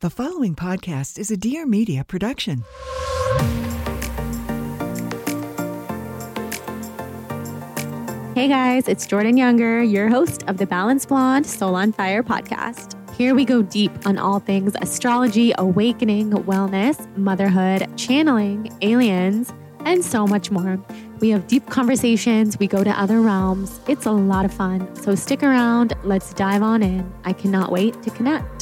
The 0.00 0.10
following 0.10 0.54
podcast 0.54 1.18
is 1.18 1.32
a 1.32 1.36
Dear 1.36 1.66
Media 1.66 2.04
production. 2.04 2.62
Hey 8.36 8.46
guys, 8.46 8.86
it's 8.86 9.08
Jordan 9.08 9.36
Younger, 9.36 9.82
your 9.82 10.08
host 10.08 10.44
of 10.46 10.58
the 10.58 10.66
Balanced 10.66 11.08
Blonde 11.08 11.44
Soul 11.46 11.74
on 11.74 11.90
Fire 11.90 12.22
podcast. 12.22 12.94
Here 13.16 13.34
we 13.34 13.44
go 13.44 13.60
deep 13.60 13.90
on 14.06 14.18
all 14.18 14.38
things 14.38 14.76
astrology, 14.80 15.52
awakening, 15.58 16.30
wellness, 16.30 17.04
motherhood, 17.16 17.88
channeling, 17.98 18.70
aliens, 18.82 19.52
and 19.80 20.04
so 20.04 20.28
much 20.28 20.52
more. 20.52 20.80
We 21.18 21.30
have 21.30 21.48
deep 21.48 21.66
conversations, 21.70 22.56
we 22.60 22.68
go 22.68 22.84
to 22.84 22.90
other 22.90 23.20
realms. 23.20 23.80
It's 23.88 24.06
a 24.06 24.12
lot 24.12 24.44
of 24.44 24.54
fun. 24.54 24.94
So 24.94 25.16
stick 25.16 25.42
around, 25.42 25.94
let's 26.04 26.32
dive 26.34 26.62
on 26.62 26.84
in. 26.84 27.12
I 27.24 27.32
cannot 27.32 27.72
wait 27.72 28.00
to 28.04 28.10
connect. 28.10 28.57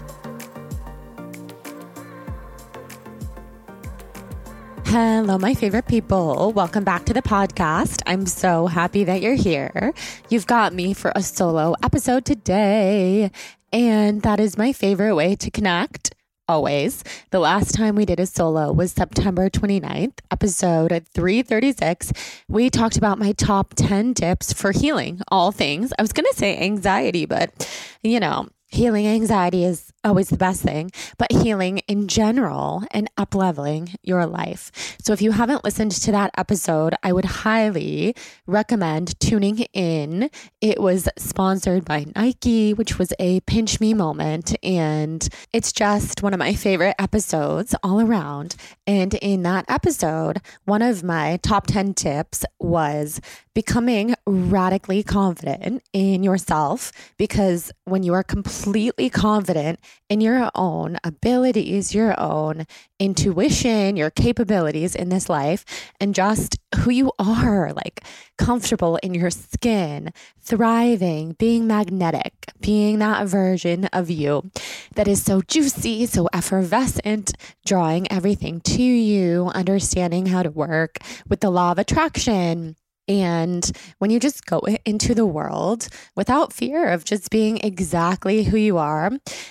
Hello, 4.98 5.36
my 5.36 5.52
favorite 5.52 5.86
people. 5.88 6.54
Welcome 6.54 6.82
back 6.82 7.04
to 7.04 7.12
the 7.12 7.20
podcast. 7.20 8.00
I'm 8.06 8.24
so 8.24 8.66
happy 8.66 9.04
that 9.04 9.20
you're 9.20 9.34
here. 9.34 9.92
You've 10.30 10.46
got 10.46 10.72
me 10.72 10.94
for 10.94 11.12
a 11.14 11.22
solo 11.22 11.74
episode 11.82 12.24
today, 12.24 13.30
and 13.74 14.22
that 14.22 14.40
is 14.40 14.56
my 14.56 14.72
favorite 14.72 15.14
way 15.14 15.36
to 15.36 15.50
connect. 15.50 16.14
Always. 16.48 17.04
The 17.30 17.40
last 17.40 17.74
time 17.74 17.94
we 17.94 18.06
did 18.06 18.20
a 18.20 18.24
solo 18.24 18.72
was 18.72 18.92
September 18.92 19.50
29th, 19.50 20.20
episode 20.30 21.04
336. 21.12 22.14
We 22.48 22.70
talked 22.70 22.96
about 22.96 23.18
my 23.18 23.32
top 23.32 23.74
10 23.74 24.14
tips 24.14 24.54
for 24.54 24.72
healing 24.72 25.20
all 25.28 25.52
things. 25.52 25.92
I 25.98 26.00
was 26.00 26.14
going 26.14 26.24
to 26.24 26.38
say 26.38 26.56
anxiety, 26.56 27.26
but 27.26 27.68
you 28.02 28.18
know, 28.18 28.48
healing 28.68 29.06
anxiety 29.06 29.62
is 29.62 29.85
always 30.06 30.28
the 30.28 30.36
best 30.36 30.62
thing, 30.62 30.90
but 31.18 31.32
healing 31.32 31.78
in 31.88 32.08
general 32.08 32.84
and 32.92 33.10
up 33.18 33.34
leveling 33.34 33.90
your 34.02 34.24
life. 34.24 34.96
So 35.02 35.12
if 35.12 35.20
you 35.20 35.32
haven't 35.32 35.64
listened 35.64 35.92
to 35.92 36.12
that 36.12 36.30
episode, 36.38 36.94
I 37.02 37.12
would 37.12 37.24
highly 37.24 38.14
recommend 38.46 39.18
tuning 39.20 39.58
in. 39.74 40.30
It 40.60 40.80
was 40.80 41.08
sponsored 41.18 41.84
by 41.84 42.06
Nike, 42.14 42.72
which 42.72 42.98
was 42.98 43.12
a 43.18 43.40
pinch 43.40 43.80
me 43.80 43.92
moment. 43.92 44.56
And 44.62 45.28
it's 45.52 45.72
just 45.72 46.22
one 46.22 46.32
of 46.32 46.38
my 46.38 46.54
favorite 46.54 46.94
episodes 46.98 47.74
all 47.82 48.00
around. 48.00 48.54
And 48.86 49.14
in 49.14 49.42
that 49.42 49.64
episode, 49.68 50.40
one 50.64 50.82
of 50.82 51.02
my 51.02 51.38
top 51.42 51.66
10 51.66 51.94
tips 51.94 52.44
was 52.60 53.20
becoming 53.54 54.14
radically 54.26 55.02
confident 55.02 55.82
in 55.94 56.22
yourself 56.22 56.92
because 57.16 57.72
when 57.84 58.02
you 58.02 58.12
are 58.12 58.22
completely 58.22 59.08
confident 59.08 59.80
in 60.08 60.20
your 60.20 60.50
own 60.54 60.98
abilities, 61.04 61.94
your 61.94 62.18
own 62.20 62.66
intuition, 62.98 63.96
your 63.96 64.10
capabilities 64.10 64.94
in 64.94 65.08
this 65.08 65.28
life, 65.28 65.64
and 66.00 66.14
just 66.14 66.58
who 66.76 66.90
you 66.90 67.12
are 67.18 67.72
like 67.72 68.04
comfortable 68.38 68.96
in 69.02 69.14
your 69.14 69.30
skin, 69.30 70.12
thriving, 70.40 71.32
being 71.38 71.66
magnetic, 71.66 72.32
being 72.60 72.98
that 72.98 73.26
version 73.26 73.86
of 73.86 74.10
you 74.10 74.50
that 74.94 75.08
is 75.08 75.22
so 75.22 75.40
juicy, 75.42 76.06
so 76.06 76.28
effervescent, 76.32 77.32
drawing 77.64 78.10
everything 78.10 78.60
to 78.60 78.82
you, 78.82 79.50
understanding 79.54 80.26
how 80.26 80.42
to 80.42 80.50
work 80.50 80.98
with 81.28 81.40
the 81.40 81.50
law 81.50 81.72
of 81.72 81.78
attraction 81.78 82.76
and 83.08 83.70
when 83.98 84.10
you 84.10 84.18
just 84.18 84.46
go 84.46 84.60
into 84.84 85.14
the 85.14 85.26
world 85.26 85.88
without 86.14 86.52
fear 86.52 86.88
of 86.88 87.04
just 87.04 87.30
being 87.30 87.58
exactly 87.58 88.44
who 88.44 88.56
you 88.56 88.78
are, 88.78 89.10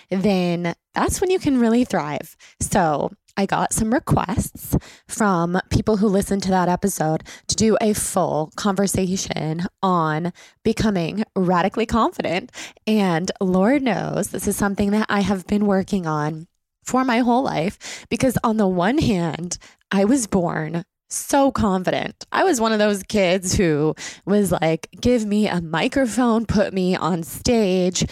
then 0.09 0.73
that's 0.93 1.21
when 1.21 1.31
you 1.31 1.39
can 1.39 1.59
really 1.59 1.85
thrive. 1.85 2.35
So, 2.59 3.11
I 3.37 3.45
got 3.45 3.73
some 3.73 3.93
requests 3.93 4.77
from 5.09 5.59
people 5.69 5.97
who 5.97 6.07
listened 6.07 6.43
to 6.43 6.51
that 6.51 6.69
episode 6.69 7.23
to 7.47 7.55
do 7.55 7.77
a 7.81 7.93
full 7.93 8.51
conversation 8.55 9.67
on 9.83 10.31
becoming 10.63 11.25
radically 11.35 11.85
confident. 11.85 12.51
And 12.87 13.31
Lord 13.41 13.81
knows 13.81 14.29
this 14.29 14.47
is 14.47 14.55
something 14.55 14.91
that 14.91 15.07
I 15.09 15.19
have 15.19 15.47
been 15.47 15.65
working 15.65 16.07
on 16.07 16.47
for 16.83 17.03
my 17.03 17.19
whole 17.19 17.43
life 17.43 18.05
because, 18.09 18.37
on 18.43 18.55
the 18.55 18.67
one 18.67 18.99
hand, 18.99 19.57
I 19.91 20.05
was 20.05 20.27
born 20.27 20.85
so 21.17 21.51
confident. 21.51 22.25
I 22.31 22.43
was 22.43 22.61
one 22.61 22.71
of 22.71 22.79
those 22.79 23.03
kids 23.03 23.55
who 23.55 23.95
was 24.25 24.51
like, 24.51 24.89
give 24.99 25.25
me 25.25 25.47
a 25.47 25.61
microphone, 25.61 26.45
put 26.45 26.73
me 26.73 26.95
on 26.95 27.23
stage. 27.23 28.05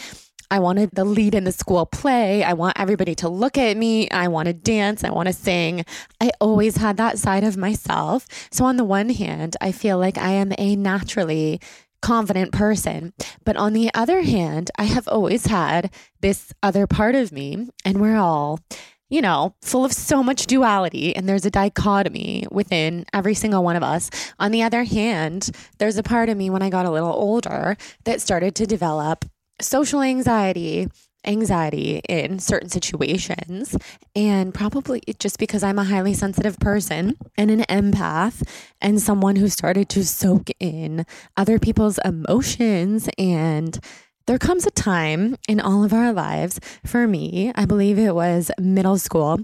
I 0.51 0.59
wanted 0.59 0.91
the 0.93 1.03
lead 1.03 1.33
in 1.33 1.45
the 1.45 1.51
school 1.51 1.85
play. 1.87 2.43
I 2.43 2.53
want 2.53 2.79
everybody 2.79 3.15
to 3.15 3.29
look 3.29 3.57
at 3.57 3.75
me. 3.75 4.09
I 4.11 4.27
want 4.27 4.47
to 4.47 4.53
dance. 4.53 5.03
I 5.03 5.09
want 5.09 5.27
to 5.27 5.33
sing. 5.33 5.83
I 6.21 6.29
always 6.39 6.77
had 6.77 6.97
that 6.97 7.17
side 7.17 7.43
of 7.43 7.57
myself. 7.57 8.27
So, 8.51 8.65
on 8.65 8.77
the 8.77 8.83
one 8.83 9.09
hand, 9.09 9.57
I 9.61 9.71
feel 9.71 9.97
like 9.97 10.19
I 10.19 10.31
am 10.33 10.53
a 10.59 10.75
naturally 10.75 11.59
confident 12.03 12.51
person. 12.51 13.13
But 13.45 13.57
on 13.57 13.73
the 13.73 13.89
other 13.95 14.21
hand, 14.21 14.69
I 14.77 14.83
have 14.83 15.07
always 15.07 15.47
had 15.47 15.91
this 16.21 16.53
other 16.61 16.85
part 16.85 17.15
of 17.15 17.31
me, 17.31 17.69
and 17.83 17.99
we're 17.99 18.17
all 18.17 18.59
you 19.13 19.21
know, 19.21 19.53
full 19.61 19.85
of 19.85 19.93
so 19.93 20.23
much 20.23 20.47
duality 20.47 21.15
and 21.15 21.29
there's 21.29 21.45
a 21.45 21.51
dichotomy 21.51 22.47
within 22.49 23.05
every 23.13 23.35
single 23.35 23.63
one 23.63 23.75
of 23.75 23.83
us. 23.83 24.09
On 24.39 24.49
the 24.49 24.63
other 24.63 24.85
hand, 24.85 25.51
there's 25.77 25.97
a 25.97 26.03
part 26.03 26.29
of 26.29 26.37
me 26.37 26.49
when 26.49 26.63
I 26.63 26.71
got 26.71 26.87
a 26.87 26.91
little 26.91 27.13
older 27.13 27.77
that 28.05 28.21
started 28.21 28.55
to 28.55 28.65
develop 28.65 29.25
social 29.61 30.01
anxiety, 30.01 30.87
anxiety 31.27 32.01
in 32.09 32.39
certain 32.39 32.69
situations. 32.69 33.77
And 34.15 34.51
probably 34.51 35.03
just 35.19 35.37
because 35.37 35.61
I'm 35.61 35.77
a 35.77 35.83
highly 35.83 36.15
sensitive 36.15 36.57
person 36.57 37.15
and 37.37 37.51
an 37.51 37.61
empath 37.69 38.41
and 38.81 38.99
someone 38.99 39.35
who 39.35 39.47
started 39.47 39.89
to 39.89 40.03
soak 40.03 40.49
in 40.59 41.05
other 41.37 41.59
people's 41.59 41.99
emotions 42.03 43.07
and 43.19 43.79
there 44.25 44.39
comes 44.39 44.65
a 44.65 44.71
time 44.71 45.35
in 45.47 45.59
all 45.59 45.83
of 45.83 45.93
our 45.93 46.13
lives, 46.13 46.59
for 46.85 47.07
me, 47.07 47.51
I 47.55 47.65
believe 47.65 47.99
it 47.99 48.15
was 48.15 48.51
middle 48.59 48.97
school, 48.97 49.39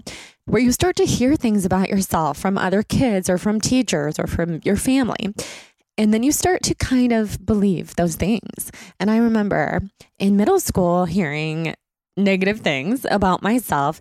where 0.46 0.62
you 0.62 0.72
start 0.72 0.96
to 0.96 1.04
hear 1.04 1.36
things 1.36 1.64
about 1.64 1.88
yourself 1.88 2.38
from 2.38 2.56
other 2.56 2.82
kids 2.82 3.28
or 3.28 3.38
from 3.38 3.60
teachers 3.60 4.18
or 4.18 4.26
from 4.26 4.60
your 4.64 4.76
family. 4.76 5.34
And 5.98 6.14
then 6.14 6.22
you 6.22 6.32
start 6.32 6.62
to 6.62 6.74
kind 6.74 7.12
of 7.12 7.44
believe 7.44 7.96
those 7.96 8.16
things. 8.16 8.72
And 8.98 9.10
I 9.10 9.18
remember 9.18 9.82
in 10.18 10.36
middle 10.36 10.60
school 10.60 11.04
hearing 11.04 11.74
negative 12.16 12.60
things 12.60 13.06
about 13.10 13.42
myself. 13.42 14.00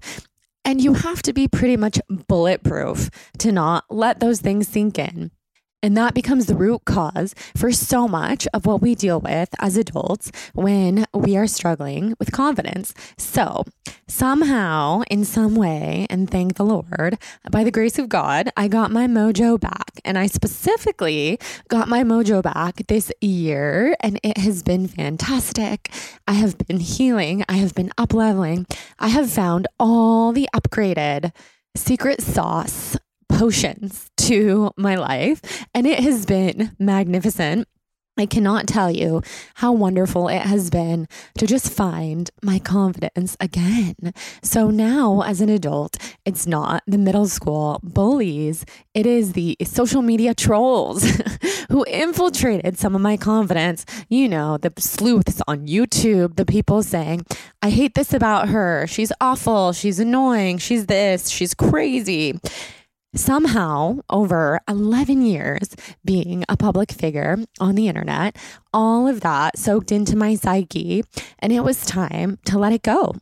And 0.66 0.82
you 0.82 0.94
have 0.94 1.22
to 1.24 1.34
be 1.34 1.48
pretty 1.48 1.78
much 1.78 2.00
bulletproof 2.28 3.10
to 3.40 3.52
not 3.52 3.86
let 3.90 4.20
those 4.20 4.40
things 4.40 4.68
sink 4.68 5.00
in. 5.00 5.32
And 5.82 5.96
that 5.96 6.14
becomes 6.14 6.48
the 6.48 6.56
root 6.56 6.84
cause 6.86 7.34
for 7.56 7.72
so 7.72 8.08
much 8.08 8.48
of 8.54 8.66
what 8.66 8.82
we 8.82 8.96
deal 8.96 9.22
with 9.22 9.50
as 9.60 9.78
adults 9.78 10.32
when 10.54 11.06
we 11.14 11.38
are 11.38 11.48
struggling 11.48 12.16
with 12.20 12.34
confidence. 12.34 12.94
So, 13.18 13.64
somehow, 14.08 15.04
in 15.10 15.24
some 15.24 15.56
way, 15.56 16.06
and 16.10 16.30
thank 16.30 16.56
the 16.56 16.66
Lord, 16.66 17.18
by 17.50 17.64
the 17.64 17.72
grace 17.72 17.98
of 17.98 18.10
God, 18.10 18.50
I 18.58 18.68
got 18.68 18.92
my 18.92 19.08
mojo 19.08 19.60
back. 19.60 20.02
And 20.04 20.18
I 20.18 20.28
specifically 20.28 21.40
got 21.70 21.88
my 21.88 22.04
mojo 22.04 22.42
back 22.42 22.88
this 22.88 23.12
year, 23.22 23.96
and 24.02 24.20
it 24.22 24.38
has 24.38 24.64
been 24.64 24.88
fantastic. 24.88 25.92
I 26.28 26.34
have 26.34 26.58
been 26.58 26.80
healing, 26.80 27.46
I 27.48 27.54
have 27.54 27.74
been 27.74 27.92
up 27.98 28.14
leveling, 28.14 28.66
I 28.98 29.10
have 29.10 29.30
found 29.30 29.68
all 29.80 30.34
the 30.34 30.50
upgraded 30.54 31.32
secret 31.76 32.22
sauce 32.22 32.98
potions 33.30 34.10
to 34.18 34.72
my 34.76 34.96
life, 34.96 35.42
and 35.74 35.88
it 35.88 36.00
has 36.00 36.26
been 36.26 36.76
magnificent. 36.78 37.68
I 38.20 38.26
cannot 38.26 38.68
tell 38.68 38.92
you 38.92 39.22
how 39.56 39.72
wonderful 39.72 40.28
it 40.28 40.42
has 40.42 40.70
been 40.70 41.08
to 41.38 41.48
just 41.48 41.72
find 41.72 42.30
my 42.44 42.60
confidence 42.60 43.38
again. 43.40 43.96
So 44.44 44.70
now, 44.70 45.22
as 45.22 45.40
an 45.40 45.48
adult, 45.48 45.96
it's 46.26 46.46
not 46.46 46.84
the 46.86 46.98
middle 46.98 47.28
school 47.28 47.80
bullies, 47.82 48.66
it 48.94 49.06
is 49.06 49.34
the 49.34 49.56
social 49.64 50.02
media 50.02 50.34
trolls 50.34 51.04
who 51.72 51.86
infiltrated 51.86 52.78
some 52.78 52.94
of 52.94 53.00
my 53.00 53.16
confidence. 53.16 53.86
You 54.10 54.28
know, 54.28 54.58
the 54.58 54.74
sleuths 54.78 55.42
on 55.48 55.68
YouTube, 55.68 56.36
the 56.36 56.46
people 56.46 56.84
saying, 56.84 57.26
I 57.62 57.70
hate 57.70 57.96
this 57.96 58.14
about 58.14 58.50
her. 58.50 58.86
She's 58.88 59.14
awful. 59.22 59.72
She's 59.72 60.00
annoying. 60.00 60.58
She's 60.58 60.88
this. 60.88 61.30
She's 61.30 61.54
crazy 61.54 62.38
somehow 63.16 64.00
over 64.10 64.60
11 64.68 65.22
years 65.24 65.76
being 66.06 66.44
a 66.48 66.58
public 66.58 66.92
figure 66.92 67.38
on 67.60 67.76
the 67.76 67.88
internet, 67.88 68.36
all 68.74 69.08
of 69.08 69.22
that 69.22 69.58
soaked 69.58 69.92
into 69.92 70.16
my 70.16 70.36
psyche, 70.36 71.04
and 71.40 71.52
it 71.52 71.62
was 71.62 71.86
time 71.86 72.38
to 72.46 72.58
let 72.58 72.74
it 72.74 72.84
go. 72.84 73.16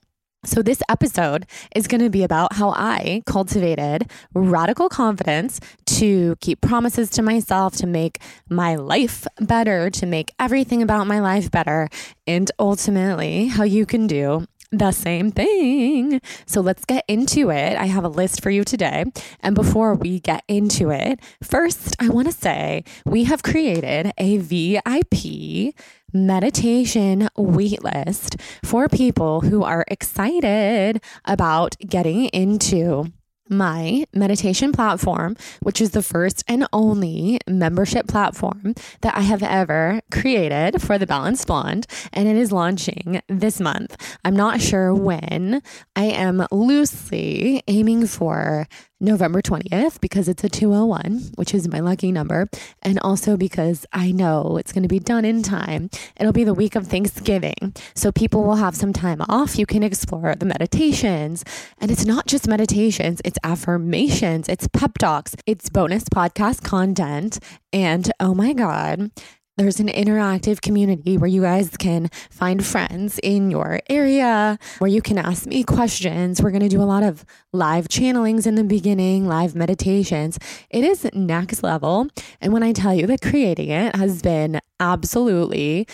So, 0.45 0.61
this 0.61 0.81
episode 0.87 1.45
is 1.75 1.87
going 1.87 2.01
to 2.01 2.09
be 2.09 2.23
about 2.23 2.53
how 2.53 2.69
I 2.69 3.21
cultivated 3.25 4.09
radical 4.33 4.87
confidence 4.87 5.59
to 5.87 6.37
keep 6.39 6.61
promises 6.61 7.09
to 7.11 7.21
myself, 7.21 7.75
to 7.77 7.87
make 7.87 8.19
my 8.47 8.75
life 8.75 9.27
better, 9.41 9.89
to 9.89 10.05
make 10.05 10.31
everything 10.39 10.81
about 10.81 11.07
my 11.07 11.19
life 11.19 11.51
better, 11.51 11.89
and 12.25 12.49
ultimately 12.59 13.47
how 13.47 13.63
you 13.63 13.85
can 13.85 14.07
do 14.07 14.45
the 14.71 14.91
same 14.91 15.31
thing. 15.31 16.21
So 16.45 16.61
let's 16.61 16.85
get 16.85 17.05
into 17.07 17.49
it. 17.51 17.77
I 17.77 17.85
have 17.85 18.03
a 18.03 18.09
list 18.09 18.41
for 18.41 18.49
you 18.49 18.63
today. 18.63 19.05
And 19.41 19.55
before 19.55 19.93
we 19.93 20.19
get 20.19 20.43
into 20.47 20.91
it, 20.91 21.19
first, 21.41 21.95
I 21.99 22.09
want 22.09 22.27
to 22.27 22.33
say 22.33 22.83
we 23.05 23.23
have 23.25 23.43
created 23.43 24.11
a 24.17 24.37
VIP 24.37 25.73
meditation 26.13 27.29
waitlist 27.37 28.39
for 28.63 28.87
people 28.87 29.41
who 29.41 29.63
are 29.63 29.85
excited 29.87 31.01
about 31.25 31.75
getting 31.79 32.25
into 32.25 33.11
my 33.49 34.05
meditation 34.13 34.71
platform, 34.71 35.35
which 35.61 35.81
is 35.81 35.91
the 35.91 36.03
first 36.03 36.43
and 36.47 36.67
only 36.73 37.39
membership 37.47 38.07
platform 38.07 38.75
that 39.01 39.15
I 39.15 39.21
have 39.21 39.43
ever 39.43 40.01
created 40.11 40.81
for 40.81 40.97
the 40.97 41.07
Balanced 41.07 41.47
Blonde, 41.47 41.87
and 42.13 42.27
it 42.27 42.35
is 42.35 42.51
launching 42.51 43.21
this 43.27 43.59
month. 43.59 43.97
I'm 44.23 44.35
not 44.35 44.61
sure 44.61 44.93
when. 44.93 45.61
I 45.95 46.05
am 46.05 46.45
loosely 46.51 47.63
aiming 47.67 48.07
for 48.07 48.67
November 48.99 49.41
20th 49.41 50.01
because 50.01 50.27
it's 50.27 50.43
a 50.43 50.49
201, 50.49 51.31
which 51.35 51.53
is 51.53 51.67
my 51.67 51.79
lucky 51.79 52.11
number. 52.11 52.49
And 52.81 52.99
also 52.99 53.37
because 53.37 53.85
I 53.93 54.11
know 54.11 54.57
it's 54.57 54.73
going 54.73 54.83
to 54.83 54.89
be 54.89 54.99
done 54.99 55.25
in 55.25 55.43
time. 55.43 55.89
It'll 56.19 56.33
be 56.33 56.43
the 56.43 56.53
week 56.53 56.75
of 56.75 56.87
Thanksgiving. 56.87 57.75
So 57.95 58.11
people 58.11 58.43
will 58.43 58.55
have 58.55 58.75
some 58.75 58.93
time 58.93 59.21
off. 59.29 59.59
You 59.59 59.65
can 59.65 59.83
explore 59.83 60.35
the 60.35 60.45
meditations. 60.45 61.43
And 61.79 61.91
it's 61.91 62.05
not 62.05 62.27
just 62.27 62.47
meditations, 62.47 63.21
it's 63.23 63.37
affirmations, 63.43 64.49
it's 64.49 64.67
pep 64.67 64.97
talks, 64.97 65.35
it's 65.45 65.69
bonus 65.69 66.05
podcast 66.05 66.63
content. 66.63 67.39
And 67.71 68.11
oh 68.19 68.33
my 68.33 68.53
God, 68.53 69.11
there's 69.57 69.79
an 69.79 69.87
interactive 69.87 70.61
community 70.61 71.17
where 71.17 71.27
you 71.27 71.41
guys 71.41 71.75
can 71.77 72.09
find 72.29 72.63
friends 72.65 73.19
in 73.23 73.49
your 73.49 73.79
area, 73.89 74.59
where 74.77 74.89
you 74.89 75.01
can 75.01 75.17
ask 75.17 75.47
me 75.47 75.63
questions. 75.63 76.41
We're 76.41 76.51
going 76.51 76.61
to 76.61 76.69
do 76.69 76.81
a 76.81 76.83
lot 76.83 77.03
of 77.03 77.25
live 77.51 77.87
channelings 77.87 78.45
in 78.45 78.55
the 78.55 78.63
beginning, 78.63 79.27
live 79.27 79.55
meditations. 79.55 80.37
It 80.69 80.83
is 80.83 81.09
next 81.13 81.63
level. 81.63 82.07
And 82.39 82.53
when 82.53 82.61
I 82.63 82.71
tell 82.71 82.93
you 82.93 83.07
that 83.07 83.21
creating 83.21 83.69
it 83.69 83.95
has 83.95 84.21
been 84.21 84.59
absolutely 84.79 85.87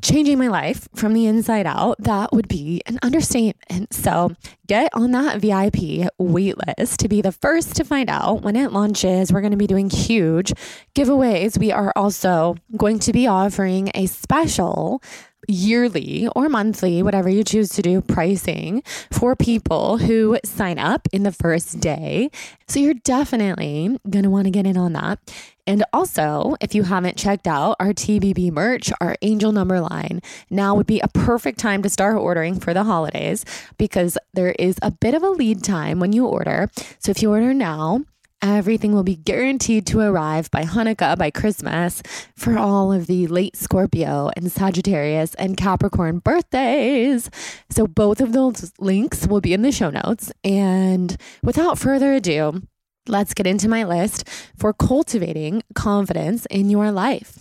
changing 0.00 0.38
my 0.38 0.48
life 0.48 0.88
from 0.94 1.12
the 1.12 1.26
inside 1.26 1.66
out, 1.66 1.96
that 1.98 2.32
would 2.32 2.48
be 2.48 2.80
an 2.86 2.98
understatement. 3.02 3.92
So 3.92 4.34
get 4.66 4.90
on 4.94 5.10
that 5.10 5.40
VIP 5.40 6.08
wait 6.18 6.56
list 6.66 7.00
to 7.00 7.08
be 7.08 7.20
the 7.20 7.32
first 7.32 7.76
to 7.76 7.84
find 7.84 8.08
out 8.08 8.42
when 8.42 8.56
it 8.56 8.72
launches. 8.72 9.32
We're 9.32 9.42
going 9.42 9.52
to 9.52 9.56
be 9.56 9.66
doing 9.66 9.90
huge 9.90 10.52
giveaways. 10.94 11.58
We 11.58 11.72
are 11.72 11.92
also 11.94 12.56
going 12.76 13.00
to 13.00 13.12
be 13.12 13.26
offering 13.26 13.90
a 13.94 14.06
special 14.06 15.02
yearly 15.48 16.28
or 16.34 16.48
monthly, 16.48 17.02
whatever 17.02 17.28
you 17.28 17.44
choose 17.44 17.70
to 17.70 17.82
do, 17.82 18.00
pricing 18.00 18.82
for 19.10 19.34
people 19.36 19.98
who 19.98 20.38
sign 20.44 20.78
up 20.78 21.08
in 21.12 21.22
the 21.22 21.32
first 21.32 21.80
day. 21.80 22.30
So 22.68 22.80
you're 22.80 22.94
definitely 22.94 23.98
going 24.08 24.24
to 24.24 24.30
want 24.30 24.46
to 24.46 24.50
get 24.50 24.66
in 24.66 24.76
on 24.76 24.92
that. 24.94 25.18
And 25.66 25.84
also, 25.92 26.56
if 26.60 26.74
you 26.74 26.82
haven't 26.82 27.16
checked 27.16 27.46
out 27.46 27.76
our 27.78 27.92
TBB 27.92 28.50
merch, 28.50 28.90
our 29.00 29.14
angel 29.22 29.52
number 29.52 29.80
line, 29.80 30.20
now 30.50 30.74
would 30.74 30.86
be 30.86 31.00
a 31.00 31.08
perfect 31.08 31.60
time 31.60 31.82
to 31.82 31.88
start 31.88 32.16
ordering 32.16 32.58
for 32.58 32.74
the 32.74 32.82
holidays 32.82 33.44
because 33.78 34.18
there 34.34 34.54
is 34.58 34.76
a 34.82 34.90
bit 34.90 35.14
of 35.14 35.22
a 35.22 35.30
lead 35.30 35.62
time 35.62 36.00
when 36.00 36.12
you 36.12 36.26
order. 36.26 36.68
So 36.98 37.10
if 37.10 37.22
you 37.22 37.30
order 37.30 37.54
now, 37.54 38.02
Everything 38.42 38.92
will 38.92 39.04
be 39.04 39.14
guaranteed 39.14 39.86
to 39.86 40.00
arrive 40.00 40.50
by 40.50 40.64
Hanukkah, 40.64 41.16
by 41.16 41.30
Christmas, 41.30 42.02
for 42.36 42.58
all 42.58 42.92
of 42.92 43.06
the 43.06 43.28
late 43.28 43.54
Scorpio 43.54 44.30
and 44.36 44.50
Sagittarius 44.50 45.36
and 45.36 45.56
Capricorn 45.56 46.18
birthdays. 46.18 47.30
So, 47.70 47.86
both 47.86 48.20
of 48.20 48.32
those 48.32 48.72
links 48.80 49.28
will 49.28 49.40
be 49.40 49.52
in 49.52 49.62
the 49.62 49.70
show 49.70 49.90
notes. 49.90 50.32
And 50.42 51.16
without 51.44 51.78
further 51.78 52.14
ado, 52.14 52.62
let's 53.06 53.32
get 53.32 53.46
into 53.46 53.68
my 53.68 53.84
list 53.84 54.28
for 54.56 54.72
cultivating 54.72 55.62
confidence 55.76 56.44
in 56.46 56.68
your 56.68 56.90
life. 56.90 57.38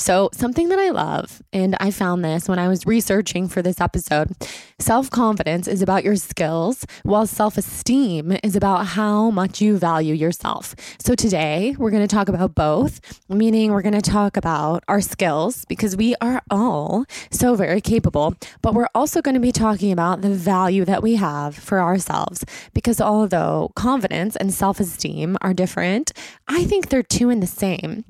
So, 0.00 0.30
something 0.32 0.70
that 0.70 0.78
I 0.78 0.88
love, 0.88 1.42
and 1.52 1.76
I 1.78 1.90
found 1.90 2.24
this 2.24 2.48
when 2.48 2.58
I 2.58 2.68
was 2.68 2.86
researching 2.86 3.48
for 3.48 3.60
this 3.60 3.82
episode 3.82 4.30
self 4.78 5.10
confidence 5.10 5.68
is 5.68 5.82
about 5.82 6.04
your 6.04 6.16
skills, 6.16 6.86
while 7.02 7.26
self 7.26 7.58
esteem 7.58 8.34
is 8.42 8.56
about 8.56 8.86
how 8.86 9.30
much 9.30 9.60
you 9.60 9.76
value 9.76 10.14
yourself. 10.14 10.74
So, 10.98 11.14
today 11.14 11.76
we're 11.78 11.90
going 11.90 12.02
to 12.02 12.16
talk 12.16 12.30
about 12.30 12.54
both, 12.54 13.20
meaning 13.28 13.72
we're 13.72 13.82
going 13.82 13.92
to 13.92 14.00
talk 14.00 14.38
about 14.38 14.84
our 14.88 15.02
skills 15.02 15.66
because 15.66 15.98
we 15.98 16.14
are 16.22 16.40
all 16.50 17.04
so 17.30 17.54
very 17.54 17.82
capable, 17.82 18.34
but 18.62 18.72
we're 18.72 18.88
also 18.94 19.20
going 19.20 19.34
to 19.34 19.38
be 19.38 19.52
talking 19.52 19.92
about 19.92 20.22
the 20.22 20.30
value 20.30 20.86
that 20.86 21.02
we 21.02 21.16
have 21.16 21.54
for 21.54 21.78
ourselves 21.78 22.42
because 22.72 23.02
although 23.02 23.70
confidence 23.76 24.34
and 24.36 24.54
self 24.54 24.80
esteem 24.80 25.36
are 25.42 25.52
different, 25.52 26.10
I 26.48 26.64
think 26.64 26.88
they're 26.88 27.02
two 27.02 27.28
in 27.28 27.40
the 27.40 27.46
same 27.46 28.06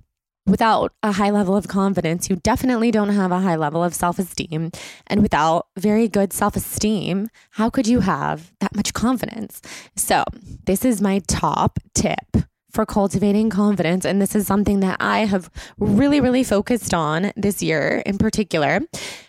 without 0.50 0.92
a 1.02 1.12
high 1.12 1.30
level 1.30 1.56
of 1.56 1.68
confidence, 1.68 2.28
you 2.28 2.36
definitely 2.36 2.90
don't 2.90 3.10
have 3.10 3.32
a 3.32 3.40
high 3.40 3.56
level 3.56 3.82
of 3.82 3.94
self 3.94 4.18
esteem. 4.18 4.70
And 5.06 5.22
without 5.22 5.66
very 5.78 6.08
good 6.08 6.32
self 6.32 6.56
esteem, 6.56 7.28
how 7.52 7.70
could 7.70 7.86
you 7.86 8.00
have 8.00 8.52
that 8.60 8.74
much 8.74 8.92
confidence? 8.92 9.62
So, 9.96 10.24
this 10.66 10.84
is 10.84 11.00
my 11.00 11.20
top 11.26 11.78
tip 11.94 12.36
for 12.70 12.86
cultivating 12.86 13.50
confidence. 13.50 14.04
And 14.04 14.22
this 14.22 14.34
is 14.34 14.46
something 14.46 14.80
that 14.80 14.96
I 15.00 15.24
have 15.24 15.50
really, 15.78 16.20
really 16.20 16.44
focused 16.44 16.94
on 16.94 17.32
this 17.36 17.62
year 17.62 18.02
in 18.06 18.16
particular, 18.16 18.80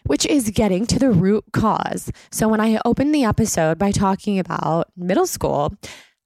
which 0.05 0.25
is 0.27 0.51
getting 0.51 0.85
to 0.87 0.99
the 0.99 1.09
root 1.09 1.43
cause. 1.51 2.11
So, 2.31 2.47
when 2.47 2.59
I 2.59 2.79
opened 2.85 3.13
the 3.13 3.23
episode 3.23 3.77
by 3.77 3.91
talking 3.91 4.39
about 4.39 4.89
middle 4.95 5.27
school, 5.27 5.73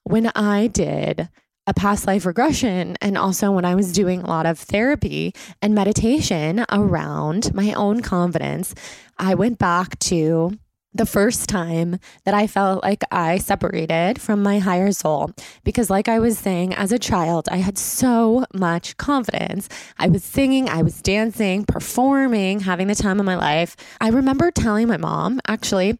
when 0.04 0.32
I 0.36 0.68
did 0.68 1.30
a 1.68 1.74
past 1.74 2.06
life 2.08 2.26
regression 2.26 2.96
and 3.02 3.18
also 3.18 3.52
when 3.52 3.66
I 3.66 3.76
was 3.76 3.92
doing 3.92 4.22
a 4.22 4.28
lot 4.28 4.46
of 4.46 4.60
therapy 4.60 5.34
and 5.62 5.74
meditation 5.74 6.66
around 6.72 7.54
my 7.54 7.74
own 7.74 8.02
confidence, 8.02 8.76
I 9.18 9.36
went 9.36 9.58
back 9.58 9.98
to 10.00 10.52
the 10.96 11.06
first 11.06 11.50
time 11.50 12.00
that 12.24 12.34
I 12.34 12.48
felt 12.48 12.82
like 12.82 13.04
I 13.12 13.38
separated 13.38 14.20
from 14.22 14.42
my 14.42 14.60
higher 14.60 14.94
soul. 14.94 15.32
Because, 15.66 15.90
like 15.90 16.08
I 16.08 16.20
was 16.20 16.40
saying, 16.40 16.74
as 16.74 16.94
a 16.94 17.00
child, 17.00 17.50
I 17.52 17.58
had 17.58 17.78
so 17.78 18.46
much 18.54 18.96
confidence. 18.96 19.68
I 20.00 20.08
was 20.08 20.24
singing, 20.24 20.70
I 20.70 20.84
was 20.84 21.02
dancing, 21.02 21.66
performing, 21.66 22.62
having 22.62 22.88
the 22.88 22.96
time 22.96 23.20
of 23.20 23.26
my 23.26 23.36
life. 23.36 23.76
I 24.00 24.08
remember 24.10 24.52
telling 24.52 24.88
my 24.88 24.98
mom, 24.98 25.42
actually, 25.48 26.00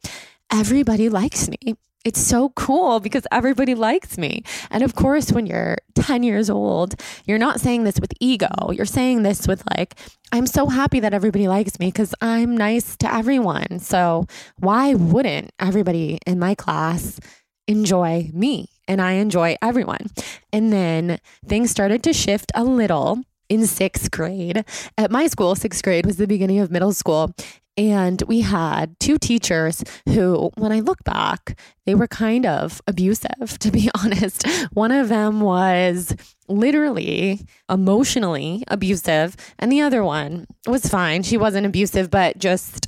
everybody 0.50 1.10
likes 1.10 1.50
me. 1.50 1.76
It's 2.06 2.22
so 2.22 2.50
cool 2.50 3.00
because 3.00 3.26
everybody 3.32 3.74
likes 3.74 4.18
me. 4.18 4.44
And 4.70 4.84
of 4.84 4.96
course, 4.96 5.32
when 5.32 5.48
you're 5.48 5.78
10 5.96 6.22
years 6.22 6.50
old, 6.50 6.96
you're 7.26 7.40
not 7.40 7.60
saying 7.60 7.84
this 7.84 8.00
with 8.00 8.14
ego. 8.22 8.72
You're 8.72 8.86
saying 8.86 9.24
this 9.24 9.48
with, 9.48 9.64
like, 9.76 9.96
I'm 10.32 10.46
so 10.46 10.68
happy 10.68 11.00
that 11.00 11.16
everybody 11.16 11.48
likes 11.48 11.80
me 11.80 11.88
because 11.88 12.14
I'm 12.22 12.56
nice 12.56 12.96
to 12.98 13.12
everyone. 13.12 13.80
So 13.80 14.28
why 14.58 14.94
wouldn't 14.94 15.52
everybody 15.60 16.20
in 16.28 16.38
my 16.38 16.54
class 16.54 17.20
enjoy 17.68 18.30
me? 18.34 18.70
And 18.88 19.02
I 19.02 19.14
enjoy 19.14 19.56
everyone. 19.64 20.08
And 20.54 20.72
then 20.72 21.18
things 21.48 21.72
started 21.72 22.04
to 22.04 22.14
shift 22.14 22.52
a 22.54 22.64
little 22.64 23.24
in 23.50 23.66
sixth 23.66 24.12
grade. 24.12 24.64
At 24.98 25.10
my 25.10 25.26
school, 25.26 25.56
sixth 25.56 25.84
grade 25.84 26.06
was 26.06 26.18
the 26.18 26.28
beginning 26.28 26.60
of 26.60 26.70
middle 26.70 26.94
school. 26.94 27.34
And 27.78 28.22
we 28.28 28.42
had 28.42 28.98
two 29.00 29.18
teachers 29.18 29.84
who, 30.08 30.50
when 30.56 30.72
I 30.72 30.80
look 30.80 31.04
back, 31.04 31.60
they 31.86 31.94
were 31.94 32.08
kind 32.08 32.46
of 32.46 32.82
abusive, 32.88 33.60
to 33.60 33.72
be 33.72 33.90
honest. 34.04 34.48
One 34.72 34.92
of 34.92 35.10
them 35.10 35.42
was 35.42 36.16
literally 36.48 37.42
emotionally 37.70 38.64
abusive, 38.70 39.36
and 39.60 39.72
the 39.72 39.82
other 39.82 40.04
one 40.04 40.48
was 40.68 40.86
fine. 40.86 41.24
She 41.24 41.38
wasn't 41.38 41.66
abusive, 41.66 42.10
but 42.10 42.38
just 42.38 42.88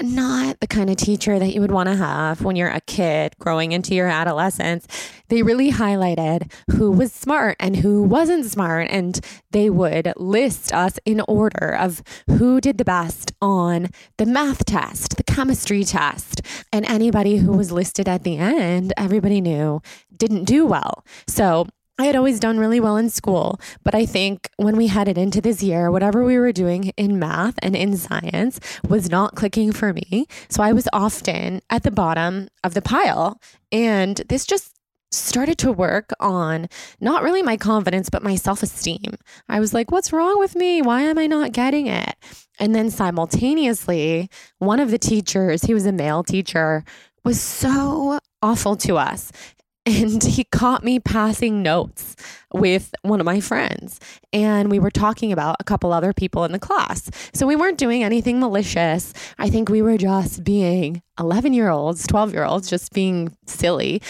not 0.00 0.60
the 0.60 0.66
kind 0.66 0.90
of 0.90 0.96
teacher 0.96 1.38
that 1.38 1.52
you 1.52 1.60
would 1.60 1.70
want 1.70 1.88
to 1.88 1.96
have 1.96 2.42
when 2.42 2.56
you're 2.56 2.68
a 2.68 2.80
kid 2.80 3.34
growing 3.38 3.72
into 3.72 3.94
your 3.94 4.08
adolescence. 4.08 4.86
They 5.28 5.42
really 5.42 5.70
highlighted 5.70 6.52
who 6.70 6.90
was 6.90 7.12
smart 7.12 7.56
and 7.60 7.76
who 7.76 8.02
wasn't 8.02 8.46
smart, 8.46 8.88
and 8.90 9.20
they 9.50 9.70
would 9.70 10.12
list 10.16 10.72
us 10.72 10.98
in 11.04 11.20
order 11.28 11.74
of 11.74 12.02
who 12.28 12.60
did 12.60 12.78
the 12.78 12.84
best 12.84 13.32
on 13.40 13.88
the 14.18 14.26
math 14.26 14.64
test, 14.64 15.16
the 15.16 15.24
chemistry 15.24 15.84
test, 15.84 16.42
and 16.72 16.86
anybody 16.86 17.38
who 17.38 17.52
was 17.52 17.72
listed 17.72 18.08
at 18.08 18.24
the 18.24 18.36
end, 18.36 18.92
everybody 18.96 19.40
knew 19.40 19.80
didn't 20.16 20.44
do 20.44 20.66
well. 20.66 21.04
So 21.26 21.66
I 22.02 22.06
had 22.06 22.16
always 22.16 22.40
done 22.40 22.58
really 22.58 22.80
well 22.80 22.96
in 22.96 23.10
school, 23.10 23.60
but 23.84 23.94
I 23.94 24.06
think 24.06 24.50
when 24.56 24.76
we 24.76 24.88
headed 24.88 25.16
into 25.16 25.40
this 25.40 25.62
year, 25.62 25.88
whatever 25.88 26.24
we 26.24 26.36
were 26.36 26.50
doing 26.50 26.90
in 26.96 27.20
math 27.20 27.54
and 27.62 27.76
in 27.76 27.96
science 27.96 28.58
was 28.88 29.08
not 29.08 29.36
clicking 29.36 29.70
for 29.70 29.92
me. 29.92 30.26
So 30.48 30.64
I 30.64 30.72
was 30.72 30.88
often 30.92 31.60
at 31.70 31.84
the 31.84 31.92
bottom 31.92 32.48
of 32.64 32.74
the 32.74 32.82
pile. 32.82 33.40
And 33.70 34.16
this 34.28 34.44
just 34.44 34.72
started 35.12 35.58
to 35.58 35.70
work 35.70 36.10
on 36.18 36.66
not 37.00 37.22
really 37.22 37.40
my 37.40 37.56
confidence, 37.56 38.10
but 38.10 38.24
my 38.24 38.34
self 38.34 38.64
esteem. 38.64 39.14
I 39.48 39.60
was 39.60 39.72
like, 39.72 39.92
what's 39.92 40.12
wrong 40.12 40.40
with 40.40 40.56
me? 40.56 40.82
Why 40.82 41.02
am 41.02 41.18
I 41.18 41.28
not 41.28 41.52
getting 41.52 41.86
it? 41.86 42.16
And 42.58 42.74
then 42.74 42.90
simultaneously, 42.90 44.28
one 44.58 44.80
of 44.80 44.90
the 44.90 44.98
teachers, 44.98 45.62
he 45.62 45.72
was 45.72 45.86
a 45.86 45.92
male 45.92 46.24
teacher, 46.24 46.82
was 47.22 47.40
so 47.40 48.18
awful 48.42 48.74
to 48.74 48.96
us 48.96 49.30
and 49.86 50.22
he 50.24 50.44
caught 50.44 50.84
me 50.84 50.98
passing 51.00 51.62
notes 51.62 52.16
with 52.54 52.94
one 53.02 53.20
of 53.20 53.26
my 53.26 53.40
friends 53.40 54.00
and 54.32 54.70
we 54.70 54.78
were 54.78 54.90
talking 54.90 55.32
about 55.32 55.56
a 55.60 55.64
couple 55.64 55.92
other 55.92 56.12
people 56.12 56.44
in 56.44 56.52
the 56.52 56.58
class 56.58 57.10
so 57.32 57.46
we 57.46 57.56
weren't 57.56 57.78
doing 57.78 58.02
anything 58.04 58.40
malicious 58.40 59.12
i 59.38 59.48
think 59.48 59.68
we 59.68 59.82
were 59.82 59.98
just 59.98 60.44
being 60.44 61.02
11 61.18 61.52
year 61.52 61.68
olds 61.68 62.06
12 62.06 62.32
year 62.32 62.44
olds 62.44 62.68
just 62.68 62.92
being 62.92 63.36
silly 63.46 64.00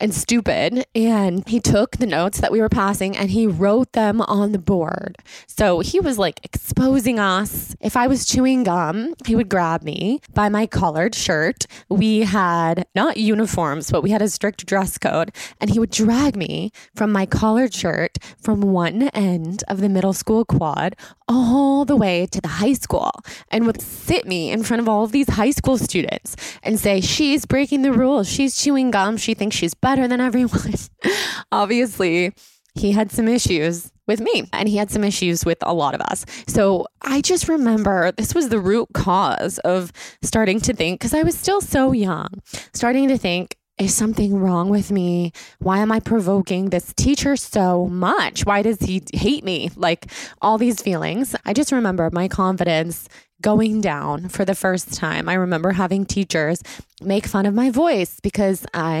and 0.00 0.14
stupid. 0.14 0.84
And 0.94 1.46
he 1.46 1.60
took 1.60 1.98
the 1.98 2.06
notes 2.06 2.40
that 2.40 2.50
we 2.50 2.60
were 2.60 2.68
passing 2.68 3.16
and 3.16 3.30
he 3.30 3.46
wrote 3.46 3.92
them 3.92 4.20
on 4.22 4.52
the 4.52 4.58
board. 4.58 5.16
So 5.46 5.80
he 5.80 6.00
was 6.00 6.18
like 6.18 6.40
exposing 6.42 7.18
us. 7.18 7.76
If 7.80 7.96
I 7.96 8.06
was 8.06 8.24
chewing 8.24 8.64
gum, 8.64 9.14
he 9.26 9.36
would 9.36 9.48
grab 9.48 9.82
me 9.82 10.20
by 10.34 10.48
my 10.48 10.66
collared 10.66 11.14
shirt. 11.14 11.66
We 11.88 12.20
had 12.20 12.86
not 12.94 13.18
uniforms, 13.18 13.90
but 13.90 14.02
we 14.02 14.10
had 14.10 14.22
a 14.22 14.28
strict 14.28 14.66
dress 14.66 14.96
code. 14.98 15.32
And 15.60 15.70
he 15.70 15.78
would 15.78 15.90
drag 15.90 16.36
me 16.36 16.72
from 16.94 17.12
my 17.12 17.26
collared 17.26 17.74
shirt 17.80 18.18
from 18.38 18.60
one 18.60 19.08
end 19.14 19.64
of 19.68 19.80
the 19.80 19.88
middle 19.88 20.12
school 20.12 20.44
quad 20.44 20.94
all 21.28 21.84
the 21.84 21.96
way 21.96 22.26
to 22.26 22.40
the 22.40 22.48
high 22.48 22.72
school 22.74 23.10
and 23.50 23.66
would 23.66 23.80
sit 23.80 24.26
me 24.26 24.50
in 24.50 24.62
front 24.62 24.80
of 24.80 24.88
all 24.88 25.04
of 25.04 25.12
these 25.12 25.28
high 25.30 25.50
school 25.50 25.78
students 25.78 26.36
and 26.62 26.78
say, 26.78 27.00
She's 27.00 27.46
breaking 27.46 27.82
the 27.82 27.92
rules. 27.92 28.28
She's 28.28 28.56
chewing 28.56 28.90
gum. 28.90 29.16
She 29.16 29.34
thinks 29.34 29.56
she's 29.56 29.74
better 29.74 30.06
than 30.06 30.20
everyone. 30.20 30.74
Obviously, 31.52 32.32
he 32.74 32.92
had 32.92 33.10
some 33.10 33.28
issues 33.28 33.90
with 34.06 34.20
me 34.20 34.48
and 34.52 34.68
he 34.68 34.76
had 34.76 34.90
some 34.90 35.04
issues 35.04 35.44
with 35.44 35.58
a 35.62 35.72
lot 35.72 35.94
of 35.94 36.00
us. 36.02 36.26
So 36.46 36.86
I 37.02 37.20
just 37.20 37.48
remember 37.48 38.12
this 38.12 38.34
was 38.34 38.48
the 38.48 38.58
root 38.58 38.88
cause 38.92 39.58
of 39.60 39.92
starting 40.22 40.60
to 40.62 40.74
think, 40.74 41.00
because 41.00 41.14
I 41.14 41.22
was 41.22 41.38
still 41.38 41.60
so 41.60 41.92
young, 41.92 42.28
starting 42.72 43.08
to 43.08 43.18
think, 43.18 43.56
is 43.80 43.94
something 43.94 44.38
wrong 44.38 44.68
with 44.68 44.90
me? 44.90 45.32
Why 45.58 45.78
am 45.78 45.90
I 45.90 46.00
provoking 46.00 46.68
this 46.68 46.92
teacher 46.94 47.34
so 47.34 47.86
much? 47.86 48.44
Why 48.44 48.62
does 48.62 48.78
he 48.80 49.02
hate 49.12 49.42
me? 49.42 49.70
Like 49.74 50.06
all 50.42 50.58
these 50.58 50.82
feelings. 50.82 51.34
I 51.46 51.54
just 51.54 51.72
remember 51.72 52.10
my 52.12 52.28
confidence 52.28 53.08
going 53.40 53.80
down 53.80 54.28
for 54.28 54.44
the 54.44 54.54
first 54.54 54.92
time. 54.92 55.28
I 55.28 55.34
remember 55.34 55.72
having 55.72 56.04
teachers 56.04 56.62
make 57.00 57.26
fun 57.26 57.46
of 57.46 57.54
my 57.54 57.70
voice 57.70 58.20
because 58.20 58.66
I 58.74 58.98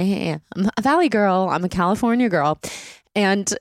am 0.56 0.70
a 0.76 0.82
Valley 0.82 1.10
girl, 1.10 1.48
I'm 1.50 1.64
a 1.64 1.68
California 1.68 2.30
girl. 2.30 2.58
And 3.14 3.52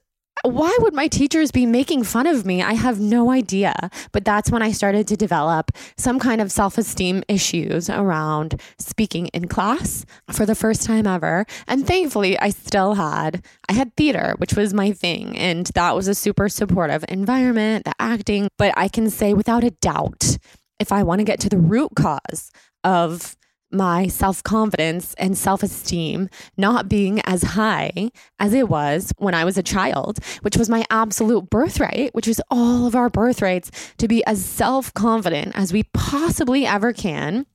why 0.43 0.75
would 0.81 0.93
my 0.93 1.08
teachers 1.08 1.51
be 1.51 1.65
making 1.65 2.03
fun 2.03 2.27
of 2.27 2.46
me? 2.46 2.62
I 2.62 2.74
have 2.74 3.00
no 3.00 3.31
idea. 3.31 3.89
But 4.12 4.25
that's 4.25 4.50
when 4.50 4.62
I 4.62 4.72
started 4.72 5.08
to 5.08 5.17
develop 5.17 5.72
some 5.98 6.19
kind 6.19 6.41
of 6.41 6.51
self 6.51 6.77
esteem 6.77 7.24
issues 7.27 7.89
around 7.89 8.60
speaking 8.77 9.27
in 9.27 9.48
class 9.48 10.05
for 10.31 10.46
the 10.46 10.55
first 10.55 10.84
time 10.86 11.08
ever. 11.08 11.46
And 11.67 11.86
thankfully, 11.86 12.39
I 12.39 12.50
still 12.50 12.93
had, 12.93 13.43
I 13.67 13.74
had 13.74 13.96
theater, 13.96 14.36
which 14.38 14.53
was 14.53 14.74
my 14.74 14.91
thing. 14.91 15.38
And 15.38 15.67
that 15.75 15.96
was 15.96 16.08
a 16.08 16.15
super 16.15 16.50
supportive 16.50 17.03
environment, 17.10 17.86
the 17.86 17.93
acting. 18.00 18.50
But 18.58 18.74
I 18.77 18.88
can 18.88 19.10
say 19.10 19.34
without 19.34 19.63
a 19.63 19.72
doubt, 19.72 20.38
if 20.79 20.91
I 20.91 21.03
want 21.03 21.19
to 21.19 21.25
get 21.25 21.39
to 21.41 21.50
the 21.50 21.58
root 21.58 21.91
cause 21.96 22.51
of 22.84 23.36
my 23.72 24.08
self 24.08 24.44
confidence 24.44 25.14
and 25.16 25.38
self 25.38 25.64
esteem 25.64 26.30
not 26.58 26.90
being 26.90 27.22
as 27.26 27.44
high 27.44 28.12
as 28.40 28.54
it 28.54 28.70
was 28.70 29.14
when 29.18 29.34
I 29.34 29.46
was 29.46 29.58
a 29.58 29.64
child, 29.64 30.20
which 30.42 30.58
was 30.58 30.70
my 30.70 30.86
absolute 30.90 31.50
birthright, 31.50 32.14
which 32.14 32.28
is 32.28 32.42
all 32.50 32.86
of 32.86 32.96
our 32.96 33.10
birthrights 33.10 33.72
to 33.98 34.08
be 34.08 34.24
as 34.26 34.44
self 34.44 34.94
confident 34.94 35.52
as 35.56 35.74
we 35.74 35.84
possibly 35.94 36.66
ever 36.66 36.94
can. 36.94 37.46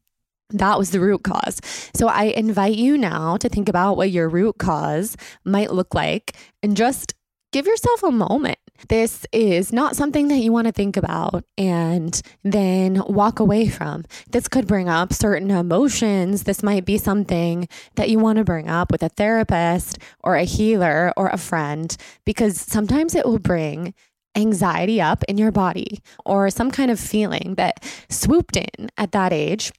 That 0.51 0.79
was 0.79 0.91
the 0.91 1.01
root 1.01 1.25
cause. 1.25 1.61
So 1.95 2.07
I 2.07 2.25
invite 2.25 2.77
you 2.77 2.99
now 2.99 3.37
to 3.39 3.49
think 3.49 3.69
about 3.69 3.97
what 3.97 4.11
your 4.11 4.29
root 4.29 4.59
cause 4.59 5.17
might 5.45 5.73
look 5.73 5.95
like 5.95 6.37
and 6.63 6.77
just 6.77 7.15
give 7.55 7.67
yourself 7.69 8.03
a 8.03 8.11
moment 8.11 8.59
this 8.89 9.25
is 9.31 9.73
not 9.73 9.95
something 9.95 10.27
that 10.27 10.39
you 10.39 10.51
want 10.51 10.67
to 10.67 10.73
think 10.73 10.97
about 10.97 11.45
and 11.57 12.21
then 12.43 13.01
walk 13.07 13.39
away 13.39 13.69
from. 13.69 14.05
This 14.31 14.49
could 14.49 14.67
bring 14.67 14.89
up 14.89 15.13
certain 15.13 15.53
emotions. 15.53 16.43
This 16.43 16.65
might 16.65 16.85
be 16.85 16.99
something 16.99 17.69
that 17.95 18.11
you 18.11 18.19
want 18.19 18.39
to 18.39 18.45
bring 18.45 18.69
up 18.69 18.91
with 18.91 19.05
a 19.05 19.09
therapist 19.09 19.99
or 20.25 20.35
a 20.35 20.43
healer 20.43 21.13
or 21.17 21.29
a 21.29 21.39
friend 21.39 21.97
because 22.27 22.61
sometimes 22.61 23.15
it 23.15 23.25
will 23.25 23.39
bring 23.39 23.95
anxiety 24.35 25.01
up 25.01 25.23
in 25.29 25.39
your 25.39 25.53
body 25.53 26.01
or 26.25 26.51
some 26.51 26.73
kind 26.73 26.91
of 26.91 26.99
feeling 26.99 27.55
that 27.57 27.85
swooped 28.09 28.57
in 28.57 28.91
at 28.99 29.13
that 29.13 29.33
age. 29.33 29.71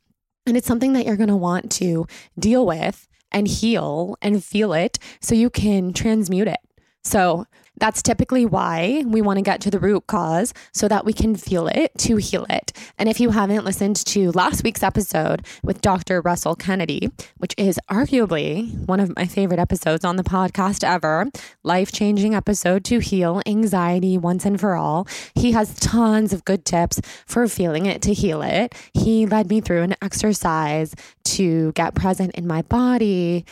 And 0.47 0.55
it's 0.55 0.67
something 0.67 0.93
that 0.93 1.05
you're 1.05 1.17
going 1.17 1.27
to 1.27 1.35
want 1.35 1.69
to 1.73 2.07
deal 2.39 2.65
with 2.65 3.09
and 3.33 3.45
heal 3.45 4.15
and 4.21 4.41
feel 4.41 4.71
it 4.71 4.97
so 5.19 5.35
you 5.35 5.49
can 5.49 5.91
transmute 5.91 6.47
it. 6.47 6.59
So, 7.03 7.45
that's 7.77 8.01
typically 8.01 8.45
why 8.45 9.03
we 9.05 9.21
want 9.21 9.37
to 9.37 9.43
get 9.43 9.61
to 9.61 9.71
the 9.71 9.79
root 9.79 10.07
cause 10.07 10.53
so 10.71 10.87
that 10.87 11.05
we 11.05 11.13
can 11.13 11.35
feel 11.35 11.67
it 11.67 11.91
to 11.99 12.17
heal 12.17 12.45
it. 12.49 12.71
And 12.97 13.09
if 13.09 13.19
you 13.19 13.31
haven't 13.31 13.65
listened 13.65 13.97
to 14.07 14.31
last 14.31 14.63
week's 14.63 14.83
episode 14.83 15.45
with 15.63 15.81
Dr. 15.81 16.21
Russell 16.21 16.55
Kennedy, 16.55 17.11
which 17.37 17.53
is 17.57 17.79
arguably 17.89 18.73
one 18.85 18.99
of 18.99 19.15
my 19.15 19.25
favorite 19.25 19.59
episodes 19.59 20.05
on 20.05 20.15
the 20.15 20.23
podcast 20.23 20.83
ever, 20.83 21.27
life 21.63 21.91
changing 21.91 22.33
episode 22.33 22.83
to 22.85 22.99
heal 22.99 23.41
anxiety 23.45 24.17
once 24.17 24.45
and 24.45 24.59
for 24.59 24.75
all, 24.75 25.07
he 25.33 25.51
has 25.51 25.73
tons 25.79 26.33
of 26.33 26.45
good 26.45 26.65
tips 26.65 27.01
for 27.25 27.47
feeling 27.47 27.85
it 27.85 28.01
to 28.01 28.13
heal 28.13 28.41
it. 28.41 28.73
He 28.93 29.25
led 29.25 29.49
me 29.49 29.61
through 29.61 29.83
an 29.83 29.95
exercise 30.01 30.95
to 31.25 31.71
get 31.73 31.95
present 31.95 32.33
in 32.35 32.47
my 32.47 32.61
body 32.63 33.45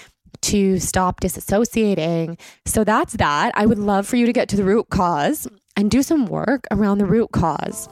to 0.44 0.80
stop 0.80 1.22
disassociating. 1.22 2.40
So 2.66 2.84
that's 2.84 3.14
that. 3.14 3.52
I 3.56 3.66
would 3.66 3.80
love 3.80 4.08
for 4.08 4.16
you 4.16 4.26
to 4.26 4.34
get 4.34 4.50
to 4.50 4.56
the 4.56 4.64
root 4.64 4.90
cause 4.90 5.48
and 5.76 5.90
do 5.90 6.04
some 6.04 6.26
work 6.26 6.68
around 6.72 7.00
the 7.00 7.06
root 7.06 7.32
cause. 7.32 7.90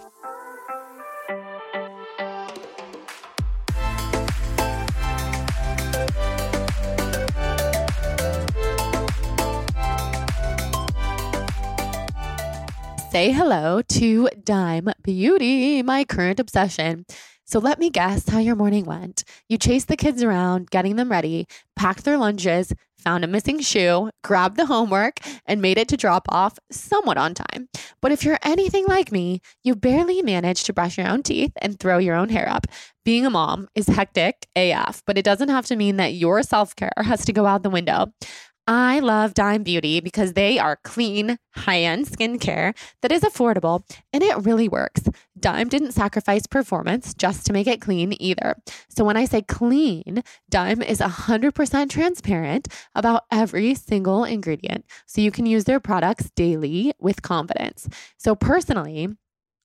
say 13.12 13.30
hello 13.34 13.82
to 13.82 14.30
Dime 14.42 14.88
Beauty, 15.04 15.84
my 15.84 16.06
current 16.06 16.40
obsession. 16.40 17.06
So 17.52 17.60
let 17.60 17.80
me 17.80 17.90
guess 17.90 18.30
how 18.30 18.40
your 18.40 18.56
morning 18.56 18.86
went. 18.86 19.26
You 19.50 19.58
chased 19.58 19.90
the 19.90 19.98
kids 19.98 20.24
around, 20.24 20.70
getting 20.70 20.96
them 20.96 21.12
ready, 21.12 21.48
packed 21.76 22.06
their 22.06 22.18
lunches, 22.18 22.72
found 22.98 23.26
a 23.26 23.28
missing 23.28 23.60
shoe, 23.60 24.10
grabbed 24.24 24.56
the 24.56 24.68
homework, 24.68 25.20
and 25.46 25.62
made 25.62 25.78
it 25.78 25.90
to 25.90 25.98
drop 25.98 26.26
off 26.30 26.58
somewhat 26.72 27.18
on 27.18 27.34
time. 27.34 27.68
But 28.02 28.14
if 28.14 28.24
you're 28.24 28.40
anything 28.42 28.86
like 28.88 29.12
me, 29.12 29.42
you 29.66 29.76
barely 29.76 30.22
manage 30.22 30.64
to 30.64 30.72
brush 30.72 30.98
your 30.98 31.10
own 31.10 31.24
teeth 31.24 31.52
and 31.62 31.78
throw 31.78 31.98
your 31.98 32.16
own 32.16 32.30
hair 32.30 32.48
up. 32.48 32.68
Being 33.04 33.26
a 33.26 33.30
mom 33.30 33.68
is 33.76 33.88
hectic 33.88 34.48
AF, 34.56 35.04
but 35.06 35.18
it 35.18 35.26
doesn't 35.26 35.50
have 35.50 35.66
to 35.66 35.76
mean 35.76 35.98
that 35.98 36.14
your 36.14 36.44
self 36.44 36.74
care 36.78 36.94
has 37.04 37.26
to 37.26 37.34
go 37.34 37.48
out 37.48 37.64
the 37.64 37.70
window. 37.70 38.14
I 38.68 39.00
love 39.00 39.34
Dime 39.34 39.64
Beauty 39.64 40.00
because 40.00 40.34
they 40.34 40.60
are 40.60 40.78
clean, 40.84 41.38
high 41.56 41.82
end 41.82 42.06
skincare 42.06 42.74
that 43.02 43.12
is 43.12 43.24
affordable 43.24 43.84
and 44.14 44.24
it 44.24 44.38
really 44.46 44.70
works. 44.70 45.02
Dime 45.42 45.68
didn't 45.68 45.94
sacrifice 45.94 46.46
performance 46.46 47.14
just 47.14 47.46
to 47.46 47.54
make 47.54 47.68
it 47.68 47.82
clean 47.82 48.16
either. 48.22 48.56
So 48.90 49.04
when 49.04 49.18
I 49.18 49.26
say 49.26 49.42
clean, 49.42 50.24
Dime 50.50 50.82
is 50.82 51.00
100% 51.00 51.90
transparent 51.90 52.68
about 52.96 53.24
every 53.32 53.74
single 53.76 54.24
ingredient. 54.24 54.86
So 55.08 55.20
you 55.20 55.32
can 55.32 55.46
use 55.46 55.66
their 55.66 55.80
products 55.80 56.30
daily 56.36 56.94
with 57.00 57.22
confidence. 57.24 57.90
So 58.18 58.36
personally, 58.36 59.10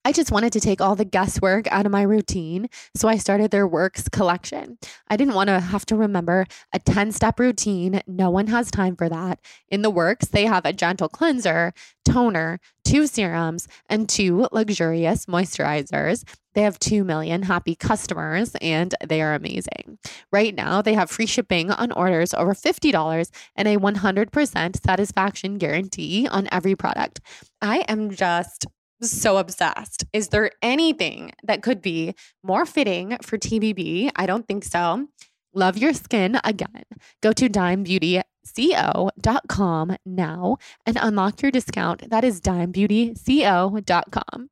I 0.07 0.13
just 0.13 0.31
wanted 0.31 0.53
to 0.53 0.61
take 0.61 0.79
all 0.79 0.95
the 0.95 1.03
guesswork 1.03 1.67
out 1.69 1.85
of 1.85 1.91
my 1.91 2.01
routine. 2.01 2.69
So 2.95 3.09
I 3.09 3.17
started 3.17 3.51
their 3.51 3.67
works 3.67 4.07
collection. 4.07 4.77
I 5.09 5.17
didn't 5.17 5.33
want 5.33 5.49
to 5.49 5.59
have 5.59 5.85
to 5.87 5.97
remember 5.97 6.45
a 6.71 6.79
10 6.79 7.11
step 7.11 7.41
routine. 7.41 8.01
No 8.07 8.29
one 8.29 8.47
has 8.47 8.71
time 8.71 8.95
for 8.95 9.09
that. 9.09 9.41
In 9.67 9.81
the 9.81 9.89
works, 9.89 10.27
they 10.29 10.45
have 10.45 10.63
a 10.63 10.71
gentle 10.71 11.09
cleanser, 11.09 11.73
toner, 12.05 12.61
two 12.85 13.05
serums, 13.05 13.67
and 13.89 14.07
two 14.07 14.47
luxurious 14.53 15.25
moisturizers. 15.25 16.23
They 16.53 16.61
have 16.61 16.79
2 16.79 17.03
million 17.03 17.43
happy 17.43 17.75
customers 17.75 18.55
and 18.61 18.95
they 19.05 19.21
are 19.21 19.33
amazing. 19.33 19.99
Right 20.31 20.55
now, 20.55 20.81
they 20.81 20.93
have 20.93 21.11
free 21.11 21.25
shipping 21.25 21.69
on 21.69 21.91
orders 21.91 22.33
over 22.33 22.53
$50 22.53 23.29
and 23.57 23.67
a 23.67 23.75
100% 23.75 24.85
satisfaction 24.85 25.57
guarantee 25.57 26.29
on 26.29 26.47
every 26.49 26.77
product. 26.77 27.19
I 27.61 27.79
am 27.89 28.11
just 28.11 28.67
so 29.01 29.37
obsessed. 29.37 30.05
Is 30.13 30.29
there 30.29 30.51
anything 30.61 31.33
that 31.43 31.61
could 31.61 31.81
be 31.81 32.15
more 32.43 32.65
fitting 32.65 33.17
for 33.21 33.37
TBB? 33.37 34.11
I 34.15 34.25
don't 34.25 34.47
think 34.47 34.63
so. 34.63 35.07
Love 35.53 35.77
your 35.77 35.93
skin 35.93 36.39
again. 36.43 36.85
Go 37.21 37.31
to 37.33 37.47
dimebeautyco.com 37.49 39.97
now 40.05 40.57
and 40.85 40.97
unlock 41.01 41.41
your 41.41 41.51
discount. 41.51 42.09
That 42.09 42.23
is 42.23 42.39
dimebeautyco.com. 42.41 44.49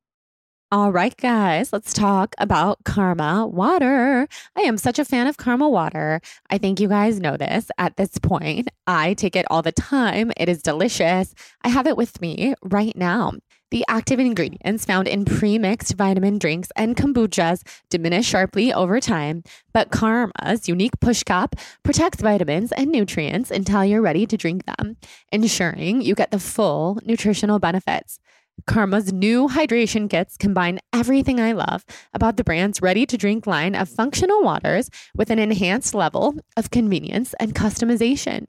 All 0.72 0.90
right, 0.90 1.16
guys, 1.16 1.72
let's 1.72 1.92
talk 1.92 2.34
about 2.38 2.82
Karma 2.84 3.46
water. 3.46 4.26
I 4.56 4.62
am 4.62 4.76
such 4.76 4.98
a 4.98 5.04
fan 5.04 5.28
of 5.28 5.36
Karma 5.36 5.68
water. 5.68 6.20
I 6.50 6.58
think 6.58 6.80
you 6.80 6.88
guys 6.88 7.20
know 7.20 7.36
this 7.36 7.70
at 7.78 7.96
this 7.96 8.18
point. 8.18 8.68
I 8.88 9.14
take 9.14 9.36
it 9.36 9.46
all 9.48 9.62
the 9.62 9.70
time. 9.70 10.32
It 10.36 10.48
is 10.48 10.62
delicious. 10.62 11.36
I 11.62 11.68
have 11.68 11.86
it 11.86 11.96
with 11.96 12.20
me 12.20 12.54
right 12.64 12.96
now. 12.96 13.34
The 13.72 13.84
active 13.88 14.20
ingredients 14.20 14.84
found 14.84 15.08
in 15.08 15.24
pre-mixed 15.24 15.94
vitamin 15.94 16.38
drinks 16.38 16.68
and 16.76 16.96
kombuchas 16.96 17.66
diminish 17.90 18.26
sharply 18.26 18.72
over 18.72 19.00
time, 19.00 19.42
but 19.74 19.90
Karma's 19.90 20.68
unique 20.68 21.00
push 21.00 21.24
cap 21.24 21.56
protects 21.82 22.22
vitamins 22.22 22.70
and 22.70 22.92
nutrients 22.92 23.50
until 23.50 23.84
you're 23.84 24.00
ready 24.00 24.24
to 24.24 24.36
drink 24.36 24.64
them, 24.66 24.96
ensuring 25.32 26.00
you 26.00 26.14
get 26.14 26.30
the 26.30 26.38
full 26.38 27.00
nutritional 27.04 27.58
benefits. 27.58 28.20
Karma's 28.66 29.12
new 29.12 29.48
hydration 29.48 30.08
kits 30.08 30.36
combine 30.36 30.78
everything 30.92 31.40
I 31.40 31.52
love 31.52 31.84
about 32.14 32.36
the 32.36 32.44
brand's 32.44 32.80
ready 32.80 33.04
to 33.04 33.18
drink 33.18 33.46
line 33.46 33.74
of 33.74 33.88
functional 33.88 34.42
waters 34.42 34.90
with 35.14 35.30
an 35.30 35.38
enhanced 35.38 35.94
level 35.94 36.36
of 36.56 36.70
convenience 36.70 37.34
and 37.38 37.54
customization. 37.54 38.46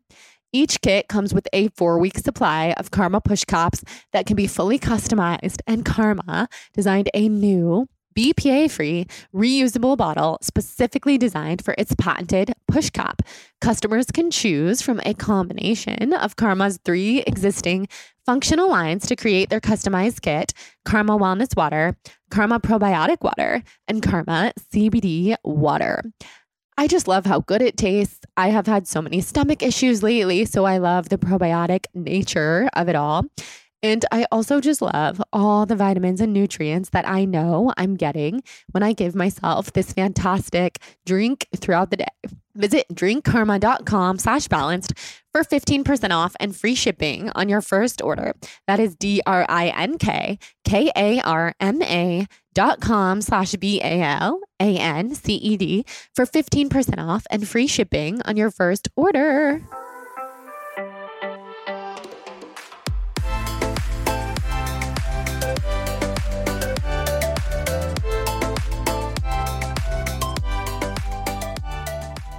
Each 0.53 0.79
kit 0.81 1.07
comes 1.07 1.33
with 1.33 1.47
a 1.53 1.67
four 1.69 1.99
week 1.99 2.17
supply 2.17 2.73
of 2.77 2.91
Karma 2.91 3.21
push 3.21 3.43
caps 3.43 3.83
that 4.13 4.25
can 4.25 4.35
be 4.35 4.47
fully 4.47 4.79
customized, 4.79 5.61
and 5.67 5.83
Karma 5.83 6.47
designed 6.73 7.09
a 7.13 7.27
new 7.27 7.87
BPA 8.17 8.71
free, 8.71 9.05
reusable 9.31 9.95
bottle 9.95 10.39
specifically 10.41 11.19
designed 11.19 11.63
for 11.63 11.75
its 11.77 11.93
patented 11.95 12.51
push 12.67 12.89
cap. 12.89 13.21
Customers 13.61 14.07
can 14.07 14.31
choose 14.31 14.81
from 14.81 14.99
a 15.05 15.13
combination 15.13 16.13
of 16.13 16.35
Karma's 16.35 16.79
three 16.83 17.21
existing 17.27 17.87
functional 18.25 18.69
lines 18.69 19.05
to 19.05 19.15
create 19.15 19.49
their 19.49 19.61
customized 19.61 20.21
kit 20.21 20.53
Karma 20.83 21.15
Wellness 21.15 21.55
Water, 21.55 21.95
Karma 22.31 22.59
Probiotic 22.59 23.21
Water, 23.21 23.61
and 23.87 24.01
Karma 24.01 24.51
CBD 24.73 25.35
Water. 25.43 26.01
I 26.79 26.85
just 26.85 27.07
love 27.07 27.25
how 27.25 27.39
good 27.39 27.63
it 27.63 27.75
tastes. 27.75 28.19
I 28.37 28.49
have 28.49 28.67
had 28.67 28.87
so 28.87 29.01
many 29.01 29.19
stomach 29.19 29.63
issues 29.63 30.03
lately, 30.03 30.45
so 30.45 30.65
I 30.65 30.77
love 30.77 31.09
the 31.09 31.17
probiotic 31.17 31.85
nature 31.95 32.69
of 32.73 32.87
it 32.87 32.95
all. 32.95 33.25
And 33.83 34.05
I 34.11 34.25
also 34.31 34.59
just 34.59 34.81
love 34.81 35.21
all 35.31 35.65
the 35.65 35.75
vitamins 35.75 36.19
and 36.21 36.33
nutrients 36.33 36.89
that 36.89 37.07
I 37.07 37.25
know 37.25 37.73
I'm 37.77 37.95
getting 37.95 38.41
when 38.71 38.83
I 38.83 38.93
give 38.93 39.13
myself 39.15 39.71
this 39.73 39.93
fantastic 39.93 40.79
drink 41.05 41.47
throughout 41.55 41.91
the 41.91 41.97
day. 41.97 42.05
Visit 42.55 42.87
drinkkarma.com 42.91 44.17
slash 44.17 44.47
balanced 44.47 44.93
for 45.31 45.43
15% 45.43 46.09
off 46.11 46.35
and 46.39 46.55
free 46.55 46.73
shipping 46.73 47.29
on 47.35 47.49
your 47.49 47.61
first 47.61 48.01
order. 48.01 48.33
That 48.65 48.79
is 48.79 48.95
D-R-I-N-K 48.95 50.39
K-A-R-M-A 50.65 52.27
dot 52.55 52.81
com 52.81 53.21
slash 53.21 53.53
B-A-L-A-N-C-E-D 53.53 53.85
for 56.15 56.25
15% 56.25 57.07
off 57.07 57.27
and 57.29 57.47
free 57.47 57.67
shipping 57.67 58.23
on 58.23 58.35
your 58.35 58.49
first 58.49 58.89
order. 58.95 59.61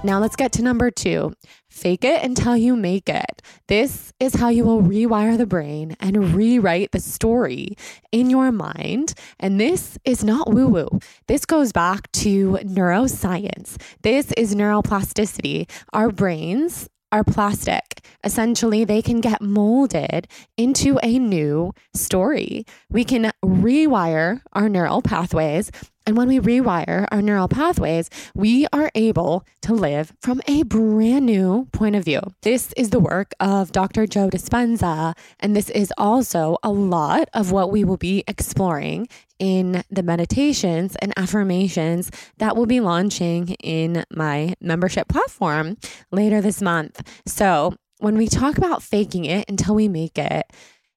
Now 0.01 0.19
let's 0.19 0.37
get 0.37 0.53
to 0.53 0.61
number 0.61 0.91
two. 0.91 1.33
Fake 1.69 2.05
it 2.05 2.23
until 2.23 2.55
you 2.55 2.77
make 2.77 3.09
it. 3.09 3.41
This 3.67 4.13
is 4.17 4.35
how 4.35 4.47
you 4.47 4.63
will 4.63 4.81
rewire 4.81 5.37
the 5.37 5.45
brain 5.45 5.97
and 5.99 6.33
rewrite 6.33 6.93
the 6.93 7.01
story 7.01 7.75
in 8.13 8.29
your 8.29 8.49
mind. 8.53 9.13
And 9.41 9.59
this 9.59 9.97
is 10.05 10.23
not 10.23 10.53
woo 10.53 10.67
woo. 10.67 10.99
This 11.27 11.45
goes 11.45 11.73
back 11.73 12.09
to 12.13 12.59
neuroscience. 12.63 13.75
This 14.01 14.31
is 14.37 14.55
neuroplasticity. 14.55 15.69
Our 15.91 16.11
brains 16.11 16.87
are 17.11 17.25
plastic. 17.25 18.01
Essentially, 18.23 18.85
they 18.85 19.01
can 19.01 19.19
get 19.19 19.41
molded 19.41 20.27
into 20.57 20.97
a 21.03 21.19
new 21.19 21.73
story. 21.93 22.65
We 22.89 23.03
can 23.03 23.31
rewire 23.43 24.41
our 24.53 24.69
neural 24.69 25.01
pathways 25.01 25.71
and 26.09 26.17
when 26.17 26.27
we 26.27 26.39
rewire 26.39 27.07
our 27.11 27.21
neural 27.21 27.47
pathways, 27.47 28.09
we 28.33 28.65
are 28.73 28.89
able 28.95 29.45
to 29.61 29.75
live 29.75 30.11
from 30.19 30.41
a 30.47 30.63
brand 30.63 31.27
new 31.27 31.67
point 31.71 31.95
of 31.95 32.03
view. 32.03 32.19
This 32.41 32.73
is 32.75 32.89
the 32.89 32.99
work 32.99 33.35
of 33.39 33.71
Dr. 33.71 34.07
Joe 34.07 34.27
Dispenza, 34.27 35.15
and 35.39 35.55
this 35.55 35.69
is 35.69 35.93
also 35.99 36.57
a 36.63 36.71
lot 36.71 37.29
of 37.35 37.51
what 37.51 37.71
we 37.71 37.83
will 37.83 37.95
be 37.95 38.23
exploring 38.27 39.07
in 39.37 39.83
the 39.91 40.01
meditations 40.01 40.95
and 40.95 41.13
affirmations 41.15 42.09
that 42.39 42.57
will 42.57 42.65
be 42.65 42.79
launching 42.79 43.49
in 43.63 44.03
my 44.09 44.55
membership 44.59 45.09
platform 45.09 45.77
later 46.09 46.41
this 46.41 46.59
month. 46.59 47.07
So, 47.27 47.75
when 47.99 48.17
we 48.17 48.27
talk 48.27 48.57
about 48.57 48.81
faking 48.81 49.25
it 49.25 49.47
until 49.47 49.75
we 49.75 49.87
make 49.87 50.17
it, 50.17 50.51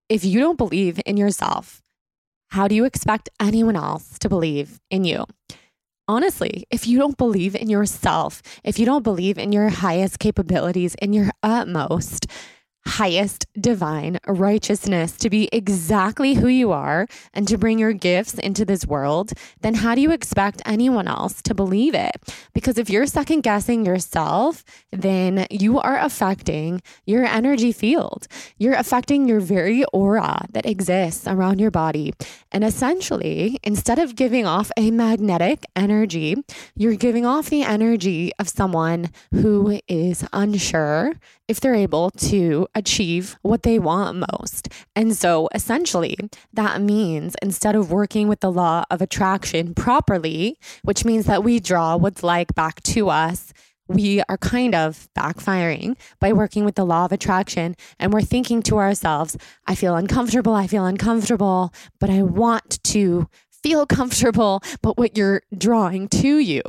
if 0.08 0.24
you 0.24 0.40
don't 0.40 0.56
believe 0.56 0.98
in 1.04 1.18
yourself, 1.18 1.81
how 2.52 2.68
do 2.68 2.74
you 2.74 2.84
expect 2.84 3.30
anyone 3.40 3.76
else 3.76 4.18
to 4.18 4.28
believe 4.28 4.78
in 4.90 5.04
you? 5.04 5.24
Honestly, 6.06 6.66
if 6.70 6.86
you 6.86 6.98
don't 6.98 7.16
believe 7.16 7.56
in 7.56 7.70
yourself, 7.70 8.42
if 8.62 8.78
you 8.78 8.84
don't 8.84 9.02
believe 9.02 9.38
in 9.38 9.52
your 9.52 9.70
highest 9.70 10.18
capabilities, 10.18 10.94
in 10.96 11.14
your 11.14 11.30
utmost, 11.42 12.26
highest 12.86 13.46
divine 13.60 14.18
righteousness 14.26 15.16
to 15.16 15.30
be 15.30 15.48
exactly 15.52 16.34
who 16.34 16.48
you 16.48 16.72
are 16.72 17.06
and 17.32 17.46
to 17.48 17.56
bring 17.58 17.78
your 17.78 17.92
gifts 17.92 18.34
into 18.34 18.64
this 18.64 18.86
world, 18.86 19.32
then 19.60 19.74
how 19.74 19.94
do 19.94 20.00
you 20.00 20.12
expect 20.12 20.62
anyone 20.64 21.08
else 21.08 21.40
to 21.42 21.54
believe 21.54 21.94
it? 21.94 22.16
Because 22.52 22.78
if 22.78 22.90
you're 22.90 23.06
second 23.06 23.42
guessing 23.42 23.86
yourself, 23.86 24.64
then 24.90 25.46
you 25.50 25.78
are 25.80 25.98
affecting 25.98 26.82
your 27.06 27.24
energy 27.24 27.72
field. 27.72 28.26
You're 28.58 28.74
affecting 28.74 29.28
your 29.28 29.40
very 29.40 29.84
aura 29.92 30.46
that 30.52 30.66
exists 30.66 31.26
around 31.26 31.60
your 31.60 31.70
body. 31.70 32.12
And 32.50 32.64
essentially, 32.64 33.58
instead 33.62 33.98
of 33.98 34.16
giving 34.16 34.46
off 34.46 34.70
a 34.76 34.90
magnetic 34.90 35.64
energy, 35.76 36.36
you're 36.76 36.96
giving 36.96 37.24
off 37.24 37.48
the 37.48 37.62
energy 37.62 38.32
of 38.38 38.48
someone 38.48 39.10
who 39.32 39.80
is 39.88 40.24
unsure 40.32 41.14
if 41.48 41.60
they're 41.60 41.74
able 41.74 42.10
to 42.10 42.66
achieve 42.74 43.36
what 43.42 43.62
they 43.62 43.78
want 43.78 44.24
most. 44.32 44.68
And 44.96 45.16
so 45.16 45.48
essentially, 45.54 46.16
that 46.52 46.80
means 46.80 47.36
instead 47.42 47.76
of 47.76 47.90
working 47.90 48.28
with 48.28 48.40
the 48.40 48.50
law 48.50 48.84
of 48.90 49.02
attraction 49.02 49.74
properly, 49.74 50.58
which 50.82 51.04
means 51.04 51.26
that 51.26 51.44
we 51.44 51.60
draw 51.60 51.96
what's 51.96 52.22
like 52.22 52.54
back 52.54 52.82
to 52.84 53.08
us 53.08 53.52
we 53.88 54.22
are 54.28 54.38
kind 54.38 54.74
of 54.74 55.08
backfiring 55.16 55.96
by 56.20 56.32
working 56.32 56.64
with 56.64 56.76
the 56.76 56.84
law 56.84 57.04
of 57.04 57.12
attraction 57.12 57.76
and 57.98 58.12
we're 58.12 58.22
thinking 58.22 58.62
to 58.62 58.78
ourselves, 58.78 59.36
I 59.66 59.74
feel 59.74 59.96
uncomfortable, 59.96 60.54
I 60.54 60.66
feel 60.66 60.86
uncomfortable, 60.86 61.72
but 62.00 62.10
I 62.10 62.22
want 62.22 62.82
to 62.84 63.28
feel 63.62 63.86
comfortable. 63.86 64.62
But 64.82 64.98
what 64.98 65.16
you're 65.16 65.42
drawing 65.56 66.08
to 66.08 66.38
you 66.38 66.62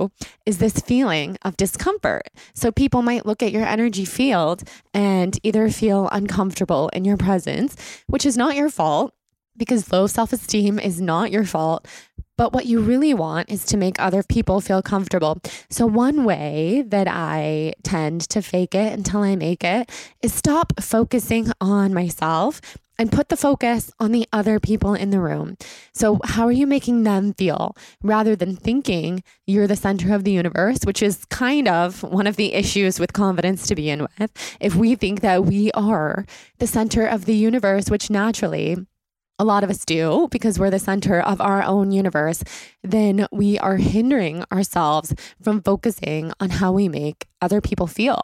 is 0.46 0.58
this 0.58 0.74
feeling 0.80 1.38
of 1.44 1.58
discomfort. 1.58 2.30
So 2.54 2.72
people 2.72 3.02
might 3.02 3.26
look 3.26 3.42
at 3.44 3.52
your 3.52 3.66
energy 3.66 4.06
field 4.06 4.64
and 4.94 5.38
either 5.44 5.70
feel 5.70 6.10
uncomfortable 6.12 6.90
in 6.90 7.06
your 7.06 7.18
presence, 7.18 7.76
which 8.08 8.26
is 8.26 8.38
not 8.38 8.56
your 8.56 8.70
fault 8.70 9.14
because 9.58 9.92
low 9.92 10.08
self 10.08 10.34
esteem 10.34 10.80
is 10.80 11.00
not 11.00 11.32
your 11.32 11.46
fault. 11.46 11.88
But 12.38 12.54
what 12.54 12.66
you 12.66 12.80
really 12.80 13.14
want 13.14 13.52
is 13.52 13.64
to 13.66 13.78
make 13.78 14.00
other 14.00 14.24
people 14.24 14.60
feel 14.60 14.82
comfortable. 14.82 15.40
So, 15.70 15.86
one 15.86 16.24
way 16.24 16.84
that 16.88 17.08
I 17.08 17.74
tend 17.84 18.22
to 18.30 18.42
fake 18.42 18.74
it 18.74 18.94
until 18.94 19.22
I 19.22 19.36
make 19.36 19.64
it 19.64 19.92
is 20.22 20.34
stop 20.34 20.74
focusing 20.82 21.52
on 21.62 21.94
myself 21.94 22.60
and 23.00 23.12
put 23.12 23.30
the 23.30 23.38
focus 23.38 23.92
on 24.00 24.12
the 24.12 24.28
other 24.32 24.60
people 24.60 24.94
in 24.94 25.10
the 25.10 25.20
room. 25.20 25.58
So, 25.94 26.20
how 26.24 26.46
are 26.46 26.52
you 26.52 26.66
making 26.66 27.04
them 27.04 27.34
feel 27.34 27.76
rather 28.02 28.36
than 28.36 28.56
thinking 28.56 29.24
you're 29.46 29.68
the 29.68 29.76
center 29.76 30.14
of 30.16 30.24
the 30.24 30.32
universe, 30.32 30.80
which 30.86 31.04
is 31.04 31.26
kind 31.26 31.68
of 31.68 32.02
one 32.02 32.28
of 32.28 32.36
the 32.36 32.54
issues 32.54 33.00
with 33.00 33.14
confidence 33.14 33.68
to 33.68 33.76
begin 33.76 34.08
with. 34.20 34.32
If 34.60 34.76
we 34.76 34.96
think 34.96 35.22
that 35.22 35.46
we 35.46 35.72
are 35.74 36.26
the 36.60 36.68
center 36.68 37.06
of 37.06 37.26
the 37.26 37.36
universe, 37.36 37.90
which 37.90 38.10
naturally 38.10 38.78
a 39.40 39.44
lot 39.44 39.64
of 39.64 39.70
us 39.70 39.86
do 39.86 40.28
because 40.32 40.60
we're 40.60 40.70
the 40.70 40.80
center 40.80 41.20
of 41.20 41.42
our 41.42 41.64
own 41.64 41.92
universe, 41.92 42.44
then 42.84 43.28
we 43.32 43.58
are 43.60 43.78
hindering 43.78 44.44
ourselves 44.52 45.14
from 45.42 45.62
focusing 45.62 46.32
on 46.40 46.50
how 46.50 46.72
we 46.72 46.88
make 46.88 47.26
other 47.42 47.60
people 47.60 47.88
feel. 47.88 48.22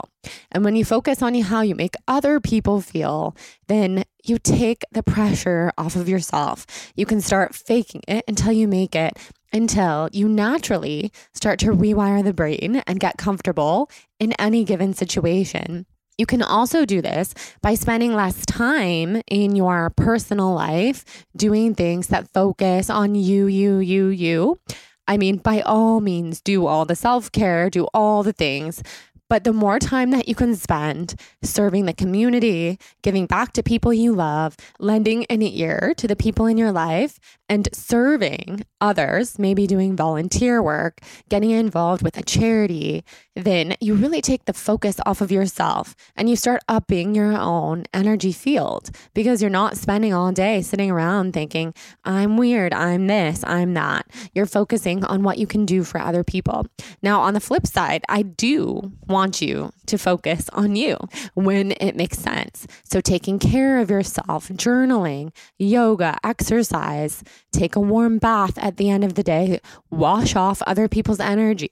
And 0.52 0.63
when 0.63 0.76
you 0.76 0.86
focus 0.86 1.22
on 1.22 1.34
how 1.36 1.62
you 1.62 1.76
make 1.76 1.95
other 2.08 2.39
people 2.39 2.82
feel, 2.82 3.36
then 3.67 4.04
you 4.24 4.38
take 4.38 4.84
the 4.91 5.04
pressure 5.04 5.72
off 5.78 5.95
of 5.95 6.08
yourself. 6.08 6.65
You 6.95 7.06
can 7.06 7.22
start 7.22 7.56
faking 7.56 8.02
it 8.08 8.24
until 8.28 8.52
you 8.52 8.67
make 8.67 8.95
it, 8.95 9.17
until 9.52 10.10
you 10.12 10.30
naturally 10.30 11.12
start 11.34 11.60
to 11.60 11.72
rewire 11.72 12.24
the 12.24 12.34
brain 12.34 12.84
and 12.86 13.00
get 13.00 13.17
comfortable 13.17 13.89
in 14.19 14.34
any 14.34 14.63
given 14.63 14.93
situation. 14.93 15.86
You 16.19 16.25
can 16.25 16.41
also 16.41 16.84
do 16.84 17.01
this 17.01 17.34
by 17.62 17.75
spending 17.75 18.13
less 18.13 18.45
time 18.45 19.21
in 19.27 19.55
your 19.55 19.89
personal 19.91 20.53
life 20.53 21.25
doing 21.34 21.73
things 21.73 22.08
that 22.08 22.27
focus 22.34 22.89
on 22.89 23.15
you, 23.15 23.45
you, 23.45 23.77
you, 23.77 24.08
you. 24.08 24.60
I 25.08 25.15
mean, 25.15 25.38
by 25.38 25.62
all 25.62 26.01
means, 26.01 26.41
do 26.41 26.67
all 26.67 26.84
the 26.84 26.97
self 26.97 27.32
care, 27.32 27.69
do 27.69 27.88
all 27.93 28.23
the 28.23 28.34
things. 28.34 28.84
But 29.29 29.43
the 29.43 29.53
more 29.53 29.77
time 29.77 30.10
that 30.10 30.27
you 30.27 30.34
can 30.34 30.55
spend 30.55 31.13
serving 31.43 31.86
the 31.86 31.93
community, 31.93 32.79
giving 33.03 33.27
back 33.27 33.53
to 33.53 33.63
people 33.63 33.93
you 33.93 34.12
love, 34.12 34.58
lending 34.79 35.25
an 35.25 35.43
ear 35.43 35.93
to 35.97 36.08
the 36.08 36.15
people 36.15 36.47
in 36.47 36.58
your 36.58 36.71
life, 36.71 37.19
and 37.47 37.69
serving 37.71 38.65
others, 38.82 39.38
maybe 39.38 39.67
doing 39.67 39.95
volunteer 39.95 40.63
work, 40.63 40.99
getting 41.29 41.51
involved 41.51 42.01
with 42.01 42.17
a 42.17 42.23
charity, 42.23 43.03
then 43.45 43.75
you 43.80 43.93
really 43.93 44.21
take 44.21 44.45
the 44.45 44.54
focus 44.54 44.99
off 45.06 45.21
of 45.21 45.32
yourself 45.32 45.95
and 46.15 46.30
you 46.30 46.36
start 46.36 46.62
upping 46.67 47.15
your 47.15 47.34
own 47.34 47.86
energy 47.93 48.32
field 48.32 48.89
because 49.13 49.41
you're 49.41 49.49
not 49.49 49.78
spending 49.78 50.13
all 50.13 50.32
day 50.32 50.62
sitting 50.62 50.91
around 50.91 51.34
thinking, 51.34 51.73
I'm 52.04 52.38
weird, 52.38 52.73
I'm 52.73 53.08
this, 53.08 53.43
I'm 53.45 53.73
that. 53.73 54.08
You're 54.34 54.45
focusing 54.45 55.04
on 55.04 55.23
what 55.23 55.38
you 55.38 55.47
can 55.47 55.65
do 55.65 55.84
for 55.84 55.99
other 55.99 56.23
people. 56.23 56.67
Now, 57.02 57.21
on 57.21 57.34
the 57.34 57.39
flip 57.39 57.67
side, 57.67 58.04
I 58.10 58.21
do 58.23 58.91
want 59.08 59.41
you 59.41 59.71
to 59.88 59.97
focus 59.97 60.49
on 60.54 60.75
you 60.75 60.97
when 61.34 61.71
it 61.80 61.95
makes 61.95 62.19
sense. 62.19 62.67
So, 62.84 63.02
taking 63.02 63.39
care 63.39 63.80
of 63.80 63.89
yourself, 63.89 64.49
journaling, 64.49 65.34
yoga, 65.58 66.17
exercise, 66.23 67.23
take 67.52 67.75
a 67.75 67.80
warm 67.80 68.17
bath 68.17 68.58
at 68.58 68.78
the 68.78 68.89
end 68.89 69.04
of 69.04 69.15
the 69.15 69.23
day, 69.23 69.60
wash 69.89 70.36
off 70.36 70.62
other 70.63 70.88
people's 70.88 71.19
energy. 71.19 71.71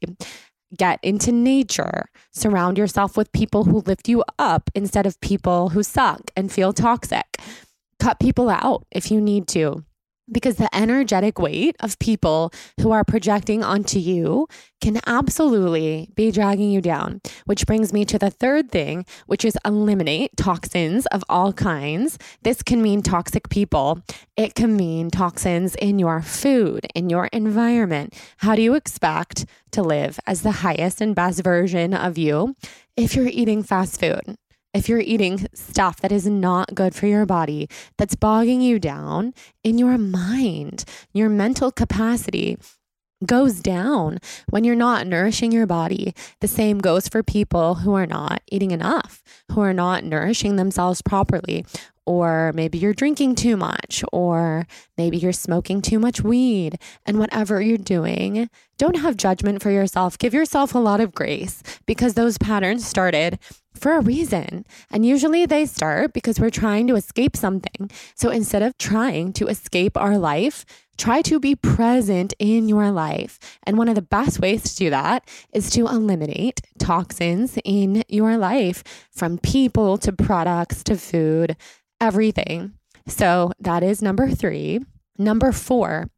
Get 0.75 0.99
into 1.01 1.31
nature. 1.31 2.05
Surround 2.33 2.77
yourself 2.77 3.15
with 3.15 3.31
people 3.31 3.63
who 3.63 3.79
lift 3.81 4.09
you 4.09 4.23
up 4.37 4.69
instead 4.75 5.05
of 5.05 5.19
people 5.21 5.69
who 5.69 5.81
suck 5.81 6.31
and 6.35 6.51
feel 6.51 6.73
toxic. 6.73 7.37
Cut 7.99 8.19
people 8.19 8.49
out 8.49 8.85
if 8.91 9.09
you 9.09 9.21
need 9.21 9.47
to 9.49 9.85
because 10.31 10.55
the 10.57 10.73
energetic 10.75 11.39
weight 11.39 11.75
of 11.79 11.99
people 11.99 12.51
who 12.79 12.91
are 12.91 13.03
projecting 13.03 13.63
onto 13.63 13.99
you 13.99 14.47
can 14.81 14.99
absolutely 15.07 16.09
be 16.15 16.31
dragging 16.31 16.71
you 16.71 16.81
down. 16.81 17.21
Which 17.45 17.65
brings 17.65 17.93
me 17.93 18.05
to 18.05 18.19
the 18.19 18.29
third 18.29 18.71
thing, 18.71 19.05
which 19.25 19.45
is 19.45 19.57
eliminate 19.65 20.35
toxins 20.37 21.05
of 21.07 21.23
all 21.29 21.53
kinds. 21.53 22.17
This 22.43 22.61
can 22.61 22.81
mean 22.81 23.01
toxic 23.01 23.49
people, 23.49 24.01
it 24.35 24.55
can 24.55 24.75
mean 24.75 25.09
toxins 25.09 25.75
in 25.75 25.99
your 25.99 26.21
food, 26.21 26.87
in 26.93 27.09
your 27.09 27.27
environment. 27.27 28.13
How 28.37 28.55
do 28.55 28.61
you 28.61 28.75
expect 28.75 29.45
to 29.71 29.81
live 29.81 30.19
as 30.27 30.41
the 30.41 30.51
highest 30.51 31.01
and 31.01 31.15
best 31.15 31.43
version 31.43 31.93
of 31.93 32.17
you 32.17 32.55
if 32.95 33.15
you're 33.15 33.27
eating 33.27 33.63
fast 33.63 33.99
food? 33.99 34.37
If 34.77 34.87
you're 34.87 34.99
eating 34.99 35.47
stuff 35.53 35.97
that 36.01 36.11
is 36.11 36.27
not 36.27 36.75
good 36.75 36.93
for 36.93 37.07
your 37.07 37.25
body, 37.25 37.67
that's 37.97 38.15
bogging 38.15 38.61
you 38.61 38.79
down 38.79 39.33
in 39.63 39.77
your 39.77 39.97
mind, 39.97 40.85
your 41.13 41.29
mental 41.29 41.71
capacity 41.71 42.57
goes 43.25 43.59
down 43.61 44.19
when 44.51 44.63
you're 44.63 44.75
not 44.75 45.07
nourishing 45.07 45.51
your 45.51 45.65
body. 45.65 46.13
The 46.41 46.47
same 46.47 46.77
goes 46.77 47.07
for 47.07 47.23
people 47.23 47.75
who 47.75 47.95
are 47.95 48.05
not 48.05 48.41
eating 48.51 48.69
enough, 48.69 49.23
who 49.51 49.61
are 49.61 49.73
not 49.73 50.03
nourishing 50.03 50.55
themselves 50.55 51.01
properly. 51.01 51.65
Or 52.05 52.53
maybe 52.55 52.77
you're 52.77 52.93
drinking 52.93 53.35
too 53.35 53.57
much, 53.57 54.01
or 54.13 54.65
maybe 54.97 55.17
you're 55.17 55.33
smoking 55.33 55.81
too 55.81 55.99
much 55.99 56.21
weed. 56.21 56.77
And 57.05 57.19
whatever 57.19 57.61
you're 57.61 57.77
doing, 57.77 58.49
don't 58.77 58.95
have 58.95 59.17
judgment 59.17 59.61
for 59.61 59.71
yourself. 59.71 60.17
Give 60.17 60.33
yourself 60.33 60.73
a 60.73 60.79
lot 60.79 61.01
of 61.01 61.13
grace 61.13 61.61
because 61.85 62.13
those 62.13 62.37
patterns 62.37 62.87
started 62.87 63.39
for 63.77 63.93
a 63.93 64.01
reason. 64.01 64.65
And 64.91 65.05
usually 65.05 65.45
they 65.45 65.65
start 65.65 66.13
because 66.13 66.39
we're 66.39 66.49
trying 66.49 66.87
to 66.87 66.95
escape 66.95 67.35
something. 67.37 67.89
So 68.15 68.29
instead 68.29 68.63
of 68.63 68.77
trying 68.77 69.33
to 69.33 69.47
escape 69.47 69.95
our 69.97 70.17
life, 70.17 70.65
try 70.97 71.21
to 71.21 71.39
be 71.39 71.55
present 71.55 72.33
in 72.39 72.67
your 72.67 72.91
life. 72.91 73.39
And 73.63 73.77
one 73.77 73.87
of 73.87 73.95
the 73.95 74.01
best 74.01 74.39
ways 74.39 74.63
to 74.63 74.75
do 74.75 74.89
that 74.89 75.29
is 75.53 75.69
to 75.71 75.87
eliminate 75.87 76.61
toxins 76.79 77.57
in 77.63 78.03
your 78.07 78.37
life 78.37 78.83
from 79.11 79.37
people 79.37 79.97
to 79.99 80.11
products 80.11 80.83
to 80.83 80.97
food, 80.97 81.55
everything. 82.01 82.73
So 83.07 83.51
that 83.59 83.83
is 83.83 84.01
number 84.01 84.29
three. 84.29 84.79
Number 85.17 85.51
four, 85.51 86.09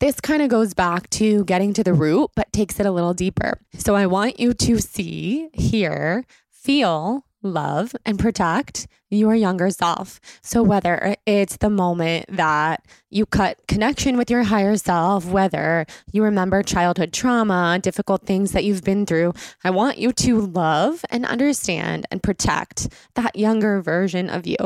this 0.00 0.20
kind 0.20 0.42
of 0.42 0.48
goes 0.48 0.74
back 0.74 1.08
to 1.10 1.44
getting 1.44 1.72
to 1.74 1.84
the 1.84 1.94
root, 1.94 2.30
but 2.36 2.52
takes 2.52 2.78
it 2.78 2.86
a 2.86 2.90
little 2.90 3.14
deeper. 3.14 3.60
So 3.78 3.94
I 3.94 4.06
want 4.06 4.38
you 4.38 4.52
to 4.52 4.78
see, 4.78 5.48
hear, 5.52 6.24
feel, 6.64 7.26
love, 7.42 7.94
and 8.06 8.18
protect 8.18 8.86
your 9.14 9.34
younger 9.34 9.70
self. 9.70 10.20
So, 10.42 10.62
whether 10.62 11.16
it's 11.26 11.56
the 11.58 11.70
moment 11.70 12.26
that 12.28 12.84
you 13.14 13.24
cut 13.24 13.58
connection 13.68 14.16
with 14.16 14.28
your 14.28 14.42
higher 14.42 14.76
self, 14.76 15.24
whether 15.26 15.86
you 16.12 16.24
remember 16.24 16.64
childhood 16.64 17.12
trauma, 17.12 17.78
difficult 17.80 18.26
things 18.26 18.50
that 18.52 18.64
you've 18.64 18.82
been 18.82 19.06
through, 19.06 19.32
I 19.62 19.70
want 19.70 19.98
you 19.98 20.10
to 20.12 20.40
love 20.40 21.04
and 21.10 21.24
understand 21.24 22.06
and 22.10 22.22
protect 22.22 22.88
that 23.14 23.36
younger 23.36 23.80
version 23.80 24.28
of 24.28 24.48
you 24.48 24.56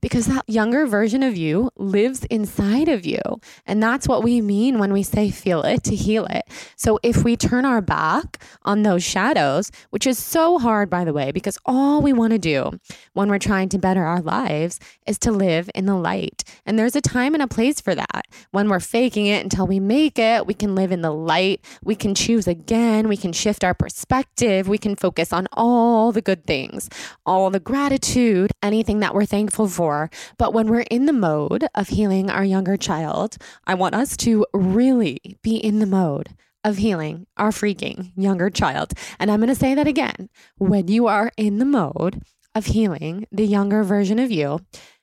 because 0.00 0.26
that 0.26 0.48
younger 0.48 0.86
version 0.86 1.22
of 1.22 1.36
you 1.36 1.70
lives 1.76 2.24
inside 2.30 2.88
of 2.88 3.04
you. 3.04 3.20
And 3.66 3.82
that's 3.82 4.08
what 4.08 4.22
we 4.22 4.40
mean 4.40 4.78
when 4.78 4.92
we 4.92 5.02
say 5.02 5.30
feel 5.30 5.62
it 5.62 5.84
to 5.84 5.94
heal 5.94 6.24
it. 6.26 6.44
So, 6.76 6.98
if 7.02 7.24
we 7.24 7.36
turn 7.36 7.66
our 7.66 7.82
back 7.82 8.42
on 8.62 8.82
those 8.84 9.04
shadows, 9.04 9.70
which 9.90 10.06
is 10.06 10.18
so 10.18 10.58
hard, 10.58 10.88
by 10.88 11.04
the 11.04 11.12
way, 11.12 11.30
because 11.30 11.58
all 11.66 12.00
we 12.00 12.14
want 12.14 12.32
to 12.32 12.38
do 12.38 12.70
when 13.12 13.28
we're 13.28 13.38
trying 13.38 13.68
to 13.68 13.78
better 13.78 13.97
better 13.98 14.06
our 14.06 14.20
lives 14.20 14.78
is 15.06 15.18
to 15.18 15.32
live 15.32 15.68
in 15.74 15.86
the 15.86 15.96
light. 15.96 16.44
And 16.64 16.78
there's 16.78 16.94
a 16.94 17.00
time 17.00 17.34
and 17.34 17.42
a 17.42 17.48
place 17.48 17.80
for 17.80 17.94
that. 17.94 18.26
When 18.52 18.68
we're 18.68 18.80
faking 18.80 19.26
it 19.26 19.42
until 19.42 19.66
we 19.66 19.80
make 19.80 20.18
it, 20.18 20.46
we 20.46 20.54
can 20.54 20.74
live 20.74 20.92
in 20.92 21.02
the 21.02 21.10
light. 21.10 21.64
We 21.82 21.96
can 21.96 22.14
choose 22.14 22.46
again. 22.46 23.08
We 23.08 23.16
can 23.16 23.32
shift 23.32 23.64
our 23.64 23.74
perspective. 23.74 24.68
We 24.68 24.78
can 24.78 24.94
focus 24.94 25.32
on 25.32 25.48
all 25.52 26.12
the 26.12 26.22
good 26.22 26.46
things, 26.46 26.88
all 27.26 27.50
the 27.50 27.60
gratitude, 27.60 28.52
anything 28.62 29.00
that 29.00 29.14
we're 29.14 29.26
thankful 29.26 29.68
for. 29.68 30.10
But 30.36 30.52
when 30.52 30.68
we're 30.68 30.86
in 30.90 31.06
the 31.06 31.12
mode 31.12 31.66
of 31.74 31.88
healing 31.88 32.30
our 32.30 32.44
younger 32.44 32.76
child, 32.76 33.36
I 33.66 33.74
want 33.74 33.94
us 33.94 34.16
to 34.18 34.46
really 34.52 35.38
be 35.42 35.56
in 35.56 35.80
the 35.80 35.86
mode 35.86 36.30
of 36.64 36.76
healing 36.76 37.26
our 37.36 37.50
freaking 37.50 38.12
younger 38.16 38.50
child. 38.50 38.92
And 39.18 39.30
I'm 39.30 39.40
going 39.40 39.48
to 39.48 39.54
say 39.54 39.74
that 39.74 39.86
again. 39.86 40.28
When 40.58 40.88
you 40.88 41.06
are 41.06 41.30
in 41.36 41.58
the 41.58 41.64
mode 41.64 42.22
of 42.58 42.66
healing 42.66 43.26
the 43.32 43.46
younger 43.46 43.82
version 43.82 44.18
of 44.18 44.30
you, 44.30 44.60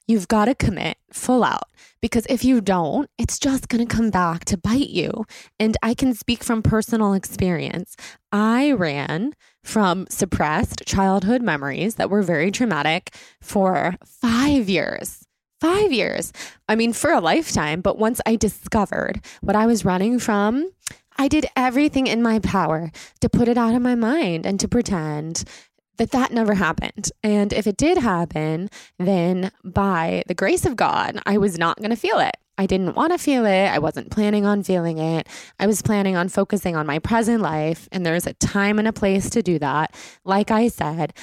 you've 0.08 0.28
got 0.28 0.46
to 0.46 0.54
commit 0.54 0.98
full 1.12 1.44
out 1.44 1.70
because 2.02 2.28
if 2.30 2.44
you 2.44 2.62
don't, 2.62 3.10
it's 3.18 3.40
just 3.40 3.70
going 3.70 3.86
to 3.86 3.96
come 3.96 4.12
back 4.12 4.46
to 4.46 4.58
bite 4.58 4.90
you. 4.90 5.26
And 5.60 5.76
I 5.82 5.96
can 5.96 6.14
speak 6.14 6.44
from 6.44 6.62
personal 6.62 7.14
experience. 7.14 7.96
I 8.32 8.74
ran 8.74 9.34
from 9.64 10.06
suppressed 10.10 10.84
childhood 10.86 11.42
memories 11.42 11.96
that 11.96 12.10
were 12.10 12.22
very 12.22 12.52
traumatic 12.52 13.16
for 13.42 13.96
five 14.06 14.70
years. 14.70 15.26
Five 15.62 15.92
years. 15.92 16.34
I 16.68 16.76
mean, 16.76 16.94
for 16.94 17.12
a 17.12 17.22
lifetime. 17.22 17.82
But 17.82 17.98
once 17.98 18.20
I 18.26 18.36
discovered 18.36 19.22
what 19.42 19.56
I 19.56 19.66
was 19.66 19.86
running 19.86 20.20
from, 20.20 20.70
I 21.18 21.30
did 21.30 21.46
everything 21.56 22.08
in 22.08 22.22
my 22.22 22.40
power 22.40 22.92
to 23.22 23.30
put 23.30 23.48
it 23.48 23.58
out 23.58 23.74
of 23.74 23.82
my 23.82 23.96
mind 23.96 24.46
and 24.46 24.60
to 24.60 24.68
pretend 24.68 25.46
that 25.98 26.12
that 26.12 26.32
never 26.32 26.54
happened. 26.54 27.12
And 27.24 27.54
if 27.54 27.68
it 27.68 27.78
did 27.78 27.98
happen, 27.98 28.70
then 29.00 29.52
by 29.64 30.24
the 30.28 30.34
grace 30.34 30.66
of 30.66 30.76
God, 30.76 31.20
I 31.26 31.38
was 31.38 31.58
not 31.58 31.78
going 31.78 31.92
to 31.92 31.96
feel 31.96 32.20
it. 32.20 32.36
I 32.58 32.66
didn't 32.66 32.96
want 32.96 33.12
to 33.12 33.18
feel 33.18 33.46
it. 33.46 33.68
I 33.68 33.80
wasn't 33.80 34.12
planning 34.12 34.46
on 34.46 34.64
feeling 34.64 34.98
it. 34.98 35.28
I 35.60 35.68
was 35.68 35.82
planning 35.82 36.16
on 36.16 36.30
focusing 36.30 36.76
on 36.76 36.86
my 36.86 37.00
present 37.00 37.42
life. 37.42 37.90
And 37.92 38.06
there's 38.06 38.28
a 38.28 38.34
time 38.34 38.80
and 38.80 38.88
a 38.88 38.94
place 38.94 39.30
to 39.32 39.42
do 39.42 39.60
that. 39.60 39.94
Like 40.24 40.52
I 40.52 40.70
said, 40.70 41.14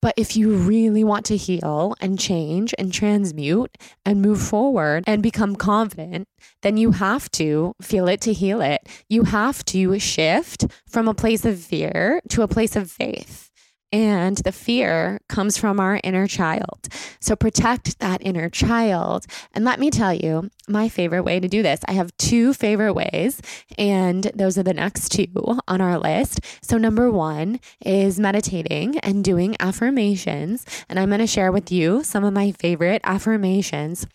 but 0.00 0.14
if 0.16 0.36
you 0.36 0.54
really 0.54 1.02
want 1.02 1.26
to 1.26 1.36
heal 1.36 1.96
and 2.00 2.18
change 2.18 2.72
and 2.78 2.92
transmute 2.92 3.76
and 4.04 4.22
move 4.22 4.40
forward 4.40 5.02
and 5.06 5.22
become 5.22 5.56
confident, 5.56 6.28
then 6.62 6.76
you 6.76 6.92
have 6.92 7.28
to 7.32 7.74
feel 7.82 8.06
it 8.06 8.20
to 8.20 8.32
heal 8.32 8.60
it. 8.60 8.88
You 9.08 9.24
have 9.24 9.64
to 9.66 9.98
shift 9.98 10.66
from 10.88 11.08
a 11.08 11.14
place 11.14 11.44
of 11.44 11.58
fear 11.58 12.20
to 12.28 12.42
a 12.42 12.48
place 12.48 12.76
of 12.76 12.90
faith. 12.90 13.47
And 13.92 14.36
the 14.38 14.52
fear 14.52 15.20
comes 15.28 15.56
from 15.56 15.80
our 15.80 16.00
inner 16.04 16.26
child. 16.26 16.88
So 17.20 17.34
protect 17.34 17.98
that 18.00 18.20
inner 18.22 18.50
child. 18.50 19.26
And 19.54 19.64
let 19.64 19.80
me 19.80 19.90
tell 19.90 20.12
you, 20.12 20.50
my 20.68 20.88
favorite 20.88 21.22
way 21.22 21.40
to 21.40 21.48
do 21.48 21.62
this, 21.62 21.80
I 21.88 21.92
have 21.92 22.16
two 22.18 22.52
favorite 22.52 22.92
ways, 22.92 23.40
and 23.78 24.30
those 24.34 24.58
are 24.58 24.62
the 24.62 24.74
next 24.74 25.08
two 25.10 25.58
on 25.66 25.80
our 25.80 25.98
list. 25.98 26.40
So, 26.60 26.76
number 26.76 27.10
one 27.10 27.60
is 27.84 28.20
meditating 28.20 28.98
and 28.98 29.24
doing 29.24 29.56
affirmations. 29.60 30.66
And 30.88 30.98
I'm 30.98 31.08
going 31.08 31.20
to 31.20 31.26
share 31.26 31.50
with 31.50 31.72
you 31.72 32.02
some 32.04 32.24
of 32.24 32.34
my 32.34 32.52
favorite 32.52 33.00
affirmations 33.04 34.06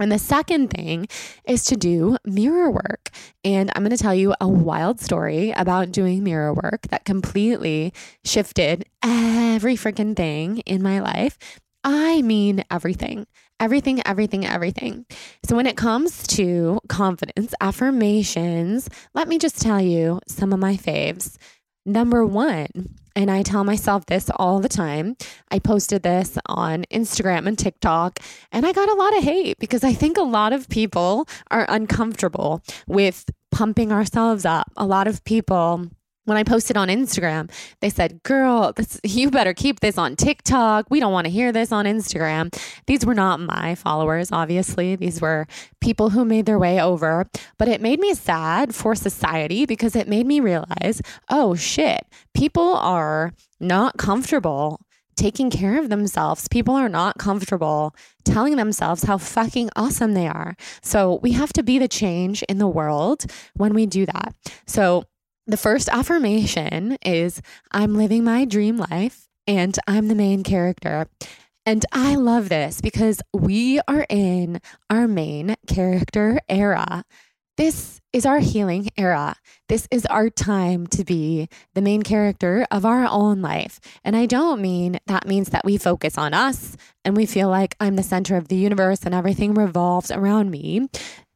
and 0.00 0.10
the 0.10 0.18
second 0.18 0.68
thing 0.68 1.06
is 1.44 1.64
to 1.64 1.76
do 1.76 2.16
mirror 2.24 2.70
work. 2.70 3.10
And 3.44 3.70
I'm 3.74 3.82
going 3.82 3.96
to 3.96 4.02
tell 4.02 4.14
you 4.14 4.34
a 4.40 4.48
wild 4.48 5.00
story 5.00 5.52
about 5.52 5.92
doing 5.92 6.24
mirror 6.24 6.52
work 6.52 6.82
that 6.88 7.04
completely 7.04 7.92
shifted 8.24 8.86
every 9.02 9.74
freaking 9.74 10.16
thing 10.16 10.58
in 10.58 10.82
my 10.82 11.00
life. 11.00 11.38
I 11.82 12.20
mean, 12.22 12.64
everything, 12.70 13.26
everything, 13.58 14.02
everything, 14.06 14.46
everything. 14.46 15.06
So, 15.44 15.56
when 15.56 15.66
it 15.66 15.78
comes 15.78 16.26
to 16.28 16.78
confidence, 16.88 17.54
affirmations, 17.60 18.88
let 19.14 19.28
me 19.28 19.38
just 19.38 19.60
tell 19.62 19.80
you 19.80 20.20
some 20.28 20.52
of 20.52 20.58
my 20.58 20.76
faves. 20.76 21.38
Number 21.86 22.26
one, 22.26 22.96
and 23.16 23.30
I 23.30 23.42
tell 23.42 23.64
myself 23.64 24.06
this 24.06 24.30
all 24.36 24.60
the 24.60 24.68
time. 24.68 25.16
I 25.50 25.58
posted 25.58 26.02
this 26.02 26.38
on 26.46 26.84
Instagram 26.90 27.46
and 27.46 27.58
TikTok, 27.58 28.20
and 28.52 28.66
I 28.66 28.72
got 28.72 28.88
a 28.88 28.94
lot 28.94 29.16
of 29.16 29.24
hate 29.24 29.58
because 29.58 29.84
I 29.84 29.92
think 29.92 30.16
a 30.16 30.22
lot 30.22 30.52
of 30.52 30.68
people 30.68 31.28
are 31.50 31.66
uncomfortable 31.68 32.62
with 32.86 33.26
pumping 33.50 33.92
ourselves 33.92 34.44
up. 34.44 34.70
A 34.76 34.86
lot 34.86 35.06
of 35.06 35.24
people 35.24 35.90
when 36.30 36.36
I 36.36 36.44
posted 36.44 36.76
on 36.76 36.86
Instagram, 36.86 37.50
they 37.80 37.90
said, 37.90 38.22
Girl, 38.22 38.72
this, 38.72 39.00
you 39.04 39.32
better 39.32 39.52
keep 39.52 39.80
this 39.80 39.98
on 39.98 40.14
TikTok. 40.14 40.86
We 40.88 41.00
don't 41.00 41.12
want 41.12 41.24
to 41.24 41.30
hear 41.30 41.50
this 41.50 41.72
on 41.72 41.86
Instagram. 41.86 42.56
These 42.86 43.04
were 43.04 43.16
not 43.16 43.40
my 43.40 43.74
followers, 43.74 44.30
obviously. 44.30 44.94
These 44.94 45.20
were 45.20 45.48
people 45.80 46.10
who 46.10 46.24
made 46.24 46.46
their 46.46 46.60
way 46.60 46.80
over. 46.80 47.28
But 47.58 47.66
it 47.66 47.80
made 47.80 47.98
me 47.98 48.14
sad 48.14 48.76
for 48.76 48.94
society 48.94 49.66
because 49.66 49.96
it 49.96 50.06
made 50.06 50.24
me 50.24 50.38
realize 50.38 51.02
oh, 51.30 51.56
shit, 51.56 52.06
people 52.32 52.74
are 52.76 53.34
not 53.58 53.96
comfortable 53.96 54.80
taking 55.16 55.50
care 55.50 55.80
of 55.80 55.88
themselves. 55.88 56.46
People 56.46 56.76
are 56.76 56.88
not 56.88 57.18
comfortable 57.18 57.92
telling 58.24 58.54
themselves 58.54 59.02
how 59.02 59.18
fucking 59.18 59.68
awesome 59.74 60.14
they 60.14 60.28
are. 60.28 60.54
So 60.80 61.18
we 61.24 61.32
have 61.32 61.52
to 61.54 61.64
be 61.64 61.80
the 61.80 61.88
change 61.88 62.44
in 62.44 62.58
the 62.58 62.68
world 62.68 63.26
when 63.54 63.74
we 63.74 63.84
do 63.84 64.06
that. 64.06 64.32
So 64.68 65.04
the 65.50 65.56
first 65.56 65.88
affirmation 65.88 66.96
is 67.04 67.42
I'm 67.72 67.96
living 67.96 68.24
my 68.24 68.44
dream 68.44 68.76
life 68.76 69.28
and 69.46 69.76
I'm 69.86 70.08
the 70.08 70.14
main 70.14 70.42
character. 70.42 71.06
And 71.66 71.84
I 71.92 72.14
love 72.14 72.48
this 72.48 72.80
because 72.80 73.20
we 73.32 73.80
are 73.86 74.06
in 74.08 74.60
our 74.88 75.06
main 75.08 75.56
character 75.66 76.40
era. 76.48 77.04
This 77.56 78.00
is 78.12 78.24
our 78.24 78.38
healing 78.38 78.88
era. 78.96 79.36
This 79.68 79.86
is 79.90 80.06
our 80.06 80.30
time 80.30 80.86
to 80.88 81.04
be 81.04 81.48
the 81.74 81.82
main 81.82 82.02
character 82.02 82.66
of 82.70 82.86
our 82.86 83.04
own 83.04 83.42
life. 83.42 83.80
And 84.02 84.16
I 84.16 84.26
don't 84.26 84.62
mean 84.62 84.98
that 85.06 85.26
means 85.26 85.50
that 85.50 85.64
we 85.64 85.76
focus 85.76 86.16
on 86.16 86.32
us 86.32 86.76
and 87.04 87.16
we 87.16 87.26
feel 87.26 87.48
like 87.48 87.76
I'm 87.78 87.96
the 87.96 88.02
center 88.02 88.36
of 88.36 88.48
the 88.48 88.56
universe 88.56 89.02
and 89.04 89.14
everything 89.14 89.54
revolves 89.54 90.10
around 90.10 90.50
me. 90.50 90.88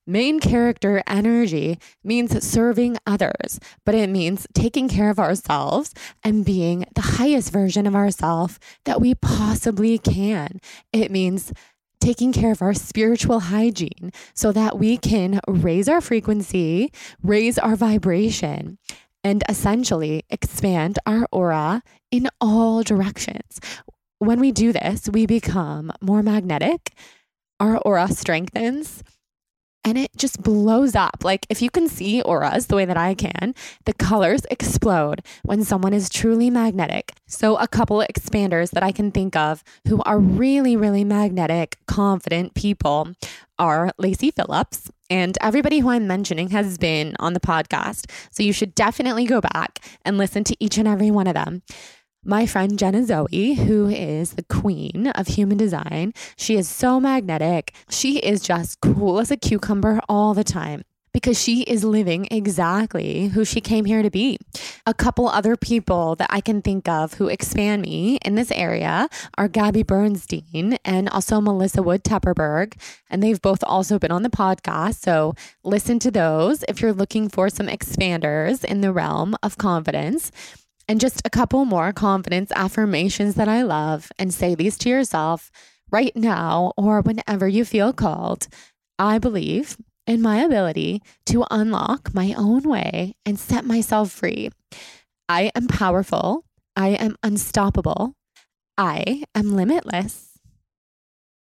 Main 0.07 0.39
character 0.39 1.03
energy 1.07 1.79
means 2.03 2.47
serving 2.47 2.99
others, 3.07 3.59
but 3.87 3.95
it 3.95 4.11
means 4.11 4.47
taking 4.53 4.87
care 4.87 5.09
of 5.09 5.19
ourselves 5.19 5.95
and 6.23 6.45
being 6.45 6.85
the 6.95 7.01
highest 7.01 7.51
version 7.51 7.87
of 7.87 7.95
ourselves 7.95 8.59
that 8.85 9.01
we 9.01 9.15
possibly 9.15 9.97
can. 9.97 10.61
It 10.93 11.11
means 11.11 11.55
taking 12.01 12.35
care 12.35 12.53
of 12.53 12.61
our 12.61 12.75
spiritual 12.75 13.41
hygiene 13.41 14.13
so 14.35 14.53
that 14.53 14.79
we 14.79 14.99
can 14.99 15.41
raise 15.49 15.89
our 15.89 16.03
frequency, 16.03 16.93
raise 17.23 17.59
our 17.59 17.75
vibration, 17.75 18.77
and 19.23 19.43
essentially 19.49 20.23
expand 20.29 20.99
our 21.07 21.27
aura 21.33 21.83
in 22.11 22.29
all 22.43 22.83
directions. 22.83 23.59
When 24.19 24.39
we 24.39 24.53
do 24.53 24.71
this, 24.71 25.09
we 25.09 25.25
become 25.25 25.91
more 26.03 26.23
magnetic, 26.23 26.91
our 27.59 27.79
aura 27.79 28.09
strengthens 28.09 29.03
and 29.85 29.99
it 29.99 30.11
just 30.17 30.43
blows 30.43 30.95
up. 30.95 31.19
Like 31.23 31.47
if 31.49 31.61
you 31.61 31.71
can 31.71 31.89
see 31.89 32.23
auras 32.23 32.67
the 32.67 32.77
way 32.77 32.85
that 32.85 32.97
I 32.97 33.15
can, 33.15 33.55
the 33.85 33.93
colors 33.93 34.47
explode 34.51 35.23
when 35.43 35.65
someone 35.65 35.93
is 35.93 36.09
truly 36.09 36.51
magnetic. 36.51 37.13
So 37.27 37.57
a 37.57 37.69
couple 37.69 38.01
of 38.01 38.09
expanders 38.09 38.71
that 38.71 38.83
I 38.83 38.93
can 38.93 39.11
think 39.11 39.37
of 39.37 39.63
who 39.89 40.03
are 40.03 40.19
really 40.19 40.77
really 40.77 41.05
magnetic, 41.05 41.79
confident 41.87 42.55
people 42.55 43.09
are 43.59 43.93
Lacy 43.99 44.31
Phillips 44.31 44.91
and 45.11 45.37
everybody 45.41 45.79
who 45.79 45.91
I'm 45.91 46.07
mentioning 46.07 46.51
has 46.51 46.79
been 46.79 47.15
on 47.21 47.35
the 47.35 47.41
podcast. 47.41 48.11
So 48.31 48.43
you 48.43 48.53
should 48.53 48.75
definitely 48.75 49.27
go 49.27 49.41
back 49.41 49.79
and 50.05 50.19
listen 50.19 50.45
to 50.45 50.57
each 50.59 50.79
and 50.79 50.89
every 50.89 51.11
one 51.11 51.27
of 51.27 51.35
them 51.35 51.63
my 52.25 52.47
friend 52.47 52.79
Jenna 52.79 53.05
Zoe, 53.05 53.55
who 53.55 53.89
is 53.89 54.33
the 54.33 54.45
queen 54.45 55.09
of 55.09 55.27
human 55.27 55.59
design. 55.59 56.15
She 56.37 56.57
is 56.57 56.69
so 56.69 56.99
magnetic. 56.99 57.75
She 57.91 58.19
is 58.19 58.41
just 58.41 58.81
cool 58.81 59.21
as 59.21 59.31
a 59.31 59.37
cucumber 59.37 60.01
all 60.09 60.35
the 60.35 60.45
time 60.45 60.85
because 61.15 61.41
she 61.41 61.63
is 61.63 61.85
living 61.85 62.27
exactly 62.31 63.29
who 63.29 63.45
she 63.45 63.61
came 63.61 63.85
here 63.85 64.03
to 64.03 64.11
be. 64.11 64.39
A 64.85 64.93
couple 64.93 65.29
other 65.29 65.57
people 65.57 66.17
that 66.17 66.27
I 66.31 66.41
can 66.41 66.61
think 66.61 66.89
of 66.89 67.15
who 67.15 67.29
expand 67.29 67.83
me 67.83 68.19
in 68.23 68.35
this 68.35 68.51
area 68.51 69.09
are 69.39 69.49
Gabby 69.49 69.85
Bernstein 69.85 70.77
and 70.85 71.09
also 71.09 71.41
Melissa 71.41 71.83
Wood 71.83 72.03
Tepperberg. 72.03 72.75
And 73.09 73.23
they've 73.23 73.41
both 73.41 73.63
also 73.63 73.99
been 73.99 74.11
on 74.11 74.25
the 74.25 74.29
podcast. 74.29 74.97
So 74.97 75.35
listen 75.63 76.01
to 76.01 76.11
those 76.11 76.65
if 76.69 76.83
you're 76.83 76.93
looking 76.93 77.29
for 77.29 77.49
some 77.49 77.69
expanders 77.69 78.65
in 78.65 78.81
the 78.81 78.93
realm 78.93 79.37
of 79.43 79.57
confidence. 79.57 80.33
And 80.89 81.01
just 81.01 81.23
a 81.25 81.31
couple 81.31 81.65
more 81.65 81.93
confidence 81.93 82.53
affirmations 82.55 83.37
that 83.37 83.49
I 83.49 83.63
love, 83.63 84.13
and 84.19 84.33
say 84.35 84.55
these 84.55 84.77
to 84.79 84.89
yourself 84.89 85.51
right 85.91 86.15
now 86.15 86.73
or 86.77 87.01
whenever 87.01 87.49
you 87.49 87.65
feel 87.65 87.93
called. 87.93 88.49
I 88.99 89.19
believe 89.19 89.77
in 90.07 90.21
my 90.21 90.39
ability 90.39 91.03
to 91.27 91.47
unlock 91.51 92.13
my 92.15 92.35
own 92.37 92.63
way 92.63 93.15
and 93.25 93.39
set 93.39 93.65
myself 93.65 94.11
free. 94.11 94.51
I 95.29 95.51
am 95.55 95.67
powerful. 95.69 96.45
I 96.77 96.89
am 96.89 97.17
unstoppable. 97.23 98.15
I 98.77 99.25
am 99.35 99.55
limitless. 99.55 100.39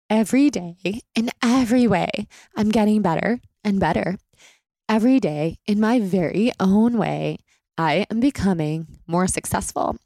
Every 0.09 0.51
day, 0.51 1.01
in 1.15 1.31
every 1.43 1.87
way, 1.87 2.11
I'm 2.55 2.69
getting 2.69 3.01
better 3.01 3.41
and 3.65 3.81
better. 3.81 4.19
Every 4.89 5.19
day, 5.19 5.59
in 5.67 5.81
my 5.81 6.01
very 6.01 6.53
own 6.61 6.99
way, 6.99 7.39
I 7.79 8.07
am 8.11 8.21
becoming 8.21 8.87
more 9.07 9.27
successful. 9.27 9.97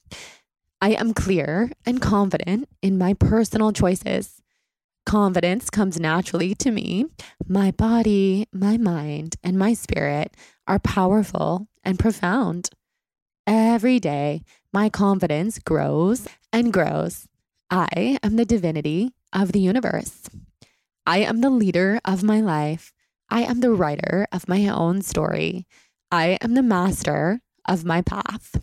I 0.81 0.90
am 0.90 1.14
clear 1.14 1.70
and 1.85 2.00
confident 2.00 2.68
in 2.83 2.98
my 2.98 3.14
personal 3.14 3.72
choices. 3.72 4.40
Confidence 5.05 5.70
comes 5.70 5.98
naturally 5.98 6.55
to 6.57 6.70
me. 6.70 7.07
My 7.46 7.70
body, 7.70 8.46
my 8.52 8.76
mind, 8.76 9.37
and 9.42 9.59
my 9.59 9.72
spirit 9.72 10.37
are 10.66 10.79
powerful 10.79 11.68
and 11.85 11.98
profound. 11.98 12.70
Every 13.46 14.00
day, 14.00 14.42
my 14.72 14.88
confidence 14.88 15.59
grows 15.59 16.26
and 16.52 16.72
grows 16.72 17.29
I 17.70 18.18
am 18.22 18.37
the 18.37 18.44
divinity 18.44 19.11
of 19.33 19.52
the 19.52 19.61
universe. 19.61 20.29
I 21.05 21.18
am 21.18 21.40
the 21.40 21.50
leader 21.50 22.00
of 22.05 22.22
my 22.22 22.40
life. 22.40 22.92
I 23.29 23.42
am 23.42 23.61
the 23.61 23.72
writer 23.72 24.26
of 24.31 24.48
my 24.48 24.68
own 24.68 25.02
story. 25.02 25.66
I 26.12 26.38
am 26.40 26.55
the 26.55 26.62
master 26.62 27.40
of 27.68 27.85
my 27.85 28.02
path. 28.02 28.61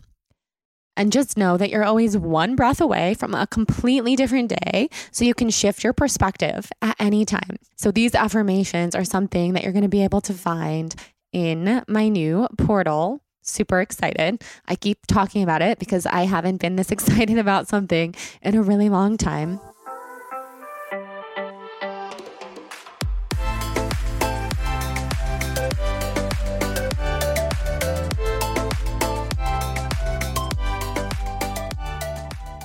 And 0.96 1.12
just 1.12 1.38
know 1.38 1.58
that 1.58 1.70
you're 1.70 1.84
always 1.84 2.16
one 2.16 2.56
breath 2.56 2.80
away 2.80 3.16
from 3.16 3.34
a 3.34 3.48
completely 3.48 4.16
different 4.16 4.54
day. 4.63 4.89
So 5.12 5.26
you 5.26 5.34
can 5.34 5.50
shift 5.50 5.84
your 5.84 5.94
perspective 5.94 6.72
at 6.82 6.96
any 7.00 7.26
time. 7.26 7.58
So 7.76 7.92
these 7.92 8.13
affirmations 8.13 8.94
are 8.94 9.04
something 9.04 9.54
that 9.54 9.63
you're 9.63 9.74
to 9.74 9.89
be 9.89 10.04
able 10.04 10.22
to 10.22 10.34
find 10.34 10.94
in 11.32 11.84
my 11.88 12.10
new 12.10 12.48
portal. 12.58 13.24
Super 13.42 13.82
excited. 13.82 14.44
I 14.68 14.76
keep 14.76 15.06
talking 15.08 15.42
about 15.42 15.62
it 15.62 15.80
because 15.80 16.06
I 16.06 16.24
haven't 16.24 16.62
been 16.62 16.76
this 16.76 16.92
excited 16.96 17.38
about 17.38 17.68
something 17.68 18.13
in 18.42 18.56
a 18.56 18.62
really 18.62 18.89
long 18.89 19.18
time. 19.18 19.60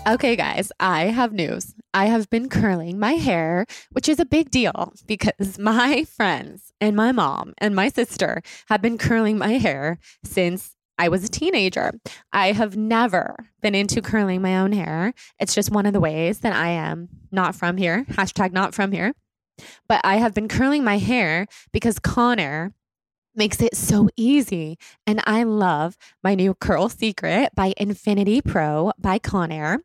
Okay, 0.08 0.36
guys, 0.36 0.72
I 0.80 1.08
have 1.08 1.34
news. 1.34 1.74
I 1.92 2.06
have 2.06 2.30
been 2.30 2.48
curling 2.48 2.98
my 2.98 3.12
hair, 3.12 3.66
which 3.92 4.08
is 4.08 4.18
a 4.18 4.24
big 4.24 4.50
deal 4.50 4.94
because 5.06 5.58
my 5.58 6.04
friends 6.04 6.72
and 6.80 6.96
my 6.96 7.12
mom 7.12 7.52
and 7.58 7.76
my 7.76 7.90
sister 7.90 8.40
have 8.70 8.80
been 8.80 8.96
curling 8.96 9.36
my 9.36 9.58
hair 9.58 9.98
since 10.24 10.74
I 10.98 11.10
was 11.10 11.24
a 11.24 11.28
teenager. 11.28 11.92
I 12.32 12.52
have 12.52 12.74
never 12.74 13.36
been 13.60 13.74
into 13.74 14.00
curling 14.00 14.40
my 14.40 14.56
own 14.56 14.72
hair. 14.72 15.12
It's 15.38 15.54
just 15.54 15.70
one 15.70 15.84
of 15.84 15.92
the 15.92 16.00
ways 16.00 16.38
that 16.38 16.54
I 16.54 16.70
am 16.70 17.10
not 17.30 17.54
from 17.54 17.76
here. 17.76 18.06
Hashtag 18.08 18.52
not 18.52 18.74
from 18.74 18.92
here. 18.92 19.12
But 19.90 20.00
I 20.04 20.16
have 20.16 20.32
been 20.32 20.48
curling 20.48 20.84
my 20.84 20.96
hair 20.96 21.46
because 21.70 21.98
Conair 21.98 22.72
makes 23.38 23.62
it 23.62 23.76
so 23.76 24.08
easy. 24.16 24.76
And 25.06 25.22
I 25.26 25.44
love 25.44 25.96
my 26.22 26.34
new 26.34 26.54
Curl 26.54 26.88
Secret 26.88 27.50
by 27.54 27.72
Infinity 27.76 28.42
Pro 28.42 28.92
by 28.98 29.18
Conair. 29.18 29.78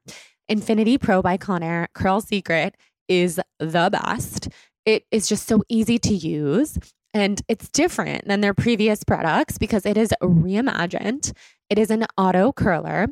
Infinity 0.49 0.97
Pro 0.97 1.21
by 1.21 1.37
Conair 1.37 1.87
Curl 1.93 2.19
Secret 2.19 2.75
is 3.07 3.39
the 3.59 3.89
best. 3.91 4.49
It 4.85 5.05
is 5.11 5.29
just 5.29 5.47
so 5.47 5.63
easy 5.69 5.97
to 5.99 6.13
use 6.13 6.77
and 7.13 7.41
it's 7.47 7.69
different 7.69 8.27
than 8.27 8.41
their 8.41 8.53
previous 8.53 9.03
products 9.03 9.57
because 9.57 9.85
it 9.85 9.97
is 9.97 10.13
reimagined. 10.21 11.31
It 11.69 11.77
is 11.77 11.91
an 11.91 12.05
auto 12.17 12.51
curler. 12.51 13.07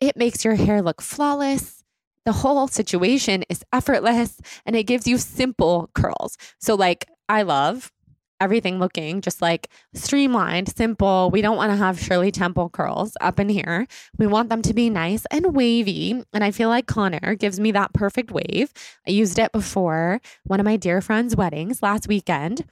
It 0.00 0.16
makes 0.16 0.44
your 0.44 0.56
hair 0.56 0.82
look 0.82 1.00
flawless. 1.00 1.84
The 2.24 2.32
whole 2.32 2.68
situation 2.68 3.44
is 3.48 3.64
effortless 3.72 4.40
and 4.66 4.76
it 4.76 4.84
gives 4.84 5.06
you 5.06 5.18
simple 5.18 5.88
curls. 5.94 6.36
So, 6.60 6.74
like, 6.74 7.06
I 7.28 7.42
love 7.42 7.90
everything 8.40 8.78
looking 8.78 9.20
just 9.20 9.42
like 9.42 9.68
streamlined, 9.94 10.74
simple. 10.76 11.30
We 11.30 11.42
don't 11.42 11.56
want 11.56 11.72
to 11.72 11.76
have 11.76 12.00
Shirley 12.00 12.30
Temple 12.30 12.70
curls 12.70 13.16
up 13.20 13.40
in 13.40 13.48
here. 13.48 13.86
We 14.18 14.26
want 14.26 14.48
them 14.48 14.62
to 14.62 14.74
be 14.74 14.90
nice 14.90 15.24
and 15.30 15.54
wavy. 15.54 16.22
And 16.32 16.44
I 16.44 16.50
feel 16.50 16.68
like 16.68 16.86
Conair 16.86 17.38
gives 17.38 17.58
me 17.60 17.72
that 17.72 17.92
perfect 17.92 18.30
wave. 18.30 18.72
I 19.06 19.10
used 19.10 19.38
it 19.38 19.52
before 19.52 20.20
one 20.44 20.60
of 20.60 20.64
my 20.64 20.76
dear 20.76 21.00
friend's 21.00 21.36
weddings 21.36 21.82
last 21.82 22.08
weekend. 22.08 22.64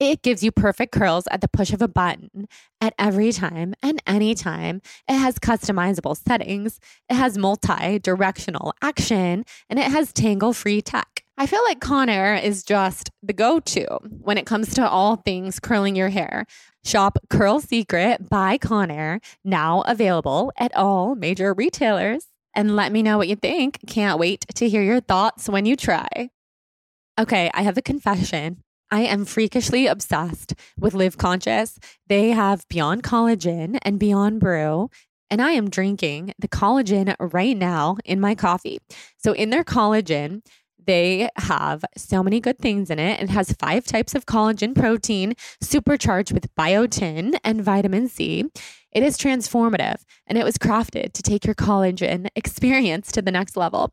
It 0.00 0.22
gives 0.22 0.44
you 0.44 0.52
perfect 0.52 0.92
curls 0.92 1.26
at 1.30 1.40
the 1.40 1.48
push 1.48 1.72
of 1.72 1.82
a 1.82 1.88
button 1.88 2.46
at 2.80 2.94
every 2.98 3.32
time 3.32 3.74
and 3.82 4.00
any 4.06 4.34
time. 4.34 4.80
It 5.08 5.14
has 5.14 5.40
customizable 5.40 6.16
settings, 6.16 6.78
it 7.08 7.14
has 7.14 7.36
multi 7.36 7.98
directional 7.98 8.74
action, 8.80 9.44
and 9.68 9.78
it 9.78 9.90
has 9.90 10.12
tangle 10.12 10.52
free 10.52 10.80
tech. 10.82 11.24
I 11.40 11.46
feel 11.46 11.62
like 11.62 11.78
Conair 11.78 12.42
is 12.42 12.64
just 12.64 13.10
the 13.22 13.32
go 13.32 13.60
to 13.60 13.86
when 14.02 14.38
it 14.38 14.44
comes 14.44 14.74
to 14.74 14.88
all 14.88 15.14
things 15.14 15.60
curling 15.60 15.94
your 15.94 16.08
hair. 16.08 16.46
Shop 16.84 17.16
Curl 17.30 17.60
Secret 17.60 18.28
by 18.28 18.58
Conair, 18.58 19.22
now 19.44 19.82
available 19.82 20.52
at 20.58 20.74
all 20.74 21.14
major 21.14 21.54
retailers. 21.54 22.26
And 22.56 22.74
let 22.74 22.90
me 22.90 23.04
know 23.04 23.18
what 23.18 23.28
you 23.28 23.36
think. 23.36 23.78
Can't 23.86 24.18
wait 24.18 24.46
to 24.56 24.68
hear 24.68 24.82
your 24.82 25.00
thoughts 25.00 25.48
when 25.48 25.64
you 25.64 25.76
try. 25.76 26.30
Okay, 27.20 27.52
I 27.54 27.62
have 27.62 27.78
a 27.78 27.82
confession. 27.82 28.64
I 28.90 29.02
am 29.02 29.24
freakishly 29.24 29.86
obsessed 29.86 30.54
with 30.76 30.92
Live 30.92 31.18
Conscious. 31.18 31.78
They 32.08 32.30
have 32.30 32.66
Beyond 32.68 33.04
Collagen 33.04 33.78
and 33.82 34.00
Beyond 34.00 34.40
Brew. 34.40 34.90
And 35.30 35.42
I 35.42 35.52
am 35.52 35.68
drinking 35.68 36.32
the 36.38 36.48
collagen 36.48 37.14
right 37.20 37.56
now 37.56 37.98
in 38.04 38.18
my 38.18 38.34
coffee. 38.34 38.78
So, 39.18 39.32
in 39.32 39.50
their 39.50 39.62
collagen, 39.62 40.40
they 40.88 41.28
have 41.36 41.84
so 41.98 42.22
many 42.22 42.40
good 42.40 42.58
things 42.58 42.88
in 42.88 42.98
it. 42.98 43.20
It 43.20 43.28
has 43.28 43.52
five 43.52 43.84
types 43.84 44.14
of 44.14 44.24
collagen 44.24 44.74
protein, 44.74 45.34
supercharged 45.60 46.32
with 46.32 46.52
biotin 46.56 47.38
and 47.44 47.62
vitamin 47.62 48.08
C. 48.08 48.46
It 48.90 49.02
is 49.02 49.18
transformative 49.18 50.02
and 50.26 50.38
it 50.38 50.44
was 50.44 50.56
crafted 50.56 51.12
to 51.12 51.22
take 51.22 51.44
your 51.44 51.54
collagen 51.54 52.28
experience 52.34 53.12
to 53.12 53.20
the 53.20 53.30
next 53.30 53.54
level. 53.54 53.92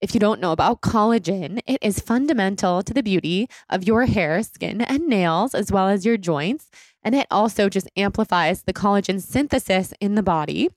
If 0.00 0.14
you 0.14 0.20
don't 0.20 0.40
know 0.40 0.52
about 0.52 0.80
collagen, 0.80 1.58
it 1.66 1.80
is 1.82 1.98
fundamental 1.98 2.84
to 2.84 2.94
the 2.94 3.02
beauty 3.02 3.48
of 3.68 3.82
your 3.82 4.06
hair, 4.06 4.40
skin, 4.44 4.80
and 4.80 5.08
nails, 5.08 5.56
as 5.56 5.72
well 5.72 5.88
as 5.88 6.06
your 6.06 6.16
joints. 6.16 6.70
And 7.02 7.16
it 7.16 7.26
also 7.32 7.68
just 7.68 7.90
amplifies 7.96 8.62
the 8.62 8.72
collagen 8.72 9.20
synthesis 9.20 9.92
in 10.00 10.14
the 10.14 10.22
body. 10.22 10.70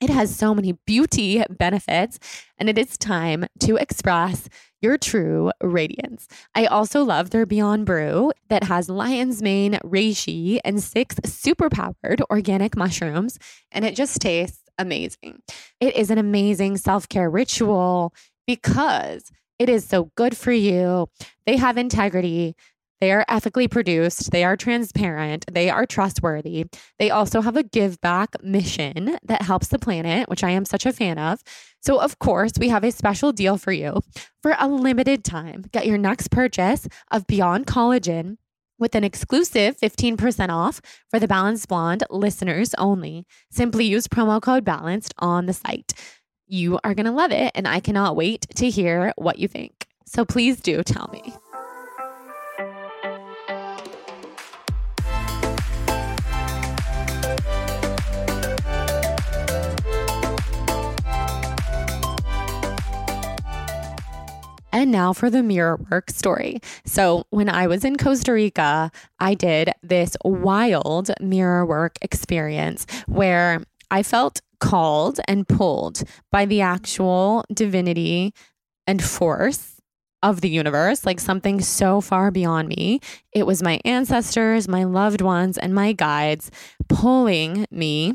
It 0.00 0.10
has 0.10 0.36
so 0.36 0.54
many 0.54 0.72
beauty 0.86 1.42
benefits, 1.48 2.18
and 2.58 2.68
it 2.68 2.76
is 2.76 2.98
time 2.98 3.46
to 3.60 3.76
express 3.76 4.46
your 4.82 4.98
true 4.98 5.50
radiance. 5.62 6.28
I 6.54 6.66
also 6.66 7.02
love 7.02 7.30
their 7.30 7.46
Beyond 7.46 7.86
Brew 7.86 8.32
that 8.50 8.64
has 8.64 8.90
lion's 8.90 9.40
mane, 9.40 9.78
reishi, 9.82 10.60
and 10.66 10.82
six 10.82 11.16
super 11.24 11.70
powered 11.70 12.20
organic 12.30 12.76
mushrooms, 12.76 13.38
and 13.72 13.86
it 13.86 13.96
just 13.96 14.20
tastes 14.20 14.68
amazing. 14.76 15.40
It 15.80 15.96
is 15.96 16.10
an 16.10 16.18
amazing 16.18 16.76
self 16.76 17.08
care 17.08 17.30
ritual 17.30 18.12
because 18.46 19.32
it 19.58 19.70
is 19.70 19.86
so 19.86 20.10
good 20.14 20.36
for 20.36 20.52
you. 20.52 21.08
They 21.46 21.56
have 21.56 21.78
integrity. 21.78 22.54
They 23.00 23.12
are 23.12 23.24
ethically 23.28 23.68
produced. 23.68 24.30
They 24.30 24.44
are 24.44 24.56
transparent. 24.56 25.44
They 25.52 25.68
are 25.68 25.86
trustworthy. 25.86 26.66
They 26.98 27.10
also 27.10 27.40
have 27.42 27.56
a 27.56 27.62
give 27.62 28.00
back 28.00 28.42
mission 28.42 29.18
that 29.22 29.42
helps 29.42 29.68
the 29.68 29.78
planet, 29.78 30.28
which 30.28 30.42
I 30.42 30.50
am 30.50 30.64
such 30.64 30.86
a 30.86 30.92
fan 30.92 31.18
of. 31.18 31.42
So, 31.80 32.00
of 32.00 32.18
course, 32.18 32.52
we 32.58 32.68
have 32.70 32.84
a 32.84 32.90
special 32.90 33.32
deal 33.32 33.58
for 33.58 33.72
you. 33.72 34.00
For 34.42 34.56
a 34.58 34.68
limited 34.68 35.24
time, 35.24 35.64
get 35.72 35.86
your 35.86 35.98
next 35.98 36.30
purchase 36.30 36.88
of 37.10 37.26
Beyond 37.26 37.66
Collagen 37.66 38.38
with 38.78 38.94
an 38.94 39.04
exclusive 39.04 39.76
15% 39.78 40.48
off 40.50 40.80
for 41.10 41.18
the 41.18 41.28
Balanced 41.28 41.68
Blonde 41.68 42.04
listeners 42.10 42.74
only. 42.78 43.26
Simply 43.50 43.84
use 43.84 44.08
promo 44.08 44.40
code 44.40 44.64
BALANCED 44.64 45.14
on 45.18 45.46
the 45.46 45.52
site. 45.52 45.92
You 46.46 46.78
are 46.84 46.94
going 46.94 47.06
to 47.06 47.12
love 47.12 47.32
it, 47.32 47.52
and 47.54 47.66
I 47.66 47.80
cannot 47.80 48.16
wait 48.16 48.46
to 48.56 48.70
hear 48.70 49.12
what 49.16 49.38
you 49.38 49.48
think. 49.48 49.86
So 50.06 50.24
please 50.24 50.60
do 50.60 50.82
tell 50.82 51.08
me. 51.12 51.34
And 64.86 64.92
now 64.92 65.12
for 65.12 65.30
the 65.30 65.42
mirror 65.42 65.80
work 65.90 66.10
story. 66.10 66.60
So, 66.84 67.24
when 67.30 67.48
I 67.48 67.66
was 67.66 67.84
in 67.84 67.96
Costa 67.96 68.32
Rica, 68.32 68.92
I 69.18 69.34
did 69.34 69.72
this 69.82 70.16
wild 70.24 71.10
mirror 71.20 71.66
work 71.66 71.96
experience 72.02 72.86
where 73.08 73.64
I 73.90 74.04
felt 74.04 74.42
called 74.60 75.18
and 75.26 75.48
pulled 75.48 76.04
by 76.30 76.46
the 76.46 76.60
actual 76.60 77.44
divinity 77.52 78.32
and 78.86 79.02
force 79.02 79.80
of 80.22 80.40
the 80.40 80.50
universe, 80.50 81.04
like 81.04 81.18
something 81.18 81.60
so 81.60 82.00
far 82.00 82.30
beyond 82.30 82.68
me. 82.68 83.00
It 83.32 83.44
was 83.44 83.64
my 83.64 83.80
ancestors, 83.84 84.68
my 84.68 84.84
loved 84.84 85.20
ones, 85.20 85.58
and 85.58 85.74
my 85.74 85.94
guides 85.94 86.52
pulling 86.88 87.66
me 87.72 88.14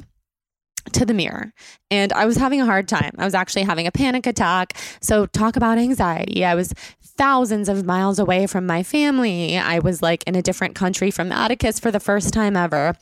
to 0.93 1.05
the 1.05 1.13
mirror. 1.13 1.53
And 1.89 2.13
I 2.13 2.25
was 2.25 2.37
having 2.37 2.61
a 2.61 2.65
hard 2.65 2.87
time. 2.87 3.11
I 3.17 3.25
was 3.25 3.33
actually 3.33 3.63
having 3.63 3.87
a 3.87 3.91
panic 3.91 4.25
attack. 4.27 4.77
So, 5.01 5.25
talk 5.25 5.55
about 5.55 5.77
anxiety. 5.77 6.45
I 6.45 6.55
was 6.55 6.73
thousands 7.01 7.69
of 7.69 7.85
miles 7.85 8.19
away 8.19 8.47
from 8.47 8.65
my 8.65 8.83
family. 8.83 9.57
I 9.57 9.79
was 9.79 10.01
like 10.01 10.23
in 10.25 10.35
a 10.35 10.41
different 10.41 10.75
country 10.75 11.11
from 11.11 11.31
Atticus 11.31 11.79
for 11.79 11.91
the 11.91 11.99
first 11.99 12.33
time 12.33 12.55
ever, 12.57 12.95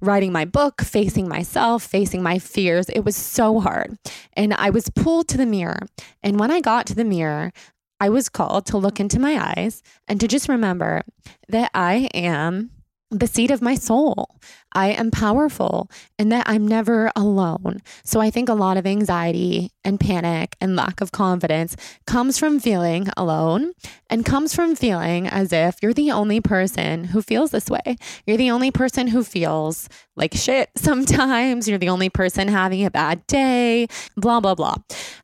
writing 0.00 0.32
my 0.32 0.44
book, 0.44 0.82
facing 0.82 1.28
myself, 1.28 1.82
facing 1.82 2.22
my 2.22 2.38
fears. 2.38 2.88
It 2.88 3.04
was 3.04 3.16
so 3.16 3.60
hard. 3.60 3.96
And 4.34 4.52
I 4.54 4.70
was 4.70 4.90
pulled 4.90 5.28
to 5.28 5.36
the 5.36 5.46
mirror. 5.46 5.80
And 6.22 6.38
when 6.38 6.50
I 6.50 6.60
got 6.60 6.86
to 6.86 6.94
the 6.94 7.04
mirror, 7.04 7.52
I 8.00 8.08
was 8.08 8.28
called 8.28 8.66
to 8.66 8.78
look 8.78 8.98
into 8.98 9.20
my 9.20 9.54
eyes 9.56 9.80
and 10.08 10.18
to 10.20 10.26
just 10.26 10.48
remember 10.48 11.02
that 11.48 11.70
I 11.72 12.10
am 12.12 12.70
the 13.12 13.26
seat 13.26 13.50
of 13.50 13.62
my 13.62 13.74
soul. 13.74 14.40
I 14.74 14.88
am 14.88 15.10
powerful 15.10 15.90
and 16.18 16.32
that 16.32 16.48
I'm 16.48 16.66
never 16.66 17.12
alone. 17.14 17.82
So 18.04 18.20
I 18.20 18.30
think 18.30 18.48
a 18.48 18.54
lot 18.54 18.78
of 18.78 18.86
anxiety 18.86 19.70
and 19.84 20.00
panic 20.00 20.56
and 20.62 20.74
lack 20.74 21.02
of 21.02 21.12
confidence 21.12 21.76
comes 22.06 22.38
from 22.38 22.58
feeling 22.58 23.08
alone 23.16 23.72
and 24.08 24.24
comes 24.24 24.54
from 24.54 24.74
feeling 24.74 25.26
as 25.26 25.52
if 25.52 25.76
you're 25.82 25.92
the 25.92 26.10
only 26.10 26.40
person 26.40 27.04
who 27.04 27.20
feels 27.20 27.50
this 27.50 27.68
way. 27.68 27.96
You're 28.26 28.38
the 28.38 28.50
only 28.50 28.70
person 28.70 29.08
who 29.08 29.24
feels 29.24 29.90
like 30.16 30.32
shit 30.32 30.70
sometimes. 30.76 31.68
You're 31.68 31.78
the 31.78 31.90
only 31.90 32.08
person 32.08 32.48
having 32.48 32.84
a 32.84 32.90
bad 32.90 33.26
day, 33.26 33.88
blah, 34.16 34.40
blah, 34.40 34.54
blah. 34.54 34.76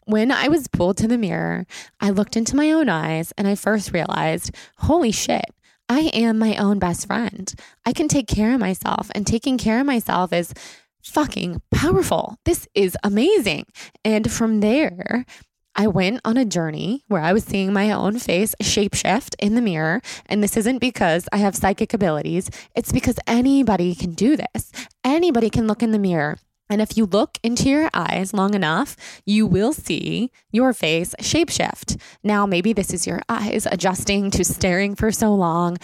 When 0.04 0.30
I 0.30 0.48
was 0.48 0.68
pulled 0.68 0.98
to 0.98 1.08
the 1.08 1.18
mirror, 1.18 1.66
I 2.00 2.10
looked 2.10 2.36
into 2.36 2.54
my 2.54 2.70
own 2.70 2.90
eyes 2.90 3.32
and 3.38 3.48
I 3.48 3.54
first 3.54 3.92
realized, 3.92 4.54
holy 4.76 5.12
shit. 5.12 5.46
I 5.88 6.10
am 6.12 6.38
my 6.38 6.56
own 6.56 6.78
best 6.78 7.06
friend. 7.06 7.52
I 7.86 7.92
can 7.92 8.08
take 8.08 8.26
care 8.26 8.54
of 8.54 8.60
myself, 8.60 9.10
and 9.14 9.26
taking 9.26 9.58
care 9.58 9.80
of 9.80 9.86
myself 9.86 10.32
is 10.32 10.52
fucking 11.02 11.62
powerful. 11.70 12.36
This 12.44 12.68
is 12.74 12.96
amazing. 13.02 13.64
And 14.04 14.30
from 14.30 14.60
there, 14.60 15.24
I 15.74 15.86
went 15.86 16.20
on 16.24 16.36
a 16.36 16.44
journey 16.44 17.04
where 17.06 17.22
I 17.22 17.32
was 17.32 17.44
seeing 17.44 17.72
my 17.72 17.92
own 17.92 18.18
face 18.18 18.54
shapeshift 18.60 19.36
in 19.38 19.54
the 19.54 19.62
mirror. 19.62 20.02
And 20.26 20.42
this 20.42 20.56
isn't 20.56 20.78
because 20.78 21.28
I 21.32 21.36
have 21.36 21.54
psychic 21.54 21.94
abilities, 21.94 22.50
it's 22.74 22.92
because 22.92 23.18
anybody 23.26 23.94
can 23.94 24.12
do 24.12 24.36
this. 24.36 24.72
Anybody 25.04 25.50
can 25.50 25.66
look 25.66 25.82
in 25.82 25.92
the 25.92 25.98
mirror 25.98 26.36
and 26.70 26.80
if 26.82 26.96
you 26.96 27.06
look 27.06 27.38
into 27.42 27.68
your 27.68 27.90
eyes 27.94 28.34
long 28.34 28.54
enough, 28.54 28.96
you 29.24 29.46
will 29.46 29.72
see 29.72 30.30
your 30.52 30.72
face 30.72 31.14
shapeshift. 31.20 32.00
Now, 32.22 32.46
maybe 32.46 32.72
this 32.72 32.92
is 32.92 33.06
your 33.06 33.20
eyes 33.28 33.66
adjusting 33.70 34.30
to 34.32 34.44
staring 34.44 34.94
for 34.94 35.10
so 35.10 35.34
long, 35.34 35.78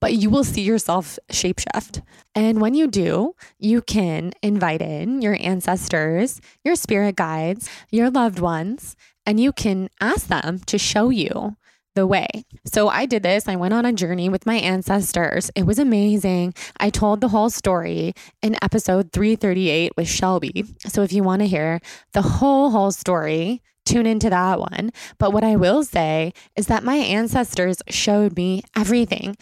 but 0.00 0.14
you 0.14 0.30
will 0.30 0.44
see 0.44 0.62
yourself 0.62 1.18
shapeshift. 1.30 2.02
And 2.34 2.60
when 2.60 2.74
you 2.74 2.86
do, 2.86 3.34
you 3.58 3.82
can 3.82 4.32
invite 4.42 4.80
in 4.80 5.20
your 5.20 5.36
ancestors, 5.40 6.40
your 6.64 6.74
spirit 6.74 7.16
guides, 7.16 7.68
your 7.90 8.10
loved 8.10 8.38
ones, 8.40 8.96
and 9.26 9.38
you 9.38 9.52
can 9.52 9.90
ask 10.00 10.28
them 10.28 10.60
to 10.66 10.78
show 10.78 11.10
you 11.10 11.56
the 12.00 12.06
way. 12.06 12.26
So 12.64 12.88
I 12.88 13.04
did 13.04 13.22
this. 13.22 13.46
I 13.46 13.56
went 13.56 13.74
on 13.74 13.84
a 13.84 13.92
journey 13.92 14.30
with 14.30 14.46
my 14.46 14.54
ancestors. 14.54 15.50
It 15.54 15.66
was 15.66 15.78
amazing. 15.78 16.54
I 16.78 16.88
told 16.88 17.20
the 17.20 17.28
whole 17.28 17.50
story 17.50 18.14
in 18.40 18.56
episode 18.62 19.12
338 19.12 19.92
with 19.98 20.08
Shelby. 20.08 20.64
So 20.88 21.02
if 21.02 21.12
you 21.12 21.22
want 21.22 21.42
to 21.42 21.46
hear 21.46 21.78
the 22.14 22.22
whole, 22.22 22.70
whole 22.70 22.90
story, 22.90 23.60
tune 23.84 24.06
into 24.06 24.30
that 24.30 24.58
one. 24.58 24.92
But 25.18 25.34
what 25.34 25.44
I 25.44 25.56
will 25.56 25.84
say 25.84 26.32
is 26.56 26.68
that 26.68 26.84
my 26.84 26.96
ancestors 26.96 27.82
showed 27.90 28.34
me 28.34 28.62
everything 28.74 29.36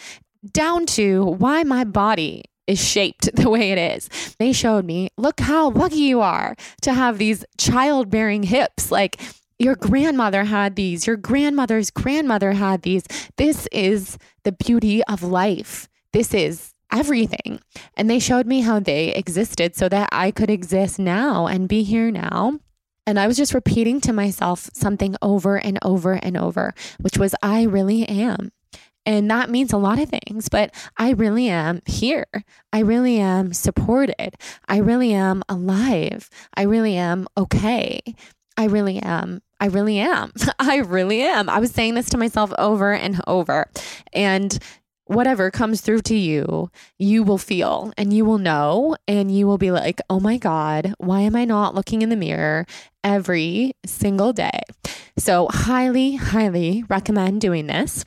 down 0.52 0.84
to 0.86 1.26
why 1.26 1.62
my 1.62 1.84
body 1.84 2.42
is 2.66 2.84
shaped 2.84 3.32
the 3.36 3.48
way 3.48 3.70
it 3.70 3.78
is. 3.78 4.08
They 4.40 4.52
showed 4.52 4.84
me, 4.84 5.10
look 5.16 5.38
how 5.38 5.70
lucky 5.70 6.00
you 6.00 6.22
are 6.22 6.56
to 6.82 6.92
have 6.92 7.18
these 7.18 7.44
childbearing 7.56 8.42
hips. 8.42 8.90
Like, 8.90 9.20
your 9.58 9.74
grandmother 9.74 10.44
had 10.44 10.76
these, 10.76 11.06
your 11.06 11.16
grandmother's 11.16 11.90
grandmother 11.90 12.52
had 12.52 12.82
these. 12.82 13.04
This 13.36 13.66
is 13.72 14.18
the 14.44 14.52
beauty 14.52 15.02
of 15.04 15.22
life. 15.22 15.88
This 16.12 16.32
is 16.32 16.72
everything. 16.92 17.60
And 17.94 18.08
they 18.08 18.18
showed 18.18 18.46
me 18.46 18.60
how 18.60 18.80
they 18.80 19.14
existed 19.14 19.76
so 19.76 19.88
that 19.88 20.08
I 20.12 20.30
could 20.30 20.50
exist 20.50 20.98
now 20.98 21.46
and 21.46 21.68
be 21.68 21.82
here 21.82 22.10
now. 22.10 22.60
And 23.06 23.18
I 23.18 23.26
was 23.26 23.36
just 23.36 23.54
repeating 23.54 24.00
to 24.02 24.12
myself 24.12 24.68
something 24.74 25.16
over 25.22 25.56
and 25.56 25.78
over 25.82 26.12
and 26.12 26.36
over, 26.36 26.74
which 27.00 27.18
was, 27.18 27.34
I 27.42 27.62
really 27.64 28.06
am. 28.06 28.52
And 29.06 29.30
that 29.30 29.48
means 29.48 29.72
a 29.72 29.78
lot 29.78 29.98
of 29.98 30.10
things, 30.10 30.50
but 30.50 30.74
I 30.98 31.12
really 31.12 31.48
am 31.48 31.80
here. 31.86 32.26
I 32.70 32.80
really 32.80 33.18
am 33.18 33.54
supported. 33.54 34.36
I 34.68 34.78
really 34.78 35.14
am 35.14 35.42
alive. 35.48 36.28
I 36.54 36.62
really 36.64 36.96
am 36.96 37.26
okay. 37.34 38.00
I 38.58 38.66
really 38.66 38.98
am. 38.98 39.40
I 39.60 39.66
really 39.66 39.98
am. 39.98 40.32
I 40.58 40.76
really 40.78 41.22
am. 41.22 41.48
I 41.48 41.58
was 41.58 41.70
saying 41.70 41.94
this 41.94 42.10
to 42.10 42.18
myself 42.18 42.52
over 42.58 42.92
and 42.92 43.20
over. 43.26 43.70
And 44.12 44.58
whatever 45.06 45.50
comes 45.50 45.80
through 45.80 46.00
to 46.02 46.14
you, 46.14 46.70
you 46.98 47.22
will 47.22 47.38
feel 47.38 47.92
and 47.96 48.12
you 48.12 48.24
will 48.24 48.38
know. 48.38 48.96
And 49.06 49.34
you 49.34 49.46
will 49.46 49.58
be 49.58 49.70
like, 49.70 50.00
oh 50.08 50.20
my 50.20 50.36
God, 50.36 50.94
why 50.98 51.20
am 51.20 51.34
I 51.34 51.44
not 51.44 51.74
looking 51.74 52.02
in 52.02 52.10
the 52.10 52.16
mirror 52.16 52.66
every 53.02 53.72
single 53.84 54.32
day? 54.32 54.60
So, 55.16 55.48
highly, 55.50 56.14
highly 56.14 56.84
recommend 56.88 57.40
doing 57.40 57.66
this. 57.66 58.04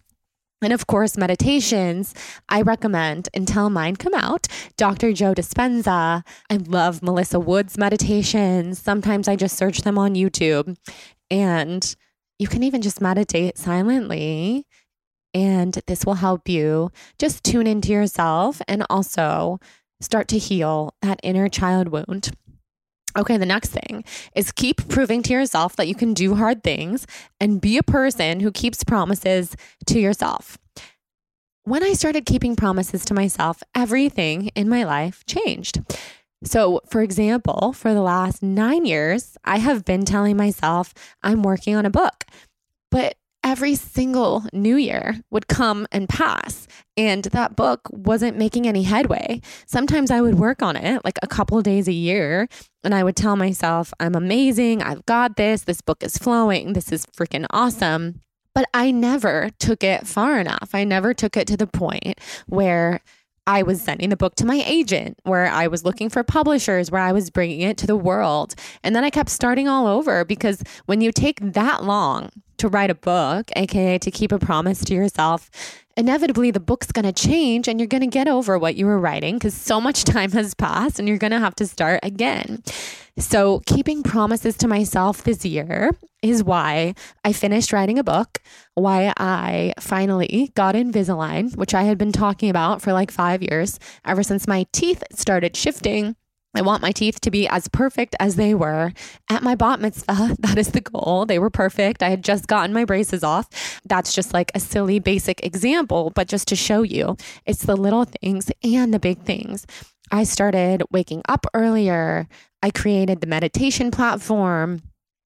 And 0.63 0.71
of 0.71 0.85
course, 0.85 1.17
meditations, 1.17 2.13
I 2.47 2.61
recommend 2.61 3.29
until 3.33 3.71
mine 3.71 3.95
come 3.95 4.13
out. 4.13 4.47
Dr. 4.77 5.11
Joe 5.11 5.33
Dispenza. 5.33 6.23
I 6.51 6.55
love 6.55 7.01
Melissa 7.01 7.39
Wood's 7.39 7.79
meditations. 7.79 8.79
Sometimes 8.79 9.27
I 9.27 9.35
just 9.35 9.57
search 9.57 9.81
them 9.81 9.97
on 9.97 10.13
YouTube. 10.13 10.77
And 11.31 11.95
you 12.37 12.47
can 12.47 12.61
even 12.61 12.81
just 12.81 13.01
meditate 13.01 13.57
silently. 13.57 14.67
And 15.33 15.79
this 15.87 16.05
will 16.05 16.15
help 16.15 16.49
you 16.49 16.91
just 17.17 17.43
tune 17.43 17.65
into 17.65 17.91
yourself 17.91 18.61
and 18.67 18.85
also 18.89 19.59
start 20.01 20.27
to 20.27 20.37
heal 20.37 20.93
that 21.01 21.19
inner 21.23 21.47
child 21.47 21.87
wound. 21.87 22.31
Okay, 23.17 23.37
the 23.37 23.45
next 23.45 23.69
thing 23.69 24.03
is 24.35 24.51
keep 24.51 24.87
proving 24.87 25.21
to 25.23 25.33
yourself 25.33 25.75
that 25.75 25.87
you 25.87 25.95
can 25.95 26.13
do 26.13 26.35
hard 26.35 26.63
things 26.63 27.05
and 27.39 27.61
be 27.61 27.77
a 27.77 27.83
person 27.83 28.39
who 28.39 28.51
keeps 28.51 28.83
promises 28.83 29.55
to 29.87 29.99
yourself. 29.99 30.57
When 31.63 31.83
I 31.83 31.93
started 31.93 32.25
keeping 32.25 32.55
promises 32.55 33.05
to 33.05 33.13
myself, 33.13 33.61
everything 33.75 34.47
in 34.55 34.67
my 34.67 34.83
life 34.83 35.23
changed. 35.25 35.81
So, 36.43 36.81
for 36.89 37.01
example, 37.01 37.73
for 37.73 37.93
the 37.93 38.01
last 38.01 38.41
nine 38.41 38.85
years, 38.85 39.37
I 39.43 39.59
have 39.59 39.85
been 39.85 40.05
telling 40.05 40.37
myself 40.37 40.93
I'm 41.21 41.43
working 41.43 41.75
on 41.75 41.85
a 41.85 41.91
book. 41.91 42.25
But 42.89 43.15
every 43.43 43.75
single 43.75 44.45
new 44.53 44.75
year 44.75 45.19
would 45.31 45.47
come 45.47 45.87
and 45.91 46.07
pass 46.07 46.67
and 46.95 47.23
that 47.25 47.55
book 47.55 47.81
wasn't 47.91 48.37
making 48.37 48.67
any 48.67 48.83
headway. 48.83 49.41
Sometimes 49.65 50.11
i 50.11 50.21
would 50.21 50.35
work 50.35 50.61
on 50.61 50.75
it 50.75 51.03
like 51.03 51.17
a 51.23 51.27
couple 51.27 51.59
days 51.61 51.87
a 51.87 51.93
year 51.93 52.47
and 52.83 52.93
i 52.93 53.03
would 53.03 53.15
tell 53.15 53.35
myself 53.35 53.93
i'm 53.99 54.15
amazing. 54.15 54.81
I've 54.83 55.05
got 55.05 55.37
this. 55.37 55.63
This 55.63 55.81
book 55.81 56.03
is 56.03 56.17
flowing. 56.17 56.73
This 56.73 56.91
is 56.91 57.05
freaking 57.07 57.45
awesome. 57.49 58.21
But 58.53 58.65
i 58.73 58.91
never 58.91 59.49
took 59.59 59.83
it 59.83 60.05
far 60.05 60.39
enough. 60.39 60.69
I 60.73 60.83
never 60.83 61.13
took 61.13 61.35
it 61.35 61.47
to 61.47 61.57
the 61.57 61.67
point 61.67 62.19
where 62.47 63.01
I 63.47 63.63
was 63.63 63.81
sending 63.81 64.09
the 64.09 64.17
book 64.17 64.35
to 64.35 64.45
my 64.45 64.63
agent, 64.65 65.17
where 65.23 65.47
I 65.47 65.67
was 65.67 65.83
looking 65.83 66.09
for 66.09 66.23
publishers, 66.23 66.91
where 66.91 67.01
I 67.01 67.11
was 67.11 67.29
bringing 67.29 67.61
it 67.61 67.77
to 67.77 67.87
the 67.87 67.95
world. 67.95 68.55
And 68.83 68.95
then 68.95 69.03
I 69.03 69.09
kept 69.09 69.29
starting 69.29 69.67
all 69.67 69.87
over 69.87 70.23
because 70.23 70.63
when 70.85 71.01
you 71.01 71.11
take 71.11 71.39
that 71.41 71.83
long 71.83 72.29
to 72.57 72.67
write 72.67 72.91
a 72.91 72.95
book, 72.95 73.49
aka 73.55 73.97
to 73.97 74.11
keep 74.11 74.31
a 74.31 74.37
promise 74.37 74.83
to 74.85 74.93
yourself, 74.93 75.49
inevitably 75.97 76.51
the 76.51 76.59
book's 76.59 76.91
going 76.91 77.05
to 77.05 77.13
change 77.13 77.67
and 77.67 77.79
you're 77.79 77.87
going 77.87 78.01
to 78.01 78.07
get 78.07 78.27
over 78.27 78.57
what 78.57 78.75
you 78.75 78.85
were 78.85 78.99
writing 78.99 79.35
because 79.35 79.53
so 79.53 79.81
much 79.81 80.03
time 80.05 80.31
has 80.31 80.53
passed 80.53 80.99
and 80.99 81.07
you're 81.07 81.17
going 81.17 81.31
to 81.31 81.39
have 81.39 81.55
to 81.55 81.67
start 81.67 81.99
again. 82.03 82.63
So, 83.17 83.61
keeping 83.65 84.03
promises 84.03 84.57
to 84.57 84.67
myself 84.67 85.23
this 85.23 85.45
year 85.45 85.91
is 86.21 86.43
why 86.43 86.95
I 87.25 87.33
finished 87.33 87.73
writing 87.73 87.99
a 87.99 88.03
book, 88.03 88.39
why 88.75 89.11
I 89.17 89.73
finally 89.79 90.51
got 90.55 90.75
Invisalign, 90.75 91.55
which 91.57 91.73
I 91.73 91.83
had 91.83 91.97
been 91.97 92.11
talking 92.11 92.49
about 92.49 92.81
for 92.81 92.93
like 92.93 93.11
five 93.11 93.41
years, 93.41 93.79
ever 94.05 94.23
since 94.23 94.47
my 94.47 94.65
teeth 94.71 95.03
started 95.11 95.57
shifting 95.57 96.15
I 96.53 96.61
want 96.61 96.81
my 96.81 96.91
teeth 96.91 97.21
to 97.21 97.31
be 97.31 97.47
as 97.47 97.67
perfect 97.69 98.15
as 98.19 98.35
they 98.35 98.53
were 98.53 98.91
at 99.29 99.43
my 99.43 99.55
bat 99.55 99.79
mitzvah. 99.79 100.35
That 100.39 100.57
is 100.57 100.71
the 100.71 100.81
goal. 100.81 101.25
They 101.25 101.39
were 101.39 101.49
perfect. 101.49 102.03
I 102.03 102.09
had 102.09 102.23
just 102.23 102.47
gotten 102.47 102.73
my 102.73 102.83
braces 102.83 103.23
off. 103.23 103.47
That's 103.85 104.13
just 104.13 104.33
like 104.33 104.51
a 104.53 104.59
silly, 104.59 104.99
basic 104.99 105.45
example, 105.45 106.11
but 106.13 106.27
just 106.27 106.47
to 106.49 106.55
show 106.55 106.81
you, 106.81 107.15
it's 107.45 107.63
the 107.63 107.77
little 107.77 108.05
things 108.05 108.51
and 108.63 108.93
the 108.93 108.99
big 108.99 109.21
things. 109.23 109.65
I 110.11 110.23
started 110.23 110.83
waking 110.91 111.21
up 111.29 111.45
earlier. 111.53 112.27
I 112.61 112.69
created 112.71 113.21
the 113.21 113.27
meditation 113.27 113.91
platform. 113.91 114.81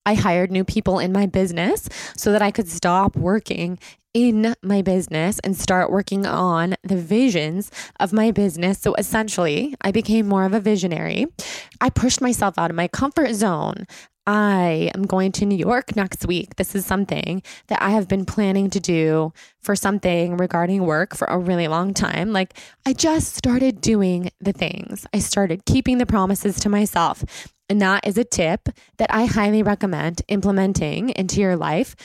I 0.05 0.13
hired 0.13 0.51
new 0.51 0.63
people 0.63 0.99
in 0.99 1.11
my 1.11 1.25
business 1.25 1.89
so 2.15 2.31
that 2.31 2.41
I 2.41 2.51
could 2.51 2.67
stop 2.67 3.15
working 3.15 3.79
in 4.13 4.55
my 4.63 4.81
business 4.81 5.39
and 5.39 5.57
start 5.57 5.91
working 5.91 6.25
on 6.25 6.75
the 6.83 6.95
visions 6.95 7.69
of 7.99 8.13
my 8.13 8.31
business. 8.31 8.79
So 8.79 8.95
essentially, 8.95 9.75
I 9.81 9.91
became 9.91 10.25
more 10.25 10.45
of 10.45 10.53
a 10.53 10.61
visionary. 10.61 11.27
I 11.81 11.89
pushed 11.89 12.21
myself 12.21 12.57
out 12.57 12.69
of 12.69 12.77
my 12.77 12.87
comfort 12.87 13.33
zone. 13.33 13.85
I 14.27 14.89
am 14.95 15.03
going 15.03 15.31
to 15.33 15.45
New 15.45 15.57
York 15.57 15.95
next 15.95 16.25
week. 16.25 16.55
This 16.55 16.73
is 16.73 16.85
something 16.85 17.43
that 17.67 17.81
I 17.81 17.91
have 17.91 18.07
been 18.07 18.25
planning 18.25 18.69
to 18.71 18.79
do 18.79 19.33
for 19.61 19.75
something 19.75 20.37
regarding 20.37 20.83
work 20.85 21.15
for 21.15 21.25
a 21.25 21.37
really 21.37 21.67
long 21.67 21.93
time. 21.93 22.31
Like, 22.31 22.57
I 22.87 22.93
just 22.93 23.35
started 23.35 23.81
doing 23.81 24.31
the 24.39 24.53
things, 24.53 25.05
I 25.13 25.19
started 25.19 25.65
keeping 25.65 25.99
the 25.99 26.05
promises 26.05 26.59
to 26.61 26.69
myself. 26.69 27.23
And 27.69 27.81
that 27.81 28.05
is 28.05 28.17
a 28.17 28.23
tip 28.23 28.69
that 28.97 29.13
I 29.13 29.25
highly 29.25 29.63
recommend 29.63 30.21
implementing 30.27 31.09
into 31.09 31.41
your 31.41 31.55
life 31.55 31.95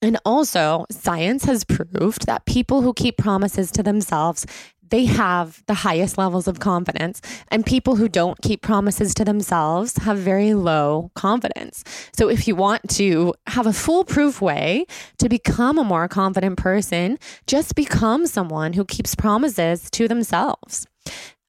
And 0.00 0.16
also, 0.24 0.86
science 0.90 1.44
has 1.46 1.64
proved 1.64 2.26
that 2.26 2.46
people 2.46 2.82
who 2.82 2.92
keep 2.92 3.16
promises 3.16 3.72
to 3.72 3.82
themselves 3.82 4.46
they 4.90 5.04
have 5.04 5.62
the 5.66 5.74
highest 5.74 6.18
levels 6.18 6.48
of 6.48 6.60
confidence 6.60 7.20
and 7.50 7.64
people 7.66 7.96
who 7.96 8.08
don't 8.08 8.40
keep 8.40 8.62
promises 8.62 9.14
to 9.14 9.24
themselves 9.24 9.96
have 9.98 10.18
very 10.18 10.54
low 10.54 11.10
confidence. 11.14 11.84
So 12.16 12.28
if 12.28 12.48
you 12.48 12.56
want 12.56 12.88
to 12.90 13.34
have 13.48 13.66
a 13.66 13.72
foolproof 13.72 14.40
way 14.40 14.86
to 15.18 15.28
become 15.28 15.78
a 15.78 15.84
more 15.84 16.08
confident 16.08 16.56
person, 16.56 17.18
just 17.46 17.74
become 17.74 18.26
someone 18.26 18.72
who 18.72 18.84
keeps 18.84 19.14
promises 19.14 19.90
to 19.90 20.08
themselves. 20.08 20.86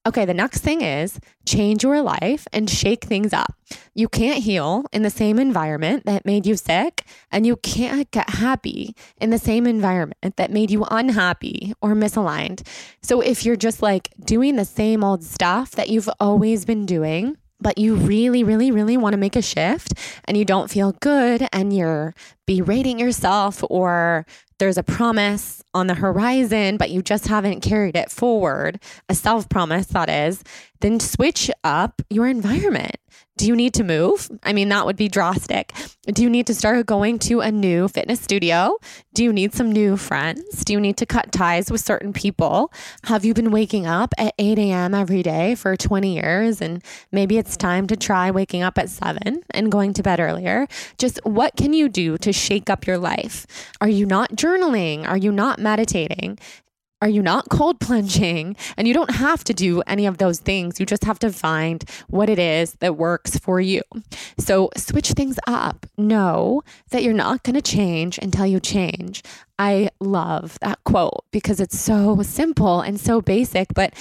Okay, 0.05 0.23
the 0.23 0.33
next 0.33 0.61
thing 0.61 0.81
is 0.81 1.19
change 1.45 1.83
your 1.83 2.01
life 2.01 2.47
and 2.53 2.69
shake 2.69 3.03
things 3.03 3.33
up. 3.33 3.53
You 3.93 4.07
can't 4.07 4.41
heal 4.41 4.85
in 4.93 5.01
the 5.01 5.09
same 5.09 5.37
environment 5.37 6.05
that 6.05 6.25
made 6.25 6.45
you 6.45 6.55
sick, 6.55 7.05
and 7.31 7.45
you 7.45 7.57
can't 7.57 8.09
get 8.11 8.29
happy 8.29 8.95
in 9.19 9.29
the 9.29 9.37
same 9.37 9.67
environment 9.67 10.37
that 10.37 10.51
made 10.51 10.71
you 10.71 10.85
unhappy 10.89 11.73
or 11.81 11.95
misaligned. 11.95 12.65
So 13.01 13.19
if 13.19 13.45
you're 13.45 13.57
just 13.57 13.81
like 13.81 14.09
doing 14.23 14.55
the 14.55 14.65
same 14.65 15.03
old 15.03 15.23
stuff 15.23 15.71
that 15.71 15.89
you've 15.89 16.09
always 16.19 16.63
been 16.63 16.85
doing, 16.85 17.35
but 17.59 17.77
you 17.77 17.95
really, 17.95 18.43
really, 18.43 18.71
really 18.71 18.95
want 18.95 19.13
to 19.13 19.17
make 19.17 19.35
a 19.35 19.41
shift 19.41 19.93
and 20.25 20.37
you 20.37 20.45
don't 20.45 20.71
feel 20.71 20.93
good 20.93 21.45
and 21.51 21.75
you're 21.75 22.15
berating 22.49 22.97
yourself 22.97 23.63
or 23.69 24.25
there's 24.57 24.79
a 24.79 24.81
promise 24.81 25.63
on 25.75 25.85
the 25.85 25.93
horizon, 25.93 26.77
but 26.77 26.89
you 26.89 27.03
just 27.03 27.27
haven't 27.27 27.61
carried 27.61 27.95
it 27.95 28.09
forward, 28.09 28.79
a 29.07 29.13
self 29.13 29.47
promise 29.49 29.85
that 29.87 30.09
is, 30.09 30.43
then 30.81 30.99
switch 30.99 31.51
up 31.63 32.01
your 32.09 32.27
environment. 32.27 32.95
Do 33.37 33.47
you 33.47 33.55
need 33.55 33.73
to 33.75 33.85
move? 33.85 34.29
I 34.43 34.51
mean, 34.51 34.67
that 34.67 34.85
would 34.85 34.97
be 34.97 35.07
drastic. 35.07 35.71
Do 36.07 36.23
you 36.23 36.29
need 36.29 36.45
to 36.47 36.53
start 36.53 36.85
going 36.85 37.19
to 37.19 37.39
a 37.39 37.49
new 37.51 37.87
fitness 37.87 38.19
studio? 38.19 38.75
Do 39.13 39.23
you 39.23 39.31
need 39.31 39.53
some 39.53 39.71
new 39.71 39.95
friends? 39.95 40.65
Do 40.65 40.73
you 40.73 40.79
need 40.81 40.97
to 40.97 41.05
cut 41.05 41.31
ties 41.31 41.71
with 41.71 41.79
certain 41.79 42.11
people? 42.11 42.73
Have 43.05 43.23
you 43.23 43.33
been 43.33 43.51
waking 43.51 43.87
up 43.87 44.13
at 44.17 44.33
8 44.39 44.59
a.m. 44.59 44.93
every 44.93 45.23
day 45.23 45.55
for 45.55 45.77
20 45.77 46.15
years? 46.15 46.59
And 46.59 46.83
maybe 47.13 47.37
it's 47.37 47.55
time 47.55 47.87
to 47.87 47.95
try 47.95 48.29
waking 48.29 48.61
up 48.61 48.77
at 48.77 48.89
7 48.89 49.41
and 49.51 49.71
going 49.71 49.93
to 49.93 50.03
bed 50.03 50.19
earlier. 50.19 50.67
Just 50.97 51.21
what 51.23 51.55
can 51.55 51.71
you 51.71 51.87
do 51.87 52.17
to 52.17 52.33
shake 52.39 52.69
up 52.69 52.87
your 52.87 52.97
life? 52.97 53.45
Are 53.81 53.89
you 53.89 54.05
not 54.05 54.31
journaling? 54.31 55.07
Are 55.07 55.17
you 55.17 55.31
not 55.31 55.59
meditating? 55.59 56.39
Are 57.01 57.09
you 57.09 57.21
not 57.21 57.49
cold 57.49 57.79
plunging? 57.79 58.55
And 58.77 58.87
you 58.87 58.93
don't 58.93 59.11
have 59.11 59.43
to 59.45 59.53
do 59.53 59.81
any 59.87 60.05
of 60.05 60.17
those 60.17 60.39
things. 60.39 60.79
You 60.79 60.85
just 60.85 61.05
have 61.05 61.19
to 61.19 61.31
find 61.31 61.83
what 62.07 62.29
it 62.29 62.39
is 62.39 62.73
that 62.79 62.97
works 62.97 63.37
for 63.37 63.61
you. 63.61 63.81
So 64.37 64.69
switch 64.75 65.11
things 65.11 65.39
up. 65.47 65.85
Know 65.97 66.61
that 66.91 67.03
you're 67.03 67.13
not 67.13 67.43
going 67.43 67.55
to 67.55 67.61
change 67.61 68.17
until 68.21 68.45
you 68.45 68.59
change. 68.59 69.23
I 69.57 69.89
love 69.99 70.57
that 70.61 70.83
quote 70.83 71.25
because 71.31 71.59
it's 71.59 71.79
so 71.79 72.21
simple 72.23 72.81
and 72.81 72.99
so 72.99 73.21
basic, 73.21 73.73
but 73.73 73.93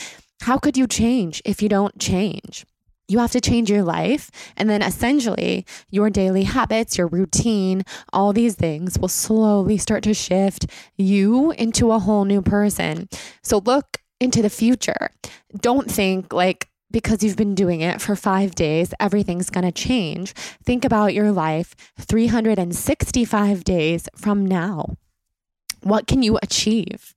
how 0.42 0.58
could 0.58 0.76
you 0.76 0.86
change 0.86 1.42
if 1.44 1.62
you 1.62 1.68
don't 1.68 1.98
change? 1.98 2.64
You 3.08 3.18
have 3.18 3.32
to 3.32 3.40
change 3.40 3.70
your 3.70 3.82
life. 3.82 4.30
And 4.56 4.68
then 4.68 4.82
essentially, 4.82 5.66
your 5.90 6.10
daily 6.10 6.44
habits, 6.44 6.98
your 6.98 7.08
routine, 7.08 7.82
all 8.12 8.32
these 8.32 8.54
things 8.54 8.98
will 8.98 9.08
slowly 9.08 9.78
start 9.78 10.02
to 10.04 10.14
shift 10.14 10.66
you 10.96 11.50
into 11.52 11.90
a 11.90 11.98
whole 11.98 12.24
new 12.24 12.42
person. 12.42 13.08
So 13.42 13.58
look 13.58 13.98
into 14.20 14.42
the 14.42 14.50
future. 14.50 15.10
Don't 15.60 15.90
think 15.90 16.32
like, 16.32 16.68
because 16.90 17.22
you've 17.22 17.36
been 17.36 17.54
doing 17.54 17.80
it 17.80 18.00
for 18.00 18.16
five 18.16 18.54
days, 18.54 18.94
everything's 18.98 19.50
to 19.50 19.72
change. 19.72 20.32
Think 20.64 20.84
about 20.84 21.14
your 21.14 21.32
life 21.32 21.74
365 21.98 23.64
days 23.64 24.08
from 24.16 24.46
now. 24.46 24.96
What 25.82 26.06
can 26.06 26.22
you 26.22 26.38
achieve? 26.42 27.14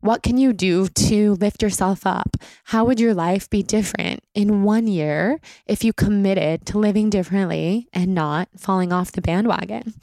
What 0.00 0.22
can 0.22 0.38
you 0.38 0.52
do 0.52 0.88
to 0.88 1.34
lift 1.34 1.62
yourself 1.62 2.06
up? 2.06 2.36
How 2.64 2.84
would 2.84 2.98
your 2.98 3.12
life 3.12 3.50
be 3.50 3.62
different 3.62 4.20
in 4.34 4.62
one 4.62 4.86
year 4.86 5.40
if 5.66 5.84
you 5.84 5.92
committed 5.92 6.64
to 6.66 6.78
living 6.78 7.10
differently 7.10 7.86
and 7.92 8.14
not 8.14 8.48
falling 8.56 8.92
off 8.92 9.12
the 9.12 9.20
bandwagon? 9.20 9.94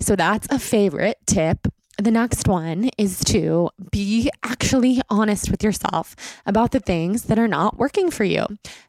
So 0.00 0.16
that's 0.16 0.48
a 0.50 0.58
favorite 0.58 1.18
tip. 1.26 1.68
The 1.98 2.10
next 2.10 2.46
one 2.46 2.90
is 2.98 3.22
to 3.24 3.70
be 3.90 4.30
actually 4.44 5.00
honest 5.08 5.50
with 5.50 5.62
yourself 5.64 6.14
about 6.46 6.72
the 6.72 6.80
things 6.80 7.24
that 7.24 7.38
are 7.38 7.48
not 7.48 7.76
working 7.76 8.10
for 8.10 8.24
you. 8.24 8.46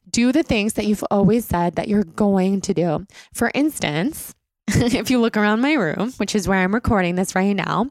Do 0.10 0.32
the 0.32 0.44
things 0.44 0.74
that 0.74 0.86
you've 0.86 1.04
always 1.10 1.46
said 1.46 1.76
that 1.76 1.88
you're 1.88 2.04
going 2.04 2.62
to 2.62 2.74
do. 2.74 3.08
For 3.34 3.52
instance, 3.54 4.36
if 4.68 5.10
you 5.10 5.20
look 5.20 5.38
around 5.38 5.62
my 5.62 5.74
room, 5.74 6.12
which 6.18 6.36
is 6.36 6.48
where 6.48 6.60
I'm 6.60 6.74
recording 6.74 7.16
this 7.16 7.34
right 7.34 7.56
now, 7.56 7.90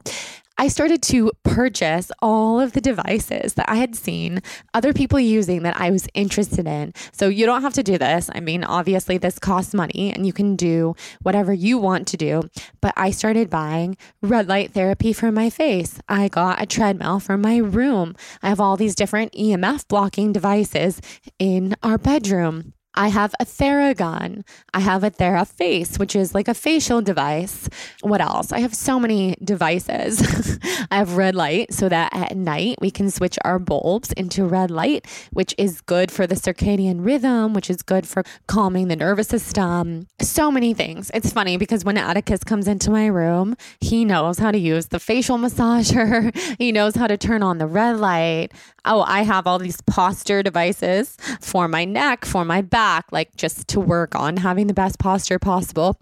I 0.59 0.67
started 0.67 1.01
to 1.03 1.31
purchase 1.43 2.11
all 2.21 2.59
of 2.59 2.73
the 2.73 2.81
devices 2.81 3.53
that 3.53 3.69
I 3.69 3.75
had 3.75 3.95
seen 3.95 4.41
other 4.73 4.91
people 4.91 5.17
using 5.17 5.63
that 5.63 5.79
I 5.79 5.89
was 5.89 6.05
interested 6.13 6.67
in. 6.67 6.91
So 7.13 7.29
you 7.29 7.45
don't 7.45 7.61
have 7.61 7.75
to 7.75 7.81
do 7.81 7.97
this. 7.97 8.29
I 8.35 8.41
mean, 8.41 8.65
obviously, 8.65 9.17
this 9.17 9.39
costs 9.39 9.73
money 9.73 10.11
and 10.13 10.27
you 10.27 10.33
can 10.33 10.57
do 10.57 10.97
whatever 11.21 11.53
you 11.53 11.77
want 11.77 12.09
to 12.09 12.17
do. 12.17 12.49
But 12.81 12.93
I 12.97 13.11
started 13.11 13.49
buying 13.49 13.95
red 14.21 14.49
light 14.49 14.73
therapy 14.73 15.13
for 15.13 15.31
my 15.31 15.49
face. 15.49 16.01
I 16.09 16.27
got 16.27 16.61
a 16.61 16.65
treadmill 16.65 17.21
for 17.21 17.37
my 17.37 17.55
room. 17.55 18.17
I 18.43 18.49
have 18.49 18.59
all 18.59 18.75
these 18.75 18.95
different 18.95 19.31
EMF 19.31 19.87
blocking 19.87 20.33
devices 20.33 20.99
in 21.39 21.77
our 21.83 21.97
bedroom. 21.97 22.73
I 22.95 23.09
have 23.09 23.33
a 23.39 23.45
Theragun. 23.45 24.43
I 24.73 24.79
have 24.79 25.03
a 25.03 25.11
TheraFace, 25.11 25.99
which 25.99 26.15
is 26.15 26.33
like 26.33 26.47
a 26.47 26.53
facial 26.53 27.01
device. 27.01 27.69
What 28.01 28.19
else? 28.19 28.51
I 28.51 28.59
have 28.59 28.73
so 28.73 28.99
many 28.99 29.35
devices. 29.43 30.59
I 30.91 30.97
have 30.97 31.15
red 31.15 31.35
light 31.35 31.73
so 31.73 31.87
that 31.87 32.13
at 32.13 32.35
night 32.35 32.77
we 32.81 32.91
can 32.91 33.09
switch 33.11 33.37
our 33.45 33.59
bulbs 33.59 34.11
into 34.13 34.45
red 34.45 34.71
light, 34.71 35.05
which 35.31 35.53
is 35.57 35.81
good 35.81 36.11
for 36.11 36.25
the 36.25 36.35
circadian 36.35 37.05
rhythm, 37.05 37.53
which 37.53 37.69
is 37.69 37.83
good 37.83 38.07
for 38.07 38.23
calming 38.47 38.87
the 38.87 38.95
nervous 38.95 39.27
system. 39.27 40.07
So 40.21 40.51
many 40.51 40.73
things. 40.73 41.11
It's 41.13 41.31
funny 41.31 41.57
because 41.57 41.85
when 41.85 41.97
Atticus 41.97 42.43
comes 42.43 42.67
into 42.67 42.89
my 42.89 43.05
room, 43.05 43.55
he 43.79 44.03
knows 44.03 44.39
how 44.39 44.51
to 44.51 44.57
use 44.57 44.87
the 44.87 44.99
facial 44.99 45.37
massager, 45.37 46.35
he 46.57 46.71
knows 46.71 46.95
how 46.95 47.07
to 47.07 47.17
turn 47.17 47.43
on 47.43 47.59
the 47.59 47.67
red 47.67 47.97
light. 47.97 48.49
Oh, 48.89 49.03
I 49.07 49.21
have 49.21 49.45
all 49.45 49.59
these 49.59 49.81
posture 49.81 50.41
devices 50.41 51.15
for 51.41 51.67
my 51.67 51.85
neck, 51.85 52.25
for 52.25 52.43
my 52.43 52.61
back 52.61 53.05
like 53.11 53.35
just 53.35 53.67
to 53.69 53.79
work 53.79 54.15
on 54.15 54.37
having 54.37 54.65
the 54.65 54.73
best 54.73 54.97
posture 54.97 55.37
possible. 55.37 55.99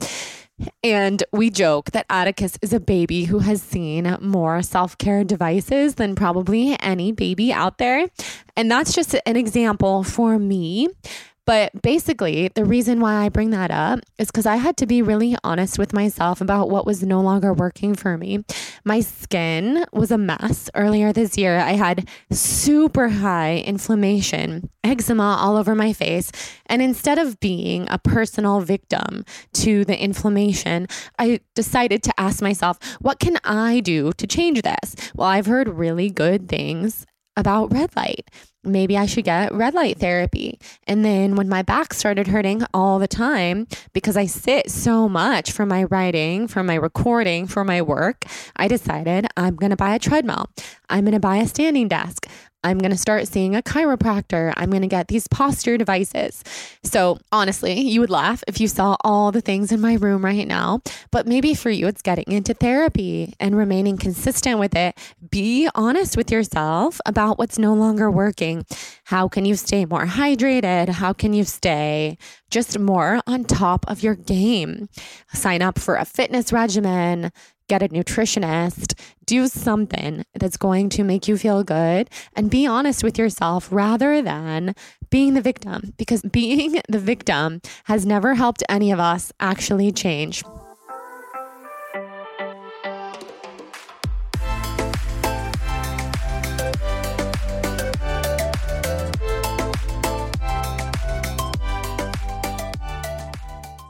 And 0.84 1.22
we 1.32 1.50
joke 1.50 1.92
that 1.92 2.06
Atticus 2.10 2.58
is 2.62 2.72
a 2.72 2.80
baby 2.80 3.26
who 3.26 3.40
has 3.40 3.62
seen 3.62 4.18
more 4.22 4.62
self 4.62 4.98
care 4.98 5.26
devices 5.26 5.96
than 5.96 6.16
probably 6.16 6.78
any 6.80 7.12
baby 7.12 7.52
out 7.52 7.78
there. 7.78 8.08
And 8.56 8.72
that's 8.72 8.94
just 8.94 9.16
an 9.26 9.36
example 9.36 10.04
for 10.04 10.40
me 10.40 10.88
but 11.48 11.82
basically, 11.82 12.50
the 12.50 12.66
reason 12.66 13.00
why 13.00 13.24
I 13.24 13.30
bring 13.30 13.52
that 13.52 13.72
up 13.72 14.02
is 14.20 14.28
because 14.28 14.46
I 14.46 14.58
had 14.58 14.76
to 14.78 14.86
be 14.86 15.02
really 15.02 15.38
honest 15.46 15.80
with 15.80 15.94
myself 15.94 16.42
about 16.42 16.70
what 16.70 16.86
was 16.86 17.02
no 17.04 17.22
longer 17.22 17.54
working 17.54 17.96
for 17.96 18.18
me. 18.18 18.44
My 18.84 19.00
skin 19.00 19.86
was 19.94 20.12
a 20.12 20.18
mess 20.18 20.70
earlier 20.76 21.14
this 21.14 21.38
year. 21.38 21.58
I 21.58 21.72
had 21.72 22.10
super 22.32 23.08
high 23.08 23.60
inflammation, 23.60 24.70
eczema 24.84 25.38
all 25.40 25.56
over 25.56 25.74
my 25.74 25.94
face. 25.94 26.34
And 26.66 26.82
instead 26.82 27.18
of 27.18 27.40
being 27.40 27.88
a 27.90 27.98
personal 27.98 28.60
victim 28.60 29.24
to 29.54 29.86
the 29.86 29.98
inflammation, 29.98 30.88
I 31.18 31.40
decided 31.56 32.04
to 32.04 32.20
ask 32.20 32.42
myself, 32.42 32.78
what 33.00 33.20
can 33.20 33.38
I 33.46 33.80
do 33.80 34.12
to 34.18 34.28
change 34.28 34.64
this? 34.64 34.96
Well, 35.16 35.30
I've 35.30 35.46
heard 35.46 35.70
really 35.70 36.10
good 36.10 36.50
things 36.50 37.06
about 37.38 37.72
red 37.72 37.96
light 37.96 38.30
maybe 38.68 38.98
I 38.98 39.06
should 39.06 39.26
get 39.26 39.54
red 39.54 39.74
light 39.74 39.98
therapy. 39.98 40.60
And 40.86 41.04
then 41.04 41.36
when 41.36 41.50
my 41.50 41.62
back 41.62 41.94
started 41.94 42.28
hurting 42.28 42.64
all 42.74 43.00
the 43.00 43.08
time 43.08 43.68
because 43.94 44.18
I 44.18 44.26
sit 44.26 44.70
so 44.70 45.10
much 45.10 45.52
for 45.52 45.66
my 45.66 45.84
writing, 45.86 46.48
for 46.48 46.64
my 46.64 46.76
recording, 46.76 47.48
for 47.48 47.64
my 47.64 47.82
work, 47.82 48.26
I 48.56 48.68
decided 48.68 49.28
I'm 49.36 49.56
going 49.56 49.72
to 49.72 49.78
buy 49.78 49.96
a 49.96 50.00
treadmill. 50.00 50.50
I'm 50.90 51.06
going 51.06 51.14
to 51.14 51.20
buy 51.20 51.38
a 51.38 51.48
standing 51.48 51.88
desk. 51.88 52.28
I'm 52.68 52.80
going 52.80 52.92
to 52.92 52.98
start 52.98 53.30
seeing 53.30 53.56
a 53.56 53.62
chiropractor. 53.62 54.54
I'm 54.58 54.70
going 54.70 54.82
to 54.82 54.90
get 54.90 55.08
these 55.08 55.26
posture 55.30 55.78
devices. 55.78 56.44
So, 56.84 57.18
honestly, 57.32 57.80
you 57.80 58.02
would 58.02 58.10
laugh 58.10 58.44
if 58.46 58.60
you 58.60 58.68
saw 58.68 58.98
all 59.06 59.32
the 59.32 59.40
things 59.40 59.72
in 59.72 59.80
my 59.80 59.94
room 59.94 60.26
right 60.26 60.46
now. 60.46 60.82
But 61.10 61.26
maybe 61.28 61.54
for 61.54 61.70
you, 61.70 61.88
it's 61.88 62.02
getting 62.02 62.30
into 62.30 62.54
therapy 62.54 63.34
and 63.40 63.58
remaining 63.58 63.98
consistent 63.98 64.60
with 64.60 64.76
it. 64.76 64.98
Be 65.32 65.70
honest 65.76 66.18
with 66.18 66.30
yourself 66.30 67.00
about 67.06 67.38
what's 67.38 67.58
no 67.58 67.74
longer 67.74 68.12
working. 68.12 68.66
How 69.06 69.30
can 69.30 69.46
you 69.46 69.56
stay 69.56 69.86
more 69.86 70.06
hydrated? 70.06 70.90
How 70.90 71.14
can 71.14 71.32
you 71.32 71.46
stay 71.46 72.18
just 72.50 72.78
more 72.78 73.22
on 73.28 73.46
top 73.46 73.86
of 73.88 74.04
your 74.04 74.16
game? 74.16 74.90
Sign 75.34 75.62
up 75.62 75.80
for 75.80 75.96
a 75.96 76.04
fitness 76.04 76.52
regimen 76.52 77.32
get 77.68 77.84
a 77.84 77.90
nutritionist, 77.90 79.00
do 79.26 79.48
something 79.48 80.24
that's 80.34 80.58
going 80.58 80.90
to 80.90 81.04
make 81.04 81.28
you 81.28 81.38
feel 81.38 81.64
good 81.64 82.10
and 82.36 82.50
be 82.50 82.66
honest 82.66 83.04
with 83.04 83.18
yourself 83.18 83.68
rather 83.72 84.22
than 84.22 84.74
being 85.10 85.34
the 85.34 85.42
victim 85.42 85.94
because 85.98 86.22
being 86.32 86.82
the 86.90 87.00
victim 87.00 87.62
has 87.86 88.06
never 88.06 88.36
helped 88.36 88.64
any 88.70 88.92
of 88.92 89.00
us 89.00 89.32
actually 89.40 89.92
change. 89.92 90.44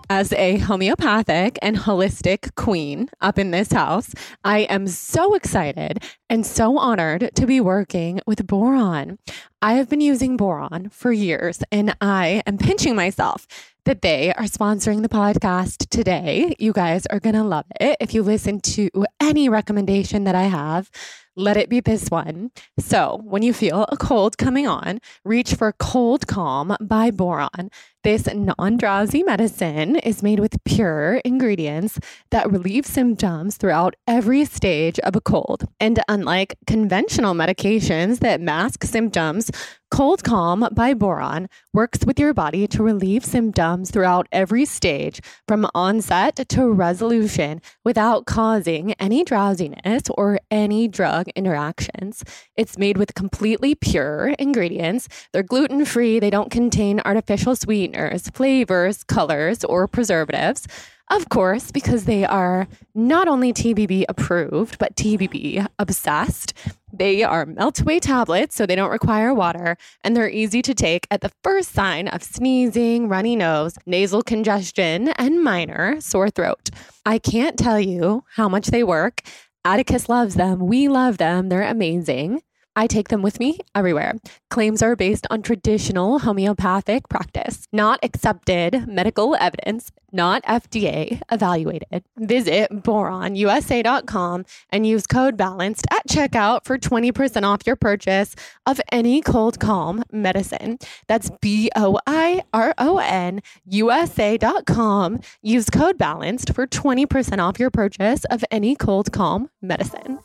As 0.09 0.31
a 0.33 0.57
homeopathic 0.59 1.59
and 1.61 1.75
holistic 1.75 2.55
queen 2.55 3.09
up 3.19 3.37
in 3.37 3.51
this 3.51 3.73
house, 3.73 4.13
I 4.41 4.59
am 4.59 4.87
so 4.87 5.35
excited 5.35 6.01
and 6.29 6.45
so 6.45 6.77
honored 6.77 7.29
to 7.35 7.45
be 7.45 7.59
working 7.59 8.21
with 8.25 8.47
Boiron. 8.47 9.17
I 9.61 9.73
have 9.73 9.89
been 9.89 9.99
using 9.99 10.37
Boiron 10.37 10.93
for 10.93 11.11
years 11.11 11.61
and 11.73 11.93
I 11.99 12.41
am 12.47 12.57
pinching 12.57 12.95
myself 12.95 13.47
that 13.87 14.01
they 14.01 14.33
are 14.33 14.43
sponsoring 14.43 15.01
the 15.01 15.07
podcast 15.07 15.87
today. 15.87 16.53
You 16.59 16.73
guys 16.73 17.05
are 17.05 17.21
going 17.21 17.35
to 17.35 17.43
love 17.43 17.63
it. 17.79 17.95
If 18.01 18.13
you 18.13 18.21
listen 18.21 18.59
to 18.59 18.89
any 19.21 19.47
recommendation 19.47 20.25
that 20.25 20.35
I 20.35 20.43
have, 20.43 20.91
let 21.37 21.55
it 21.55 21.69
be 21.69 21.79
this 21.79 22.09
one. 22.09 22.51
So, 22.79 23.21
when 23.23 23.43
you 23.43 23.53
feel 23.53 23.85
a 23.89 23.95
cold 23.95 24.37
coming 24.37 24.67
on, 24.67 24.99
reach 25.23 25.53
for 25.53 25.71
Cold 25.71 26.27
Calm 26.27 26.75
by 26.81 27.11
Boiron. 27.11 27.71
This 28.03 28.27
non 28.33 28.77
drowsy 28.77 29.21
medicine 29.21 29.97
is 29.97 30.23
made 30.23 30.39
with 30.39 30.63
pure 30.63 31.21
ingredients 31.23 31.99
that 32.31 32.51
relieve 32.51 32.85
symptoms 32.85 33.57
throughout 33.57 33.95
every 34.07 34.45
stage 34.45 34.97
of 34.99 35.15
a 35.15 35.21
cold. 35.21 35.65
And 35.79 35.99
unlike 36.09 36.55
conventional 36.65 37.35
medications 37.35 38.19
that 38.19 38.41
mask 38.41 38.83
symptoms, 38.83 39.51
Cold 39.89 40.21
Calm 40.21 40.67
by 40.73 40.93
Boiron 40.93 41.47
works 41.73 42.05
with 42.05 42.19
your 42.19 42.33
body 42.33 42.67
to 42.67 42.83
relieve 42.83 43.23
symptoms 43.23 43.89
throughout 43.89 44.27
every 44.33 44.65
stage, 44.65 45.21
from 45.47 45.65
onset 45.73 46.35
to 46.49 46.69
resolution, 46.69 47.61
without 47.85 48.25
causing 48.25 48.91
any 48.93 49.23
drowsiness 49.23 50.03
or 50.17 50.39
any 50.51 50.89
drug 50.89 51.29
interactions. 51.37 52.25
It's 52.57 52.77
made 52.77 52.97
with 52.97 53.15
completely 53.15 53.75
pure 53.75 54.35
ingredients. 54.37 55.07
They're 55.31 55.41
gluten 55.41 55.85
free, 55.85 56.19
they 56.19 56.29
don't 56.29 56.51
contain 56.51 56.99
artificial 57.05 57.55
sweeteners, 57.55 58.29
flavors, 58.29 59.05
colors, 59.05 59.63
or 59.63 59.87
preservatives. 59.87 60.67
Of 61.09 61.29
course, 61.29 61.71
because 61.71 62.03
they 62.03 62.25
are 62.25 62.67
not 62.93 63.29
only 63.29 63.53
TBB 63.53 64.03
approved, 64.09 64.77
but 64.77 64.95
TBB 64.95 65.65
obsessed. 65.79 66.53
They 66.97 67.21
are 67.21 67.45
melt 67.45 67.81
away 67.81 67.99
tablets, 67.99 68.55
so 68.55 68.65
they 68.65 68.75
don't 68.75 68.89
require 68.89 69.31
water, 69.31 69.77
and 70.03 70.15
they're 70.15 70.29
easy 70.29 70.63
to 70.63 70.73
take 70.73 71.05
at 71.11 71.21
the 71.21 71.31
first 71.43 71.71
sign 71.71 72.07
of 72.07 72.23
sneezing, 72.23 73.07
runny 73.07 73.35
nose, 73.35 73.75
nasal 73.85 74.23
congestion, 74.23 75.09
and 75.09 75.43
minor 75.43 76.01
sore 76.01 76.31
throat. 76.31 76.71
I 77.05 77.19
can't 77.19 77.57
tell 77.57 77.79
you 77.79 78.23
how 78.35 78.49
much 78.49 78.67
they 78.67 78.83
work. 78.83 79.21
Atticus 79.63 80.09
loves 80.09 80.35
them. 80.35 80.65
We 80.65 80.87
love 80.87 81.19
them. 81.19 81.49
They're 81.49 81.61
amazing. 81.61 82.41
I 82.77 82.85
take 82.85 83.07
them 83.07 83.23
with 83.23 83.39
me 83.39 83.57
everywhere. 83.73 84.13
Claims 84.51 84.83
are 84.83 84.95
based 84.95 85.25
on 85.31 85.41
traditional 85.41 86.19
homeopathic 86.19 87.09
practice, 87.09 87.67
not 87.73 87.99
accepted 88.03 88.87
medical 88.87 89.35
evidence, 89.35 89.91
not 90.11 90.43
FDA 90.43 91.19
evaluated. 91.31 92.03
Visit 92.17 92.71
boironusa.com 92.71 94.45
and 94.69 94.85
use 94.85 95.07
code 95.07 95.35
BALANCED 95.37 95.85
at 95.89 96.07
checkout 96.07 96.65
for 96.65 96.77
20% 96.77 97.43
off 97.43 97.65
your 97.65 97.75
purchase 97.75 98.35
of 98.67 98.79
any 98.91 99.21
cold 99.21 99.59
calm 99.59 100.03
medicine. 100.11 100.77
That's 101.07 101.31
B 101.41 101.71
O 101.75 101.99
I 102.05 102.43
R 102.53 102.75
O 102.77 102.99
N 102.99 103.41
USA.com. 103.65 105.19
Use 105.41 105.69
code 105.71 105.97
BALANCED 105.97 106.53
for 106.53 106.67
20% 106.67 107.39
off 107.39 107.59
your 107.59 107.71
purchase 107.71 108.23
of 108.25 108.45
any 108.51 108.75
cold 108.75 109.11
calm 109.11 109.49
medicine. 109.63 110.19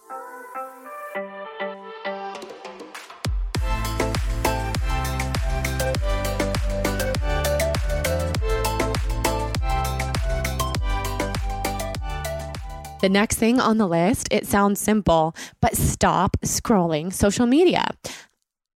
The 13.03 13.09
next 13.09 13.39
thing 13.39 13.59
on 13.59 13.79
the 13.79 13.89
list, 13.89 14.29
it 14.31 14.47
sounds 14.47 14.79
simple, 14.81 15.35
but 15.61 15.77
stop 15.77 16.37
scrolling 16.43 17.13
social 17.13 17.47
media. 17.47 17.89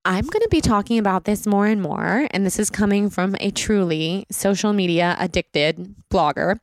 I'm 0.05 0.27
going 0.27 0.43
to 0.43 0.49
be 0.51 0.61
talking 0.61 0.99
about 0.99 1.27
this 1.27 1.47
more 1.47 1.69
and 1.69 1.81
more, 1.81 2.27
and 2.33 2.45
this 2.45 2.59
is 2.59 2.69
coming 2.69 3.09
from 3.09 3.37
a 3.39 3.53
truly 3.53 4.27
social 4.29 4.73
media 4.73 5.15
addicted 5.21 5.95
blogger. 6.11 6.59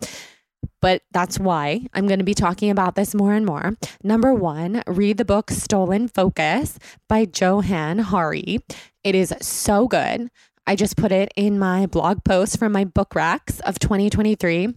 But 0.82 1.04
that's 1.14 1.40
why 1.40 1.88
I'm 1.94 2.06
going 2.06 2.20
to 2.20 2.26
be 2.26 2.34
talking 2.34 2.70
about 2.70 2.96
this 2.96 3.16
more 3.16 3.34
and 3.34 3.46
more. 3.46 3.78
Number 4.04 4.34
one, 4.34 4.84
read 4.86 5.18
the 5.18 5.24
book 5.24 5.50
Stolen 5.50 6.10
Focus 6.10 6.78
by 7.08 7.30
Johann 7.34 8.00
Hari. 8.00 8.60
It 9.06 9.16
is 9.16 9.34
so 9.40 9.88
good. 9.88 10.30
I 10.68 10.76
just 10.76 10.98
put 10.98 11.14
it 11.14 11.32
in 11.38 11.60
my 11.60 11.86
blog 11.86 12.26
post 12.26 12.60
from 12.60 12.74
my 12.74 12.84
book 12.84 13.16
racks 13.16 13.62
of 13.62 13.80
2023. 13.80 14.74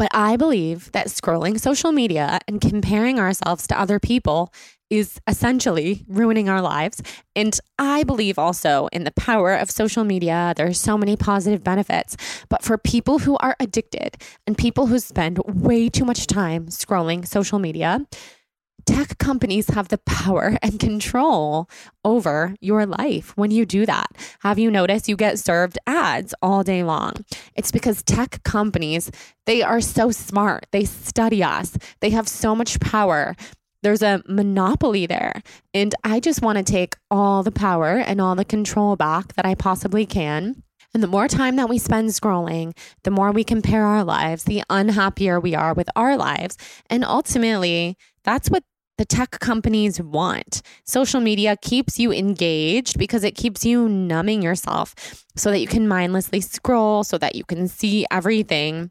But 0.00 0.08
I 0.14 0.38
believe 0.38 0.90
that 0.92 1.08
scrolling 1.08 1.60
social 1.60 1.92
media 1.92 2.38
and 2.48 2.58
comparing 2.58 3.18
ourselves 3.18 3.66
to 3.66 3.78
other 3.78 4.00
people 4.00 4.50
is 4.88 5.20
essentially 5.26 6.06
ruining 6.08 6.48
our 6.48 6.62
lives. 6.62 7.02
And 7.36 7.60
I 7.78 8.04
believe 8.04 8.38
also 8.38 8.88
in 8.94 9.04
the 9.04 9.10
power 9.10 9.52
of 9.52 9.70
social 9.70 10.04
media. 10.04 10.54
There 10.56 10.66
are 10.66 10.72
so 10.72 10.96
many 10.96 11.18
positive 11.18 11.62
benefits. 11.62 12.16
But 12.48 12.62
for 12.62 12.78
people 12.78 13.18
who 13.18 13.36
are 13.40 13.56
addicted 13.60 14.16
and 14.46 14.56
people 14.56 14.86
who 14.86 14.98
spend 15.00 15.38
way 15.44 15.90
too 15.90 16.06
much 16.06 16.26
time 16.26 16.68
scrolling 16.68 17.28
social 17.28 17.58
media, 17.58 18.00
tech 18.90 19.18
companies 19.18 19.68
have 19.68 19.86
the 19.86 19.98
power 19.98 20.58
and 20.62 20.80
control 20.80 21.70
over 22.04 22.56
your 22.60 22.86
life 22.86 23.36
when 23.36 23.52
you 23.52 23.64
do 23.64 23.86
that. 23.86 24.08
Have 24.40 24.58
you 24.58 24.68
noticed 24.68 25.08
you 25.08 25.14
get 25.14 25.38
served 25.38 25.78
ads 25.86 26.34
all 26.42 26.64
day 26.64 26.82
long? 26.82 27.24
It's 27.54 27.70
because 27.70 28.02
tech 28.02 28.42
companies, 28.42 29.12
they 29.46 29.62
are 29.62 29.80
so 29.80 30.10
smart. 30.10 30.66
They 30.72 30.84
study 30.84 31.40
us. 31.44 31.78
They 32.00 32.10
have 32.10 32.26
so 32.26 32.56
much 32.56 32.80
power. 32.80 33.36
There's 33.84 34.02
a 34.02 34.24
monopoly 34.26 35.06
there. 35.06 35.40
And 35.72 35.94
I 36.02 36.18
just 36.18 36.42
want 36.42 36.58
to 36.58 36.64
take 36.64 36.96
all 37.12 37.44
the 37.44 37.52
power 37.52 37.96
and 37.98 38.20
all 38.20 38.34
the 38.34 38.44
control 38.44 38.96
back 38.96 39.34
that 39.34 39.46
I 39.46 39.54
possibly 39.54 40.04
can. 40.04 40.64
And 40.92 41.00
the 41.00 41.06
more 41.06 41.28
time 41.28 41.54
that 41.56 41.68
we 41.68 41.78
spend 41.78 42.08
scrolling, 42.08 42.76
the 43.04 43.12
more 43.12 43.30
we 43.30 43.44
compare 43.44 43.84
our 43.84 44.02
lives, 44.02 44.42
the 44.42 44.64
unhappier 44.68 45.38
we 45.38 45.54
are 45.54 45.74
with 45.74 45.88
our 45.94 46.16
lives. 46.16 46.56
And 46.88 47.04
ultimately, 47.04 47.96
that's 48.24 48.50
what 48.50 48.64
the 49.00 49.06
tech 49.06 49.40
companies 49.40 49.98
want. 49.98 50.60
Social 50.84 51.22
media 51.22 51.56
keeps 51.56 51.98
you 51.98 52.12
engaged 52.12 52.98
because 52.98 53.24
it 53.24 53.34
keeps 53.34 53.64
you 53.64 53.88
numbing 53.88 54.42
yourself 54.42 54.94
so 55.34 55.50
that 55.50 55.60
you 55.60 55.66
can 55.66 55.88
mindlessly 55.88 56.42
scroll, 56.42 57.02
so 57.02 57.16
that 57.16 57.34
you 57.34 57.42
can 57.42 57.66
see 57.66 58.04
everything, 58.10 58.90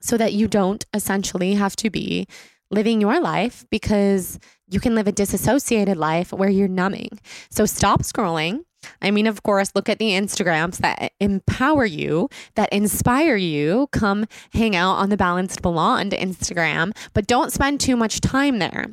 so 0.00 0.16
that 0.16 0.32
you 0.32 0.48
don't 0.48 0.84
essentially 0.92 1.54
have 1.54 1.76
to 1.76 1.90
be 1.90 2.26
living 2.72 3.00
your 3.00 3.20
life 3.20 3.64
because 3.70 4.40
you 4.68 4.80
can 4.80 4.96
live 4.96 5.06
a 5.06 5.12
disassociated 5.12 5.96
life 5.96 6.32
where 6.32 6.50
you're 6.50 6.66
numbing. 6.66 7.20
So 7.50 7.66
stop 7.66 8.02
scrolling. 8.02 8.64
I 9.02 9.10
mean, 9.10 9.26
of 9.26 9.42
course, 9.42 9.72
look 9.74 9.88
at 9.88 9.98
the 9.98 10.10
Instagrams 10.10 10.78
that 10.78 11.12
empower 11.20 11.84
you, 11.84 12.28
that 12.54 12.72
inspire 12.72 13.36
you. 13.36 13.88
Come 13.92 14.26
hang 14.52 14.74
out 14.74 14.94
on 14.94 15.10
the 15.10 15.16
Balanced 15.16 15.62
Blonde 15.62 16.12
Instagram, 16.12 16.96
but 17.12 17.26
don't 17.26 17.52
spend 17.52 17.80
too 17.80 17.96
much 17.96 18.20
time 18.20 18.58
there. 18.58 18.86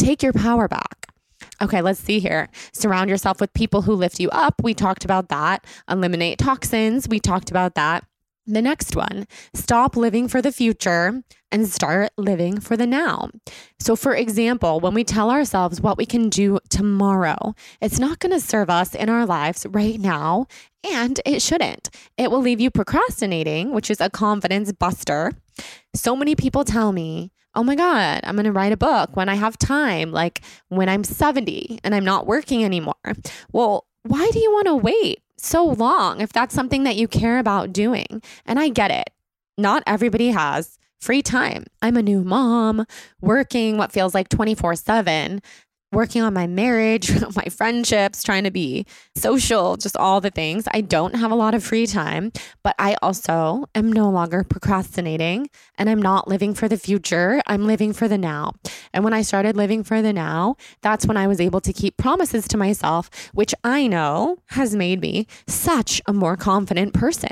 Take 0.00 0.22
your 0.22 0.32
power 0.32 0.66
back. 0.66 1.12
Okay, 1.60 1.82
let's 1.82 2.00
see 2.00 2.20
here. 2.20 2.48
Surround 2.72 3.10
yourself 3.10 3.38
with 3.38 3.52
people 3.52 3.82
who 3.82 3.92
lift 3.92 4.18
you 4.18 4.30
up. 4.30 4.54
We 4.62 4.72
talked 4.72 5.04
about 5.04 5.28
that. 5.28 5.66
Eliminate 5.90 6.38
toxins. 6.38 7.06
We 7.06 7.20
talked 7.20 7.50
about 7.50 7.74
that. 7.74 8.06
The 8.46 8.62
next 8.62 8.96
one, 8.96 9.26
stop 9.52 9.98
living 9.98 10.26
for 10.26 10.40
the 10.40 10.52
future 10.52 11.22
and 11.52 11.68
start 11.68 12.12
living 12.16 12.60
for 12.60 12.78
the 12.78 12.86
now. 12.86 13.28
So, 13.78 13.94
for 13.94 14.14
example, 14.14 14.80
when 14.80 14.94
we 14.94 15.04
tell 15.04 15.30
ourselves 15.30 15.82
what 15.82 15.98
we 15.98 16.06
can 16.06 16.30
do 16.30 16.60
tomorrow, 16.70 17.54
it's 17.82 17.98
not 17.98 18.20
going 18.20 18.32
to 18.32 18.40
serve 18.40 18.70
us 18.70 18.94
in 18.94 19.10
our 19.10 19.26
lives 19.26 19.66
right 19.68 20.00
now, 20.00 20.46
and 20.82 21.20
it 21.26 21.42
shouldn't. 21.42 21.90
It 22.16 22.30
will 22.30 22.40
leave 22.40 22.58
you 22.58 22.70
procrastinating, 22.70 23.72
which 23.72 23.90
is 23.90 24.00
a 24.00 24.08
confidence 24.08 24.72
buster. 24.72 25.32
So 25.94 26.16
many 26.16 26.34
people 26.34 26.64
tell 26.64 26.90
me, 26.90 27.32
oh 27.54 27.62
my 27.62 27.74
God, 27.74 28.20
I'm 28.24 28.36
going 28.36 28.44
to 28.44 28.52
write 28.52 28.72
a 28.72 28.76
book 28.76 29.16
when 29.16 29.28
I 29.28 29.34
have 29.34 29.58
time, 29.58 30.12
like 30.12 30.40
when 30.68 30.88
I'm 30.88 31.04
70 31.04 31.80
and 31.82 31.94
I'm 31.94 32.04
not 32.04 32.26
working 32.26 32.64
anymore. 32.64 32.94
Well, 33.52 33.86
why 34.02 34.30
do 34.32 34.38
you 34.38 34.52
want 34.52 34.66
to 34.66 34.76
wait 34.76 35.20
so 35.36 35.64
long 35.64 36.20
if 36.20 36.32
that's 36.32 36.54
something 36.54 36.84
that 36.84 36.96
you 36.96 37.08
care 37.08 37.38
about 37.38 37.72
doing? 37.72 38.22
And 38.46 38.58
I 38.58 38.68
get 38.68 38.90
it. 38.90 39.10
Not 39.58 39.82
everybody 39.86 40.28
has 40.28 40.78
free 41.00 41.22
time. 41.22 41.64
I'm 41.82 41.96
a 41.96 42.02
new 42.02 42.22
mom 42.22 42.86
working 43.20 43.76
what 43.78 43.92
feels 43.92 44.14
like 44.14 44.28
24 44.28 44.76
7. 44.76 45.42
Working 45.92 46.22
on 46.22 46.32
my 46.32 46.46
marriage, 46.46 47.10
my 47.36 47.44
friendships, 47.44 48.22
trying 48.22 48.44
to 48.44 48.50
be 48.50 48.86
social, 49.16 49.76
just 49.76 49.96
all 49.96 50.20
the 50.20 50.30
things. 50.30 50.66
I 50.72 50.80
don't 50.80 51.16
have 51.16 51.30
a 51.30 51.34
lot 51.34 51.54
of 51.54 51.64
free 51.64 51.86
time, 51.86 52.32
but 52.62 52.74
I 52.78 52.96
also 53.02 53.64
am 53.74 53.92
no 53.92 54.08
longer 54.08 54.44
procrastinating 54.44 55.50
and 55.78 55.90
I'm 55.90 56.00
not 56.00 56.28
living 56.28 56.54
for 56.54 56.68
the 56.68 56.76
future. 56.76 57.42
I'm 57.46 57.66
living 57.66 57.92
for 57.92 58.08
the 58.08 58.18
now. 58.18 58.52
And 58.92 59.04
when 59.04 59.14
I 59.14 59.22
started 59.22 59.56
living 59.56 59.82
for 59.82 60.00
the 60.02 60.12
now, 60.12 60.56
that's 60.82 61.06
when 61.06 61.16
I 61.16 61.26
was 61.26 61.40
able 61.40 61.60
to 61.62 61.72
keep 61.72 61.96
promises 61.96 62.46
to 62.48 62.56
myself, 62.56 63.10
which 63.32 63.54
I 63.64 63.86
know 63.86 64.38
has 64.50 64.76
made 64.76 65.00
me 65.00 65.26
such 65.46 66.00
a 66.06 66.12
more 66.12 66.36
confident 66.36 66.94
person. 66.94 67.30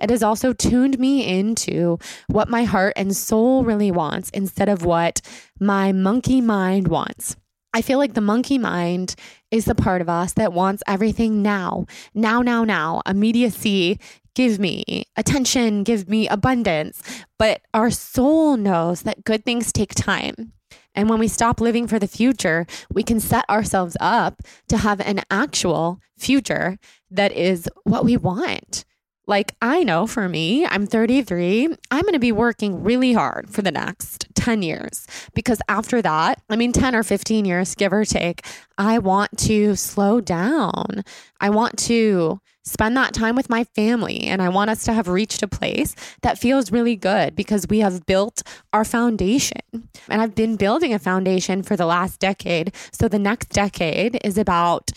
It 0.00 0.10
has 0.10 0.22
also 0.22 0.52
tuned 0.52 0.98
me 0.98 1.26
into 1.26 1.98
what 2.28 2.48
my 2.48 2.64
heart 2.64 2.94
and 2.96 3.14
soul 3.14 3.64
really 3.64 3.90
wants 3.90 4.30
instead 4.30 4.68
of 4.68 4.84
what 4.84 5.20
my 5.60 5.92
monkey 5.92 6.40
mind 6.40 6.88
wants. 6.88 7.36
I 7.78 7.80
feel 7.80 7.98
like 7.98 8.14
the 8.14 8.20
monkey 8.20 8.58
mind 8.58 9.14
is 9.52 9.66
the 9.66 9.74
part 9.76 10.00
of 10.00 10.08
us 10.08 10.32
that 10.32 10.52
wants 10.52 10.82
everything 10.88 11.42
now, 11.42 11.86
now, 12.12 12.42
now, 12.42 12.64
now, 12.64 13.02
immediacy. 13.06 14.00
Give 14.34 14.58
me 14.58 15.04
attention, 15.16 15.84
give 15.84 16.08
me 16.08 16.26
abundance. 16.26 17.00
But 17.38 17.60
our 17.72 17.92
soul 17.92 18.56
knows 18.56 19.02
that 19.02 19.22
good 19.22 19.44
things 19.44 19.70
take 19.70 19.94
time. 19.94 20.54
And 20.96 21.08
when 21.08 21.20
we 21.20 21.28
stop 21.28 21.60
living 21.60 21.86
for 21.86 22.00
the 22.00 22.08
future, 22.08 22.66
we 22.92 23.04
can 23.04 23.20
set 23.20 23.48
ourselves 23.48 23.96
up 24.00 24.42
to 24.70 24.78
have 24.78 25.00
an 25.00 25.20
actual 25.30 26.00
future 26.16 26.78
that 27.12 27.30
is 27.30 27.68
what 27.84 28.04
we 28.04 28.16
want. 28.16 28.84
Like, 29.28 29.54
I 29.60 29.84
know 29.84 30.06
for 30.06 30.26
me, 30.26 30.64
I'm 30.66 30.86
33, 30.86 31.66
I'm 31.90 32.02
going 32.02 32.14
to 32.14 32.18
be 32.18 32.32
working 32.32 32.82
really 32.82 33.12
hard 33.12 33.50
for 33.50 33.60
the 33.60 33.70
next 33.70 34.26
10 34.34 34.62
years 34.62 35.06
because 35.34 35.60
after 35.68 36.00
that, 36.00 36.40
I 36.48 36.56
mean, 36.56 36.72
10 36.72 36.94
or 36.94 37.02
15 37.02 37.44
years, 37.44 37.74
give 37.74 37.92
or 37.92 38.06
take, 38.06 38.46
I 38.78 38.98
want 38.98 39.36
to 39.40 39.76
slow 39.76 40.22
down. 40.22 41.04
I 41.40 41.50
want 41.50 41.78
to 41.80 42.40
spend 42.64 42.96
that 42.96 43.12
time 43.12 43.36
with 43.36 43.50
my 43.50 43.64
family. 43.64 44.22
And 44.22 44.40
I 44.40 44.48
want 44.48 44.70
us 44.70 44.84
to 44.84 44.94
have 44.94 45.08
reached 45.08 45.42
a 45.42 45.48
place 45.48 45.94
that 46.22 46.38
feels 46.38 46.72
really 46.72 46.96
good 46.96 47.36
because 47.36 47.66
we 47.68 47.80
have 47.80 48.06
built 48.06 48.42
our 48.72 48.84
foundation. 48.84 49.60
And 50.08 50.22
I've 50.22 50.34
been 50.34 50.56
building 50.56 50.94
a 50.94 50.98
foundation 50.98 51.62
for 51.62 51.76
the 51.76 51.86
last 51.86 52.18
decade. 52.18 52.74
So 52.92 53.08
the 53.08 53.18
next 53.18 53.50
decade 53.50 54.18
is 54.24 54.38
about 54.38 54.90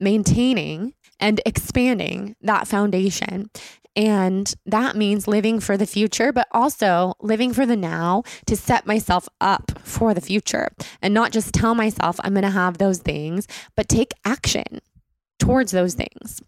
maintaining 0.00 0.94
and 1.20 1.40
expanding 1.46 2.36
that 2.40 2.68
foundation. 2.68 3.50
And 3.96 4.54
that 4.64 4.94
means 4.94 5.26
living 5.26 5.58
for 5.58 5.76
the 5.76 5.86
future, 5.86 6.32
but 6.32 6.46
also 6.52 7.14
living 7.20 7.52
for 7.52 7.66
the 7.66 7.76
now 7.76 8.22
to 8.46 8.56
set 8.56 8.86
myself 8.86 9.28
up 9.40 9.72
for 9.82 10.14
the 10.14 10.20
future 10.20 10.68
and 11.02 11.12
not 11.12 11.32
just 11.32 11.52
tell 11.52 11.74
myself 11.74 12.20
I'm 12.22 12.34
going 12.34 12.42
to 12.44 12.50
have 12.50 12.78
those 12.78 12.98
things, 12.98 13.48
but 13.74 13.88
take 13.88 14.12
action 14.24 14.80
towards 15.40 15.72
those 15.72 15.94
things. 15.94 16.40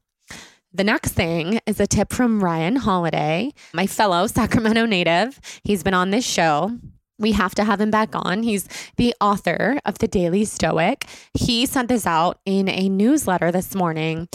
The 0.72 0.84
next 0.84 1.14
thing 1.14 1.58
is 1.66 1.80
a 1.80 1.86
tip 1.88 2.12
from 2.12 2.44
Ryan 2.44 2.76
Holiday, 2.76 3.50
my 3.72 3.88
fellow 3.88 4.28
Sacramento 4.28 4.86
native. 4.86 5.40
He's 5.64 5.82
been 5.82 5.94
on 5.94 6.10
this 6.10 6.24
show. 6.24 6.78
We 7.18 7.32
have 7.32 7.56
to 7.56 7.64
have 7.64 7.80
him 7.80 7.90
back 7.90 8.10
on. 8.12 8.44
He's 8.44 8.68
the 8.96 9.12
author 9.20 9.80
of 9.84 9.98
The 9.98 10.06
Daily 10.06 10.44
Stoic. 10.44 11.06
He 11.34 11.66
sent 11.66 11.88
this 11.88 12.06
out 12.06 12.38
in 12.46 12.68
a 12.68 12.88
newsletter 12.88 13.50
this 13.50 13.74
morning 13.74 14.28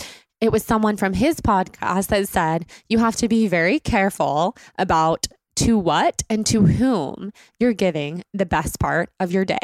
it 0.46 0.52
was 0.52 0.64
someone 0.64 0.96
from 0.96 1.14
his 1.14 1.42
podcast 1.42 2.08
that 2.08 2.28
said 2.28 2.66
you 2.88 3.00
have 3.00 3.16
to 3.18 3.28
be 3.28 3.48
very 3.48 3.80
careful 3.80 4.56
about 4.78 5.28
to 5.58 5.78
what 5.78 6.22
and 6.30 6.46
to 6.46 6.66
whom 6.66 7.32
you're 7.60 7.74
giving 7.74 8.24
the 8.34 8.46
best 8.46 8.80
part 8.80 9.10
of 9.20 9.32
your 9.32 9.46
day. 9.46 9.58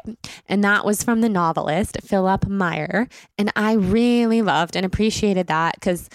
And 0.48 0.64
that 0.64 0.86
was 0.86 1.04
from 1.04 1.22
the 1.22 1.30
novelist 1.30 1.98
Philip 2.02 2.48
Meyer. 2.48 3.08
And 3.38 3.52
I 3.56 3.74
really 3.74 4.42
loved 4.42 4.76
and 4.76 4.86
appreciated 4.86 5.48
that 5.48 5.76
because 5.76 6.10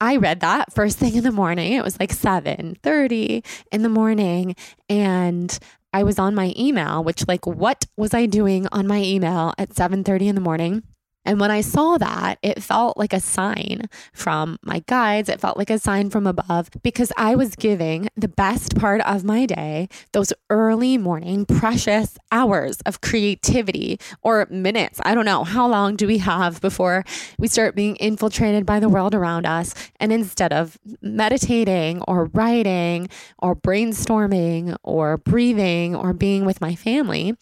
I 0.00 0.16
read 0.16 0.40
that 0.40 0.72
first 0.72 0.98
thing 0.98 1.14
in 1.14 1.24
the 1.24 1.32
morning. 1.32 1.72
It 1.72 1.84
was 1.84 2.00
like 2.00 2.12
7:30 2.12 3.44
in 3.70 3.82
the 3.82 3.88
morning 3.88 4.56
and 4.88 5.56
I 5.92 6.02
was 6.04 6.18
on 6.18 6.34
my 6.34 6.52
email, 6.56 7.02
which 7.02 7.26
like 7.28 7.46
what 7.46 7.86
was 7.96 8.14
I 8.14 8.26
doing 8.26 8.66
on 8.72 8.86
my 8.86 9.00
email 9.02 9.52
at 9.58 9.74
7:30 9.74 10.28
in 10.28 10.34
the 10.34 10.40
morning? 10.40 10.82
And 11.24 11.38
when 11.38 11.50
I 11.50 11.60
saw 11.60 11.98
that, 11.98 12.38
it 12.42 12.62
felt 12.62 12.96
like 12.96 13.12
a 13.12 13.20
sign 13.20 13.82
from 14.12 14.58
my 14.62 14.82
guides. 14.86 15.28
It 15.28 15.40
felt 15.40 15.56
like 15.58 15.70
a 15.70 15.78
sign 15.78 16.10
from 16.10 16.26
above 16.26 16.70
because 16.82 17.12
I 17.16 17.34
was 17.34 17.54
giving 17.56 18.08
the 18.16 18.28
best 18.28 18.76
part 18.76 19.00
of 19.02 19.22
my 19.22 19.46
day, 19.46 19.88
those 20.12 20.32
early 20.48 20.96
morning, 20.96 21.44
precious 21.44 22.16
hours 22.32 22.80
of 22.86 23.00
creativity 23.00 24.00
or 24.22 24.46
minutes. 24.50 25.00
I 25.04 25.14
don't 25.14 25.26
know. 25.26 25.44
How 25.44 25.68
long 25.68 25.96
do 25.96 26.06
we 26.06 26.18
have 26.18 26.60
before 26.60 27.04
we 27.38 27.48
start 27.48 27.76
being 27.76 27.96
infiltrated 27.96 28.64
by 28.64 28.80
the 28.80 28.88
world 28.88 29.14
around 29.14 29.46
us? 29.46 29.74
And 29.98 30.12
instead 30.12 30.52
of 30.52 30.78
meditating 31.02 32.02
or 32.08 32.26
writing 32.32 33.08
or 33.38 33.54
brainstorming 33.54 34.76
or 34.82 35.18
breathing 35.18 35.94
or 35.94 36.12
being 36.12 36.44
with 36.44 36.60
my 36.60 36.74
family, 36.74 37.36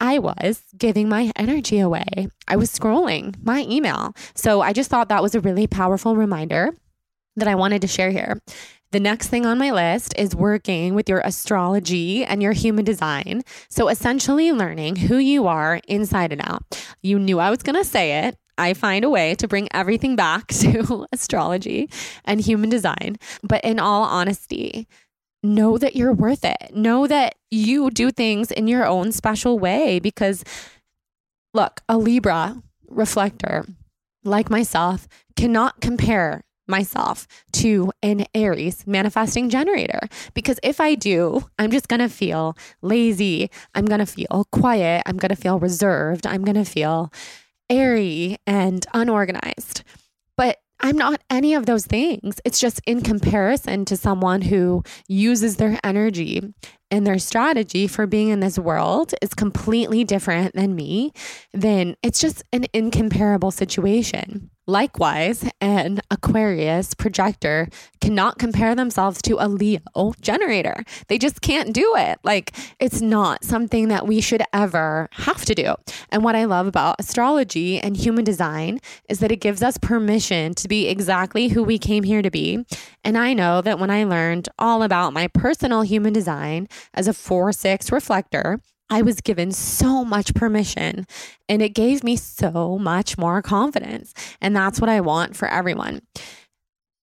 I 0.00 0.18
was 0.18 0.62
giving 0.76 1.08
my 1.08 1.32
energy 1.36 1.80
away. 1.80 2.28
I 2.46 2.56
was 2.56 2.70
scrolling 2.70 3.34
my 3.42 3.62
email. 3.68 4.14
So 4.34 4.60
I 4.60 4.72
just 4.72 4.90
thought 4.90 5.08
that 5.08 5.22
was 5.22 5.34
a 5.34 5.40
really 5.40 5.66
powerful 5.66 6.14
reminder 6.14 6.74
that 7.36 7.48
I 7.48 7.54
wanted 7.54 7.82
to 7.82 7.88
share 7.88 8.10
here. 8.10 8.40
The 8.90 9.00
next 9.00 9.28
thing 9.28 9.44
on 9.44 9.58
my 9.58 9.70
list 9.70 10.14
is 10.16 10.34
working 10.34 10.94
with 10.94 11.08
your 11.08 11.20
astrology 11.20 12.24
and 12.24 12.42
your 12.42 12.52
human 12.52 12.84
design. 12.84 13.42
So 13.68 13.88
essentially 13.88 14.50
learning 14.50 14.96
who 14.96 15.18
you 15.18 15.46
are 15.46 15.80
inside 15.88 16.32
and 16.32 16.40
out. 16.42 16.62
You 17.02 17.18
knew 17.18 17.38
I 17.38 17.50
was 17.50 17.62
going 17.62 17.76
to 17.76 17.84
say 17.84 18.26
it. 18.26 18.36
I 18.56 18.74
find 18.74 19.04
a 19.04 19.10
way 19.10 19.34
to 19.36 19.46
bring 19.46 19.68
everything 19.72 20.16
back 20.16 20.46
to 20.62 21.06
astrology 21.12 21.90
and 22.24 22.40
human 22.40 22.70
design. 22.70 23.16
But 23.42 23.62
in 23.62 23.78
all 23.78 24.04
honesty, 24.04 24.88
know 25.42 25.78
that 25.78 25.96
you're 25.96 26.12
worth 26.12 26.44
it. 26.44 26.74
Know 26.74 27.06
that 27.06 27.34
you 27.50 27.90
do 27.90 28.10
things 28.10 28.50
in 28.50 28.66
your 28.66 28.86
own 28.86 29.12
special 29.12 29.58
way 29.58 29.98
because, 29.98 30.44
look, 31.54 31.80
a 31.88 31.96
Libra 31.96 32.62
reflector 32.88 33.64
like 34.24 34.50
myself 34.50 35.06
cannot 35.36 35.80
compare 35.80 36.42
myself 36.66 37.26
to 37.52 37.90
an 38.02 38.26
Aries 38.34 38.86
manifesting 38.86 39.48
generator. 39.48 40.00
Because 40.34 40.60
if 40.62 40.80
I 40.80 40.94
do, 40.94 41.48
I'm 41.58 41.70
just 41.70 41.88
going 41.88 42.00
to 42.00 42.08
feel 42.08 42.56
lazy. 42.82 43.50
I'm 43.74 43.86
going 43.86 44.00
to 44.00 44.06
feel 44.06 44.46
quiet. 44.52 45.02
I'm 45.06 45.16
going 45.16 45.30
to 45.30 45.36
feel 45.36 45.58
reserved. 45.58 46.26
I'm 46.26 46.44
going 46.44 46.62
to 46.62 46.64
feel 46.64 47.10
airy 47.70 48.36
and 48.46 48.84
unorganized. 48.92 49.82
I'm 50.80 50.96
not 50.96 51.20
any 51.28 51.54
of 51.54 51.66
those 51.66 51.86
things. 51.86 52.40
It's 52.44 52.58
just 52.58 52.80
in 52.86 53.02
comparison 53.02 53.84
to 53.86 53.96
someone 53.96 54.42
who 54.42 54.82
uses 55.08 55.56
their 55.56 55.78
energy 55.82 56.54
and 56.90 57.06
their 57.06 57.18
strategy 57.18 57.86
for 57.86 58.06
being 58.06 58.28
in 58.28 58.40
this 58.40 58.58
world 58.58 59.14
is 59.20 59.34
completely 59.34 60.04
different 60.04 60.54
than 60.54 60.74
me, 60.74 61.12
then 61.52 61.96
it's 62.02 62.20
just 62.20 62.42
an 62.52 62.66
incomparable 62.72 63.50
situation. 63.50 64.50
Likewise, 64.68 65.48
an 65.62 66.02
Aquarius 66.10 66.92
projector 66.92 67.68
cannot 68.02 68.38
compare 68.38 68.74
themselves 68.74 69.22
to 69.22 69.38
a 69.40 69.48
Leo 69.48 70.12
generator. 70.20 70.84
They 71.06 71.16
just 71.16 71.40
can't 71.40 71.72
do 71.72 71.94
it. 71.96 72.18
Like, 72.22 72.54
it's 72.78 73.00
not 73.00 73.44
something 73.44 73.88
that 73.88 74.06
we 74.06 74.20
should 74.20 74.42
ever 74.52 75.08
have 75.12 75.46
to 75.46 75.54
do. 75.54 75.74
And 76.10 76.22
what 76.22 76.36
I 76.36 76.44
love 76.44 76.66
about 76.66 76.96
astrology 76.98 77.80
and 77.80 77.96
human 77.96 78.24
design 78.24 78.80
is 79.08 79.20
that 79.20 79.32
it 79.32 79.36
gives 79.36 79.62
us 79.62 79.78
permission 79.78 80.52
to 80.56 80.68
be 80.68 80.86
exactly 80.86 81.48
who 81.48 81.62
we 81.62 81.78
came 81.78 82.02
here 82.02 82.20
to 82.20 82.30
be. 82.30 82.66
And 83.02 83.16
I 83.16 83.32
know 83.32 83.62
that 83.62 83.78
when 83.78 83.88
I 83.88 84.04
learned 84.04 84.50
all 84.58 84.82
about 84.82 85.14
my 85.14 85.28
personal 85.28 85.80
human 85.80 86.12
design 86.12 86.68
as 86.92 87.08
a 87.08 87.14
4 87.14 87.52
6 87.52 87.90
reflector, 87.90 88.60
I 88.90 89.02
was 89.02 89.20
given 89.20 89.52
so 89.52 90.04
much 90.04 90.34
permission 90.34 91.06
and 91.48 91.62
it 91.62 91.70
gave 91.70 92.02
me 92.02 92.16
so 92.16 92.78
much 92.78 93.18
more 93.18 93.42
confidence. 93.42 94.14
And 94.40 94.56
that's 94.56 94.80
what 94.80 94.90
I 94.90 95.00
want 95.00 95.36
for 95.36 95.48
everyone. 95.48 96.00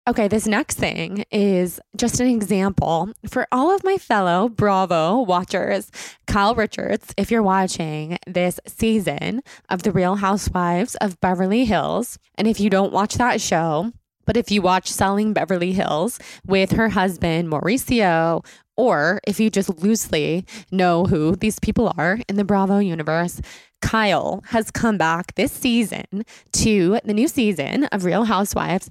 Okay, 0.09 0.27
this 0.27 0.49
next 0.49 0.79
thing 0.79 1.25
is 1.31 1.79
just 1.97 2.19
an 2.19 2.27
example 2.27 3.13
for 3.29 3.47
all 3.53 3.73
of 3.73 3.85
my 3.85 3.99
fellow 3.99 4.49
Bravo 4.49 5.21
watchers. 5.21 5.93
Kyle 6.27 6.57
Richards, 6.57 7.15
if 7.17 7.31
you're 7.31 7.41
watching 7.41 8.19
this 8.27 8.59
season 8.67 9.43
of 9.69 9.85
The 9.85 9.93
Real 9.93 10.17
Housewives 10.17 10.97
of 10.97 11.21
Beverly 11.21 11.67
Hills, 11.67 12.19
and 12.35 12.49
if 12.49 12.59
you 12.59 12.69
don't 12.69 12.93
watch 12.93 13.15
that 13.15 13.41
show, 13.41 13.93
but 14.25 14.37
if 14.37 14.51
you 14.51 14.63
watch 14.63 14.89
Selling 14.91 15.33
Beverly 15.33 15.73
Hills 15.73 16.19
with 16.47 16.73
her 16.73 16.91
husband, 16.91 17.49
Mauricio, 17.49 18.45
or 18.77 19.21
if 19.27 19.39
you 19.39 19.51
just 19.51 19.83
loosely 19.83 20.45
know 20.71 21.05
who 21.05 21.37
these 21.37 21.59
people 21.59 21.93
are 21.99 22.19
in 22.29 22.37
the 22.37 22.45
Bravo 22.45 22.79
universe, 22.79 23.41
Kyle 23.81 24.43
has 24.47 24.71
come 24.71 24.97
back 24.97 25.35
this 25.35 25.53
season 25.53 26.25
to 26.53 26.99
the 27.05 27.13
new 27.13 27.29
season 27.29 27.85
of 27.87 28.05
Real 28.05 28.25
Housewives, 28.25 28.89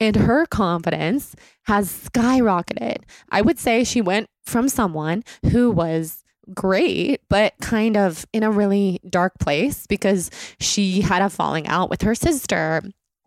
and 0.00 0.16
her 0.16 0.46
confidence 0.46 1.36
has 1.64 2.08
skyrocketed. 2.08 2.98
I 3.30 3.40
would 3.40 3.58
say 3.58 3.84
she 3.84 4.00
went 4.00 4.28
from 4.44 4.68
someone 4.68 5.22
who 5.50 5.70
was 5.70 6.24
great, 6.54 7.20
but 7.28 7.54
kind 7.60 7.96
of 7.96 8.26
in 8.32 8.42
a 8.42 8.50
really 8.50 9.00
dark 9.08 9.38
place 9.38 9.86
because 9.86 10.30
she 10.58 11.00
had 11.02 11.22
a 11.22 11.30
falling 11.30 11.68
out 11.68 11.88
with 11.88 12.02
her 12.02 12.16
sister. 12.16 12.82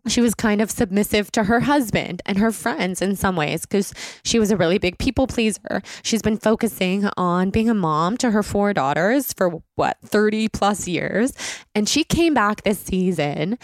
She 0.08 0.20
was 0.20 0.34
kind 0.34 0.60
of 0.60 0.70
submissive 0.70 1.30
to 1.32 1.44
her 1.44 1.60
husband 1.60 2.22
and 2.26 2.38
her 2.38 2.52
friends 2.52 3.02
in 3.02 3.16
some 3.16 3.36
ways 3.36 3.62
because 3.62 3.92
she 4.24 4.38
was 4.38 4.50
a 4.50 4.56
really 4.56 4.78
big 4.78 4.98
people 4.98 5.26
pleaser. 5.26 5.82
She's 6.02 6.22
been 6.22 6.38
focusing 6.38 7.08
on 7.16 7.50
being 7.50 7.68
a 7.68 7.74
mom 7.74 8.16
to 8.18 8.30
her 8.30 8.42
four 8.42 8.72
daughters 8.72 9.32
for 9.32 9.62
what, 9.74 9.98
30 10.04 10.48
plus 10.48 10.86
years. 10.88 11.32
And 11.74 11.88
she 11.88 12.04
came 12.04 12.34
back 12.34 12.62
this 12.62 12.78
season. 12.78 13.58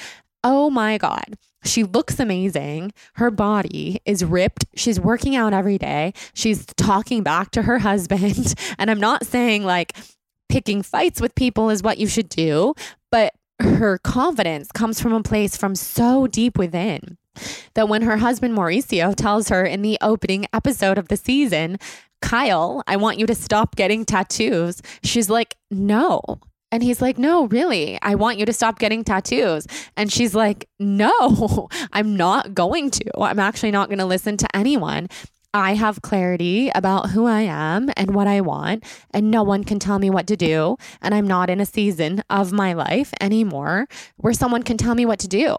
Oh 0.45 0.71
my 0.71 0.99
God 0.99 1.37
she 1.65 1.85
looks 1.85 2.19
amazing. 2.19 2.93
Her 3.15 3.31
body 3.31 4.01
is 4.05 4.25
ripped. 4.25 4.67
She's 4.75 4.99
working 4.99 5.37
out 5.37 5.53
every 5.53 5.79
day. 5.79 6.13
She's 6.35 6.67
talking 6.77 7.23
back 7.23 7.51
to 7.53 7.63
her 7.63 7.79
husband. 7.81 8.55
And 8.79 8.91
I'm 8.91 9.01
not 9.01 9.27
saying 9.27 9.65
like 9.65 9.97
picking 10.49 10.83
fights 10.83 11.21
with 11.21 11.35
people 11.35 11.71
is 11.71 11.83
what 11.83 11.99
you 11.99 12.07
should 12.07 12.29
do, 12.29 12.75
but 13.11 13.33
her 13.63 13.99
confidence 13.99 14.71
comes 14.73 15.01
from 15.01 15.13
a 15.13 15.23
place 15.23 15.57
from 15.57 15.75
so 15.75 16.27
deep 16.27 16.59
within 16.59 17.17
that 17.75 17.89
when 17.89 18.03
her 18.03 18.19
husband 18.19 18.57
Mauricio 18.57 19.15
tells 19.15 19.49
her 19.49 19.65
in 19.65 19.83
the 19.83 19.99
opening 20.03 20.47
episode 20.53 20.99
of 20.99 21.09
the 21.09 21.17
season, 21.17 21.79
Kyle, 22.21 22.83
I 22.87 22.97
want 22.97 23.19
you 23.19 23.27
to 23.27 23.35
stop 23.35 23.75
getting 23.75 24.05
tattoos, 24.05 24.83
she's 25.03 25.31
like, 25.31 25.57
no, 25.71 26.21
and 26.73 26.83
he's 26.83 27.03
like, 27.03 27.19
No, 27.19 27.47
really, 27.49 27.99
I 28.01 28.15
want 28.15 28.39
you 28.39 28.47
to 28.47 28.53
stop 28.53 28.79
getting 28.79 29.05
tattoos. 29.05 29.67
And 29.97 30.11
she's 30.11 30.35
like, 30.35 30.69
No, 30.81 31.69
I'm 31.93 32.17
not 32.17 32.55
going 32.55 32.91
to. 32.93 33.21
I'm 33.21 33.39
actually 33.39 33.71
not 33.71 33.89
going 33.91 33.99
to 33.99 34.07
listen 34.07 34.39
to 34.39 34.57
anyone. 34.57 35.09
I 35.55 35.75
have 35.75 36.01
clarity 36.01 36.71
about 36.75 37.11
who 37.11 37.27
I 37.27 37.43
am 37.43 37.91
and 37.95 38.15
what 38.15 38.27
I 38.27 38.41
want, 38.41 38.85
and 39.13 39.31
no 39.31 39.43
one 39.43 39.65
can 39.65 39.79
tell 39.79 39.99
me 39.99 40.09
what 40.09 40.27
to 40.29 40.37
do. 40.37 40.77
And 41.03 41.15
I'm 41.15 41.27
not 41.27 41.51
in 41.51 41.61
a 41.61 41.67
season 41.67 42.23
of 42.31 42.53
my 42.53 42.73
life 42.73 43.13
anymore 43.21 43.87
where 44.17 44.33
someone 44.33 44.63
can 44.63 44.79
tell 44.79 44.95
me 44.95 45.05
what 45.05 45.19
to 45.21 45.29
do. 45.29 45.57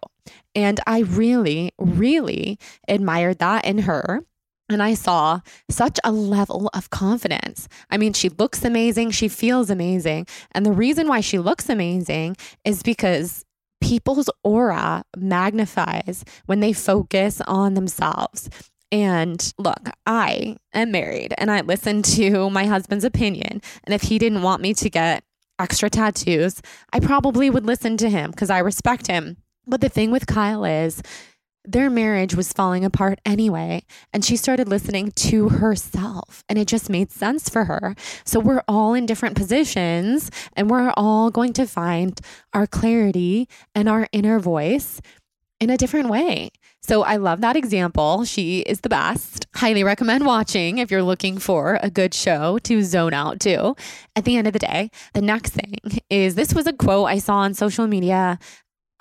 And 0.56 0.80
I 0.88 1.02
really, 1.02 1.74
really 1.78 2.58
admired 2.88 3.38
that 3.40 3.66
in 3.66 3.80
her. 3.80 4.26
And 4.70 4.82
I 4.82 4.96
saw 4.96 5.42
such 5.70 6.00
a 6.04 6.12
level 6.12 6.72
of 6.74 6.90
confidence. 6.90 7.68
I 7.92 7.98
mean, 7.98 8.14
she 8.14 8.30
looks 8.30 8.66
amazing. 8.66 9.12
She 9.12 9.28
feels 9.28 9.70
amazing. 9.70 10.26
And 10.54 10.66
the 10.66 10.72
reason 10.72 11.08
why 11.08 11.20
she 11.20 11.38
looks 11.38 11.70
amazing 11.70 12.38
is 12.66 12.82
because 12.82 13.46
people's 13.82 14.30
aura 14.44 15.04
magnifies 15.18 16.24
when 16.46 16.62
they 16.62 16.74
focus 16.74 17.42
on 17.42 17.74
themselves. 17.74 18.50
And 18.94 19.54
look, 19.58 19.90
I 20.06 20.58
am 20.72 20.92
married 20.92 21.34
and 21.40 21.50
I 21.50 21.62
listen 21.62 22.04
to 22.04 22.52
my 22.52 22.66
husband's 22.66 23.04
opinion. 23.04 23.60
And 23.84 23.94
if 23.94 24.04
he 24.04 24.20
didn't 24.20 24.44
want 24.44 24.62
me 24.62 24.76
to 24.76 24.88
get 24.88 25.24
extra 25.58 25.90
tattoos, 25.90 26.62
I 26.94 27.00
probably 27.00 27.50
would 27.50 27.66
listen 27.66 27.98
to 27.98 28.10
him 28.10 28.30
because 28.30 28.52
I 28.52 28.60
respect 28.60 29.08
him. 29.08 29.38
But 29.66 29.82
the 29.82 29.90
thing 29.90 30.12
with 30.12 30.28
Kyle 30.28 30.64
is, 30.64 31.02
their 31.66 31.90
marriage 31.90 32.36
was 32.36 32.54
falling 32.54 32.86
apart 32.86 33.20
anyway. 33.26 33.84
And 34.14 34.24
she 34.24 34.36
started 34.36 34.68
listening 34.68 35.12
to 35.12 35.50
herself, 35.50 36.44
and 36.48 36.60
it 36.60 36.68
just 36.68 36.88
made 36.88 37.12
sense 37.12 37.50
for 37.50 37.66
her. 37.66 37.96
So 38.26 38.40
we're 38.40 38.64
all 38.68 38.94
in 38.94 39.08
different 39.08 39.36
positions, 39.36 40.30
and 40.56 40.70
we're 40.70 40.94
all 40.96 41.32
going 41.32 41.54
to 41.54 41.66
find 41.66 42.20
our 42.54 42.68
clarity 42.68 43.48
and 43.74 43.90
our 43.90 44.08
inner 44.12 44.40
voice 44.40 45.02
in 45.60 45.70
a 45.72 45.78
different 45.78 46.10
way. 46.10 46.52
So 46.86 47.04
I 47.04 47.16
love 47.16 47.40
that 47.42 47.56
example. 47.56 48.26
She 48.26 48.60
is 48.60 48.82
the 48.82 48.90
best. 48.90 49.48
Highly 49.56 49.86
recommend 49.86 50.26
watching 50.26 50.80
if 50.80 50.92
you're 50.92 51.02
looking 51.02 51.38
for 51.38 51.80
a 51.82 51.90
good 51.90 52.14
show 52.14 52.60
to 52.60 52.84
zone 52.84 53.14
out 53.14 53.40
to. 53.42 53.76
At 54.18 54.26
the 54.26 54.36
end 54.36 54.48
of 54.48 54.54
the 54.54 54.60
day, 54.60 54.92
the 55.14 55.22
next 55.22 55.52
thing 55.52 55.76
is 56.10 56.36
this 56.36 56.54
was 56.54 56.68
a 56.68 56.74
quote 56.74 57.08
I 57.08 57.20
saw 57.20 57.38
on 57.38 57.54
social 57.54 57.88
media. 57.88 58.38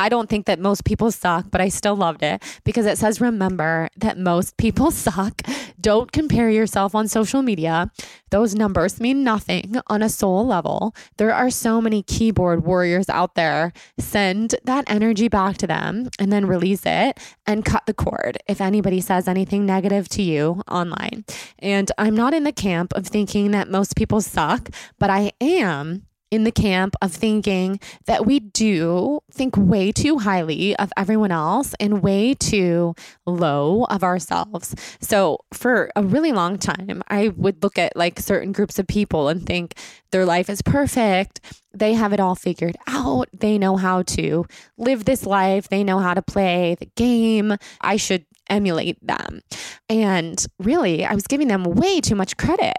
I 0.02 0.08
don't 0.08 0.28
think 0.28 0.46
that 0.46 0.58
most 0.58 0.84
people 0.84 1.12
suck, 1.12 1.46
but 1.52 1.60
I 1.60 1.68
still 1.68 1.94
loved 1.94 2.24
it 2.24 2.42
because 2.64 2.86
it 2.86 2.98
says, 2.98 3.20
remember 3.20 3.88
that 3.96 4.18
most 4.18 4.56
people 4.56 4.90
suck. 5.06 5.42
Don't 5.80 6.10
compare 6.10 6.50
yourself 6.50 6.96
on 6.96 7.06
social 7.06 7.40
media. 7.40 7.92
Those 8.30 8.56
numbers 8.56 8.98
mean 8.98 9.22
nothing 9.22 9.76
on 9.86 10.02
a 10.02 10.08
soul 10.08 10.44
level. 10.44 10.92
There 11.18 11.32
are 11.32 11.50
so 11.50 11.80
many 11.80 12.02
keyboard 12.02 12.64
warriors 12.64 13.08
out 13.08 13.36
there. 13.36 13.72
Send 13.96 14.56
that 14.64 14.84
energy 14.88 15.28
back 15.28 15.56
to 15.58 15.68
them 15.68 16.08
and 16.18 16.32
then 16.32 16.46
release 16.46 16.82
it 16.84 17.20
and 17.46 17.64
cut 17.64 17.86
the 17.86 17.94
cord 17.94 18.38
if 18.48 18.60
anybody 18.60 19.00
says 19.00 19.28
anything 19.28 19.64
negative 19.66 20.08
to 20.08 20.22
you 20.22 20.62
online. 20.68 21.24
And 21.60 21.92
I'm 21.96 22.16
not 22.16 22.34
in 22.34 22.42
the 22.42 22.52
camp 22.52 22.92
of 22.94 23.06
thinking 23.06 23.52
that 23.52 23.70
most 23.70 23.94
people 23.94 24.20
suck, 24.20 24.70
but 24.98 25.10
I 25.10 25.30
am 25.40 26.06
in 26.32 26.44
the 26.44 26.50
camp 26.50 26.96
of 27.02 27.12
thinking 27.12 27.78
that 28.06 28.24
we 28.24 28.40
do 28.40 29.20
think 29.30 29.54
way 29.56 29.92
too 29.92 30.18
highly 30.18 30.74
of 30.76 30.90
everyone 30.96 31.30
else 31.30 31.74
and 31.78 32.02
way 32.02 32.32
too 32.32 32.94
low 33.26 33.84
of 33.84 34.02
ourselves. 34.02 34.74
So, 34.98 35.40
for 35.52 35.90
a 35.94 36.02
really 36.02 36.32
long 36.32 36.56
time, 36.56 37.02
I 37.08 37.28
would 37.28 37.62
look 37.62 37.78
at 37.78 37.94
like 37.94 38.18
certain 38.18 38.50
groups 38.50 38.78
of 38.78 38.86
people 38.86 39.28
and 39.28 39.44
think 39.44 39.74
their 40.10 40.24
life 40.24 40.48
is 40.48 40.62
perfect. 40.62 41.40
They 41.74 41.92
have 41.92 42.14
it 42.14 42.20
all 42.20 42.34
figured 42.34 42.76
out. 42.86 43.28
They 43.32 43.58
know 43.58 43.76
how 43.76 44.02
to 44.02 44.46
live 44.78 45.04
this 45.04 45.26
life. 45.26 45.68
They 45.68 45.84
know 45.84 45.98
how 45.98 46.14
to 46.14 46.22
play 46.22 46.76
the 46.80 46.88
game. 46.96 47.56
I 47.82 47.96
should 47.96 48.24
emulate 48.48 48.98
them. 49.06 49.40
And 49.88 50.44
really, 50.58 51.04
I 51.04 51.14
was 51.14 51.26
giving 51.26 51.48
them 51.48 51.64
way 51.64 52.00
too 52.00 52.14
much 52.14 52.36
credit. 52.36 52.76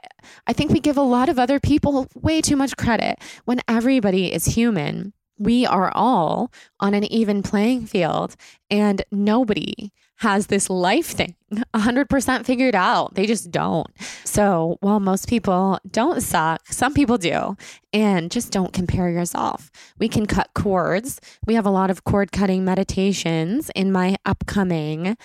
I 0.48 0.54
think 0.54 0.72
we 0.72 0.80
give 0.80 0.98
a 0.98 1.02
lot 1.02 1.30
of 1.30 1.40
other 1.40 1.60
people 1.60 2.08
way 2.16 2.42
too 2.42 2.56
much 2.56 2.78
credit 2.78 3.20
when 3.46 3.62
everybody 3.68 4.34
is 4.34 4.46
human. 4.46 5.14
We 5.38 5.66
are 5.66 5.92
all 5.96 6.52
on 6.80 6.94
an 6.94 7.04
even 7.06 7.42
playing 7.42 7.88
field, 7.88 8.36
and 8.70 9.04
nobody 9.12 9.92
has 10.18 10.48
this 10.48 10.70
life 10.70 11.08
thing 11.08 11.36
100% 11.74 12.46
figured 12.46 12.76
out. 12.76 13.16
They 13.16 13.26
just 13.26 13.52
don't. 13.52 13.88
So, 14.24 14.78
while 14.80 15.00
most 15.00 15.28
people 15.28 15.80
don't 15.90 16.22
suck, 16.22 16.66
some 16.68 16.94
people 16.94 17.18
do. 17.18 17.58
And 17.92 18.32
just 18.32 18.52
don't 18.52 18.74
compare 18.74 19.10
yourself. 19.10 19.70
We 20.00 20.08
can 20.08 20.26
cut 20.26 20.50
cords. 20.56 21.20
We 21.46 21.56
have 21.56 21.66
a 21.66 21.72
lot 21.72 21.92
of 21.92 22.04
cord 22.04 22.32
cutting 22.32 22.64
meditations 22.64 23.70
in 23.76 23.92
my 23.92 24.16
upcoming 24.26 25.18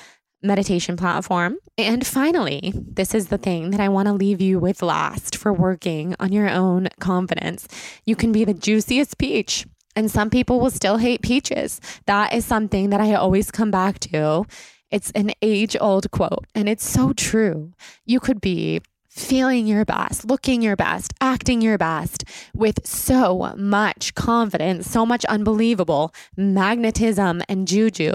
meditation 0.42 0.96
platform. 0.96 1.58
And 1.76 2.06
finally, 2.06 2.72
this 2.74 3.14
is 3.14 3.28
the 3.28 3.38
thing 3.38 3.70
that 3.70 3.80
I 3.80 3.88
want 3.88 4.06
to 4.06 4.12
leave 4.12 4.40
you 4.40 4.58
with 4.58 4.82
last 4.82 5.36
for 5.36 5.52
working 5.52 6.14
on 6.20 6.32
your 6.32 6.48
own 6.48 6.88
confidence. 7.00 7.66
You 8.04 8.16
can 8.16 8.32
be 8.32 8.44
the 8.44 8.54
juiciest 8.54 9.18
peach. 9.18 9.66
And 9.96 10.10
some 10.10 10.30
people 10.30 10.60
will 10.60 10.70
still 10.70 10.98
hate 10.98 11.22
peaches. 11.22 11.80
That 12.06 12.32
is 12.32 12.44
something 12.44 12.90
that 12.90 13.00
I 13.00 13.14
always 13.14 13.50
come 13.50 13.72
back 13.72 13.98
to. 14.00 14.44
It's 14.90 15.10
an 15.10 15.32
age 15.42 15.76
old 15.80 16.10
quote, 16.12 16.46
and 16.54 16.68
it's 16.68 16.88
so 16.88 17.12
true. 17.12 17.72
You 18.06 18.20
could 18.20 18.40
be 18.40 18.80
feeling 19.10 19.66
your 19.66 19.84
best, 19.84 20.24
looking 20.24 20.62
your 20.62 20.76
best, 20.76 21.12
acting 21.20 21.60
your 21.60 21.76
best 21.76 22.24
with 22.54 22.86
so 22.86 23.52
much 23.56 24.14
confidence, 24.14 24.88
so 24.88 25.04
much 25.04 25.24
unbelievable 25.24 26.14
magnetism 26.36 27.42
and 27.48 27.66
juju. 27.66 28.12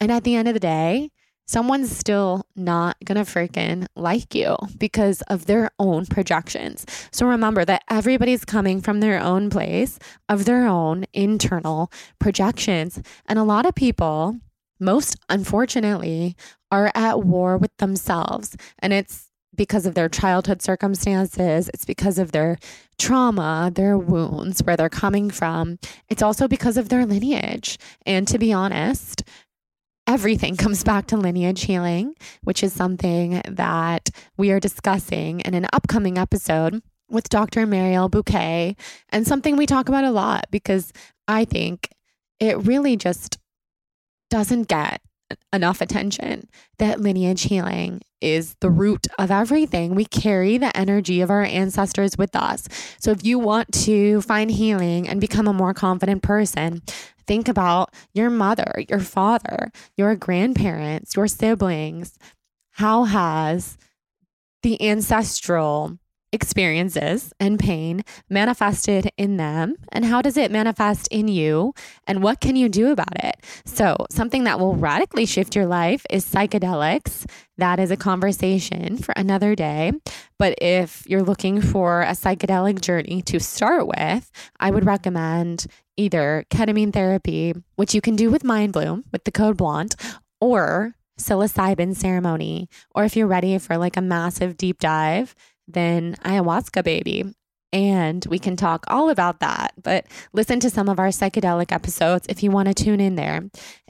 And 0.00 0.10
at 0.10 0.24
the 0.24 0.34
end 0.34 0.48
of 0.48 0.54
the 0.54 0.60
day, 0.60 1.10
someone's 1.46 1.96
still 1.96 2.44
not 2.56 2.96
gonna 3.04 3.24
freaking 3.24 3.86
like 3.96 4.34
you 4.34 4.56
because 4.78 5.22
of 5.22 5.46
their 5.46 5.70
own 5.78 6.06
projections. 6.06 6.84
So 7.12 7.26
remember 7.26 7.64
that 7.64 7.82
everybody's 7.88 8.44
coming 8.44 8.80
from 8.80 9.00
their 9.00 9.20
own 9.20 9.50
place 9.50 9.98
of 10.28 10.44
their 10.44 10.66
own 10.66 11.06
internal 11.12 11.90
projections. 12.18 13.00
And 13.26 13.38
a 13.38 13.44
lot 13.44 13.66
of 13.66 13.74
people, 13.74 14.38
most 14.80 15.16
unfortunately, 15.28 16.36
are 16.70 16.90
at 16.94 17.22
war 17.24 17.56
with 17.56 17.76
themselves. 17.78 18.56
And 18.80 18.92
it's 18.92 19.26
because 19.54 19.86
of 19.86 19.94
their 19.94 20.08
childhood 20.08 20.62
circumstances, 20.62 21.70
it's 21.72 21.84
because 21.84 22.18
of 22.18 22.32
their 22.32 22.58
trauma, 22.98 23.70
their 23.74 23.96
wounds, 23.96 24.62
where 24.62 24.76
they're 24.76 24.88
coming 24.88 25.30
from. 25.30 25.78
It's 26.08 26.22
also 26.22 26.46
because 26.46 26.76
of 26.76 26.88
their 26.88 27.06
lineage. 27.06 27.78
And 28.04 28.28
to 28.28 28.38
be 28.38 28.52
honest, 28.52 29.22
everything 30.06 30.56
comes 30.56 30.84
back 30.84 31.06
to 31.08 31.16
lineage 31.16 31.64
healing, 31.64 32.14
which 32.42 32.62
is 32.62 32.72
something 32.72 33.42
that 33.48 34.10
we 34.36 34.50
are 34.50 34.60
discussing 34.60 35.40
in 35.40 35.54
an 35.54 35.66
upcoming 35.72 36.18
episode 36.18 36.82
with 37.08 37.28
Dr. 37.28 37.66
Mariel 37.66 38.10
Buqué, 38.10 38.76
and 39.10 39.26
something 39.26 39.56
we 39.56 39.66
talk 39.66 39.88
about 39.88 40.04
a 40.04 40.10
lot 40.10 40.46
because 40.50 40.92
I 41.28 41.44
think 41.44 41.90
it 42.40 42.58
really 42.58 42.96
just 42.96 43.38
doesn't 44.30 44.68
get 44.68 45.00
enough 45.52 45.80
attention 45.80 46.48
that 46.78 47.00
lineage 47.00 47.42
healing 47.44 48.00
is 48.20 48.56
the 48.60 48.70
root 48.70 49.06
of 49.18 49.30
everything. 49.30 49.94
We 49.94 50.04
carry 50.04 50.56
the 50.58 50.76
energy 50.76 51.20
of 51.20 51.30
our 51.30 51.42
ancestors 51.42 52.16
with 52.16 52.34
us. 52.34 52.68
So 53.00 53.10
if 53.10 53.24
you 53.24 53.38
want 53.38 53.72
to 53.84 54.20
find 54.22 54.50
healing 54.50 55.08
and 55.08 55.20
become 55.20 55.48
a 55.48 55.52
more 55.52 55.74
confident 55.74 56.22
person, 56.22 56.82
think 57.26 57.48
about 57.48 57.92
your 58.12 58.30
mother, 58.30 58.84
your 58.88 59.00
father, 59.00 59.70
your 59.96 60.14
grandparents, 60.16 61.16
your 61.16 61.28
siblings. 61.28 62.18
How 62.72 63.04
has 63.04 63.78
the 64.62 64.80
ancestral 64.82 65.98
experiences 66.32 67.32
and 67.40 67.58
pain 67.58 68.04
manifested 68.28 69.10
in 69.16 69.36
them? 69.36 69.76
And 69.90 70.04
how 70.04 70.20
does 70.22 70.36
it 70.36 70.50
manifest 70.50 71.08
in 71.08 71.28
you? 71.28 71.72
And 72.06 72.22
what 72.22 72.40
can 72.40 72.56
you 72.56 72.68
do 72.68 72.90
about 72.90 73.24
it? 73.24 73.36
So 73.64 73.96
something 74.10 74.44
that 74.44 74.58
will 74.58 74.74
radically 74.74 75.24
shift 75.24 75.56
your 75.56 75.66
life 75.66 76.04
is 76.10 76.24
psychedelics. 76.24 77.24
That 77.58 77.80
is 77.80 77.90
a 77.90 77.96
conversation 77.96 78.98
for 78.98 79.12
another 79.16 79.54
day. 79.54 79.92
But 80.38 80.58
if 80.60 81.04
you're 81.06 81.22
looking 81.22 81.62
for 81.62 82.02
a 82.02 82.10
psychedelic 82.12 82.80
journey 82.80 83.22
to 83.22 83.40
start 83.40 83.86
with 83.86 84.30
i 84.60 84.70
would 84.70 84.84
recommend 84.84 85.66
either 85.96 86.44
ketamine 86.50 86.92
therapy 86.92 87.54
which 87.76 87.94
you 87.94 88.00
can 88.00 88.16
do 88.16 88.30
with 88.30 88.42
Mindbloom 88.42 89.04
with 89.12 89.24
the 89.24 89.32
code 89.32 89.56
blonde 89.56 89.94
or 90.40 90.94
psilocybin 91.18 91.96
ceremony 91.96 92.68
or 92.94 93.04
if 93.04 93.16
you're 93.16 93.26
ready 93.26 93.56
for 93.58 93.78
like 93.78 93.96
a 93.96 94.02
massive 94.02 94.56
deep 94.56 94.78
dive 94.78 95.34
then 95.68 96.14
ayahuasca 96.24 96.84
baby. 96.84 97.24
And 97.72 98.24
we 98.26 98.38
can 98.38 98.56
talk 98.56 98.84
all 98.88 99.10
about 99.10 99.40
that. 99.40 99.74
But 99.82 100.06
listen 100.32 100.60
to 100.60 100.70
some 100.70 100.88
of 100.88 100.98
our 100.98 101.08
psychedelic 101.08 101.72
episodes 101.72 102.26
if 102.28 102.42
you 102.42 102.50
want 102.50 102.68
to 102.68 102.74
tune 102.74 103.00
in 103.00 103.16
there. 103.16 103.42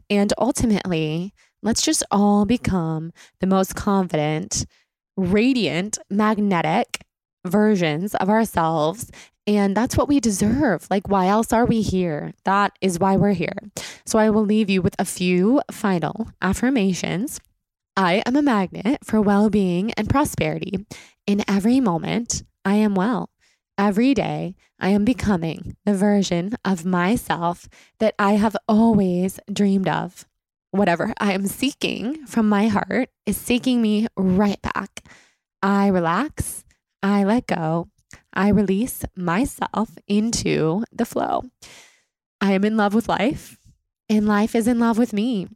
And 0.08 0.32
ultimately, 0.38 1.34
let's 1.62 1.82
just 1.82 2.02
all 2.10 2.46
become 2.46 3.12
the 3.40 3.46
most 3.46 3.74
confident, 3.74 4.64
radiant, 5.16 5.98
magnetic 6.10 7.02
versions 7.44 8.14
of 8.16 8.28
ourselves. 8.28 9.10
And 9.46 9.76
that's 9.76 9.96
what 9.96 10.08
we 10.08 10.18
deserve. 10.18 10.86
Like, 10.90 11.08
why 11.08 11.28
else 11.28 11.52
are 11.52 11.64
we 11.64 11.80
here? 11.80 12.32
That 12.44 12.76
is 12.80 12.98
why 12.98 13.16
we're 13.16 13.32
here. 13.32 13.56
So, 14.04 14.18
I 14.18 14.30
will 14.30 14.44
leave 14.44 14.68
you 14.68 14.82
with 14.82 14.96
a 14.98 15.04
few 15.04 15.62
final 15.70 16.28
affirmations. 16.42 17.40
I 17.96 18.22
am 18.26 18.36
a 18.36 18.42
magnet 18.42 19.04
for 19.04 19.20
well 19.20 19.48
being 19.48 19.92
and 19.92 20.10
prosperity. 20.10 20.86
In 21.26 21.44
every 21.48 21.80
moment, 21.80 22.42
I 22.64 22.74
am 22.74 22.94
well. 22.94 23.30
Every 23.78 24.14
day, 24.14 24.54
I 24.80 24.88
am 24.88 25.04
becoming 25.04 25.76
the 25.84 25.94
version 25.94 26.54
of 26.64 26.84
myself 26.84 27.68
that 27.98 28.14
I 28.18 28.32
have 28.32 28.56
always 28.68 29.38
dreamed 29.52 29.88
of. 29.88 30.26
Whatever 30.70 31.14
I 31.18 31.32
am 31.32 31.46
seeking 31.46 32.26
from 32.26 32.48
my 32.48 32.68
heart 32.68 33.10
is 33.24 33.36
seeking 33.36 33.80
me 33.80 34.08
right 34.16 34.60
back. 34.60 35.04
I 35.62 35.88
relax, 35.88 36.64
I 37.02 37.24
let 37.24 37.46
go, 37.46 37.88
I 38.36 38.48
release 38.48 39.02
myself 39.16 39.96
into 40.06 40.84
the 40.92 41.06
flow. 41.06 41.44
I 42.40 42.52
am 42.52 42.64
in 42.64 42.76
love 42.76 42.92
with 42.92 43.08
life, 43.08 43.56
and 44.10 44.28
life 44.28 44.54
is 44.54 44.68
in 44.68 44.78
love 44.78 44.98
with 44.98 45.14
me. 45.14 45.48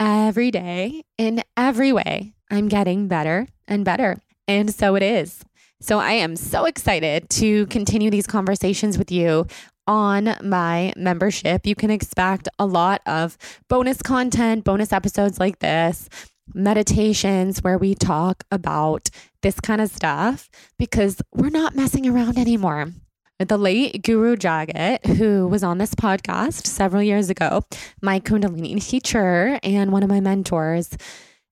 Every 0.00 0.50
day, 0.50 1.02
in 1.18 1.42
every 1.58 1.92
way, 1.92 2.32
I'm 2.50 2.68
getting 2.68 3.06
better 3.06 3.46
and 3.68 3.84
better. 3.84 4.16
And 4.48 4.74
so 4.74 4.96
it 4.96 5.02
is. 5.02 5.44
So 5.82 5.98
I 5.98 6.12
am 6.12 6.36
so 6.36 6.64
excited 6.64 7.28
to 7.30 7.66
continue 7.66 8.10
these 8.10 8.26
conversations 8.26 8.96
with 8.96 9.12
you 9.12 9.46
on 9.86 10.36
my 10.42 10.94
membership. 10.96 11.66
You 11.66 11.74
can 11.74 11.90
expect 11.90 12.48
a 12.58 12.64
lot 12.64 13.02
of 13.04 13.36
bonus 13.68 14.00
content, 14.00 14.64
bonus 14.64 14.92
episodes 14.92 15.38
like 15.38 15.58
this, 15.58 16.08
meditations 16.54 17.62
where 17.62 17.78
we 17.78 17.94
talk 17.94 18.44
about 18.50 19.10
this 19.42 19.60
kind 19.60 19.80
of 19.80 19.90
stuff 19.90 20.50
because 20.78 21.20
we're 21.32 21.50
not 21.50 21.74
messing 21.74 22.08
around 22.08 22.38
anymore. 22.38 22.92
The 23.38 23.56
late 23.56 24.02
Guru 24.02 24.36
Jagat, 24.36 25.06
who 25.16 25.48
was 25.48 25.64
on 25.64 25.78
this 25.78 25.94
podcast 25.94 26.66
several 26.66 27.02
years 27.02 27.30
ago, 27.30 27.64
my 28.02 28.20
Kundalini 28.20 28.84
teacher 28.84 29.58
and 29.62 29.92
one 29.92 30.02
of 30.02 30.10
my 30.10 30.20
mentors, 30.20 30.90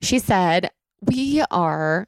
she 0.03 0.19
said, 0.19 0.71
We 1.01 1.43
are 1.51 2.07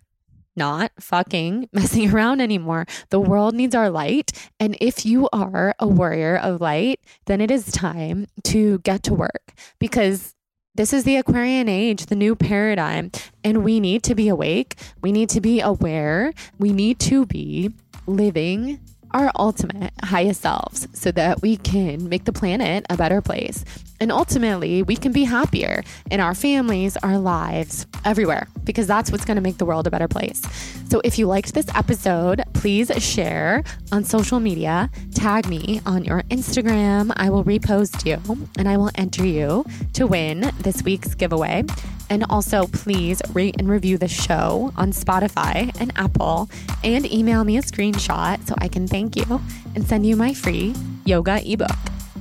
not 0.54 0.92
fucking 1.00 1.70
messing 1.72 2.12
around 2.12 2.42
anymore. 2.42 2.84
The 3.08 3.20
world 3.20 3.54
needs 3.54 3.74
our 3.74 3.88
light. 3.88 4.32
And 4.60 4.76
if 4.82 5.06
you 5.06 5.28
are 5.32 5.74
a 5.78 5.88
warrior 5.88 6.36
of 6.36 6.60
light, 6.60 7.00
then 7.24 7.40
it 7.40 7.50
is 7.50 7.72
time 7.72 8.26
to 8.44 8.80
get 8.80 9.02
to 9.04 9.14
work 9.14 9.54
because 9.78 10.34
this 10.80 10.94
is 10.94 11.04
the 11.04 11.16
Aquarian 11.16 11.68
age, 11.68 12.06
the 12.06 12.16
new 12.16 12.34
paradigm. 12.34 13.12
And 13.44 13.62
we 13.62 13.80
need 13.80 14.02
to 14.04 14.14
be 14.14 14.28
awake. 14.28 14.76
We 15.02 15.12
need 15.12 15.28
to 15.28 15.38
be 15.38 15.60
aware. 15.60 16.32
We 16.58 16.72
need 16.72 16.98
to 17.00 17.26
be 17.26 17.74
living 18.06 18.80
our 19.12 19.30
ultimate 19.36 19.92
highest 20.02 20.40
selves 20.40 20.88
so 20.92 21.10
that 21.12 21.42
we 21.42 21.56
can 21.56 22.08
make 22.08 22.24
the 22.24 22.32
planet 22.32 22.86
a 22.90 22.96
better 22.96 23.20
place. 23.20 23.64
And 24.00 24.10
ultimately, 24.10 24.82
we 24.82 24.96
can 24.96 25.12
be 25.12 25.24
happier 25.24 25.82
in 26.10 26.20
our 26.20 26.34
families, 26.34 26.96
our 26.98 27.18
lives, 27.18 27.86
everywhere, 28.04 28.48
because 28.64 28.86
that's 28.86 29.12
what's 29.12 29.24
going 29.24 29.36
to 29.36 29.42
make 29.42 29.58
the 29.58 29.66
world 29.66 29.86
a 29.86 29.90
better 29.90 30.08
place. 30.08 30.40
So 30.88 31.00
if 31.04 31.18
you 31.18 31.26
liked 31.26 31.52
this 31.52 31.66
episode, 31.74 32.42
please 32.54 32.90
share 33.02 33.62
on 33.92 34.04
social 34.04 34.40
media, 34.40 34.90
tag 35.14 35.48
me 35.48 35.80
on 35.84 36.04
your 36.04 36.22
Instagram. 36.24 37.12
I 37.16 37.28
will 37.28 37.44
repost 37.44 38.06
you 38.06 38.48
and 38.56 38.68
I 38.68 38.76
will 38.76 38.90
enter 38.94 39.26
you 39.26 39.66
to 39.94 40.06
win 40.06 40.50
this 40.60 40.82
week's 40.82 41.14
giveaway. 41.14 41.64
And 42.10 42.24
also, 42.28 42.66
please 42.66 43.22
rate 43.32 43.54
and 43.60 43.68
review 43.68 43.96
the 43.96 44.08
show 44.08 44.72
on 44.76 44.90
Spotify 44.90 45.70
and 45.80 45.92
Apple 45.94 46.50
and 46.82 47.10
email 47.10 47.44
me 47.44 47.56
a 47.56 47.62
screenshot 47.62 48.44
so 48.48 48.56
I 48.58 48.66
can 48.66 48.88
thank 48.88 49.14
you 49.14 49.40
and 49.76 49.86
send 49.86 50.04
you 50.04 50.16
my 50.16 50.34
free 50.34 50.74
yoga 51.04 51.40
ebook. 51.48 51.70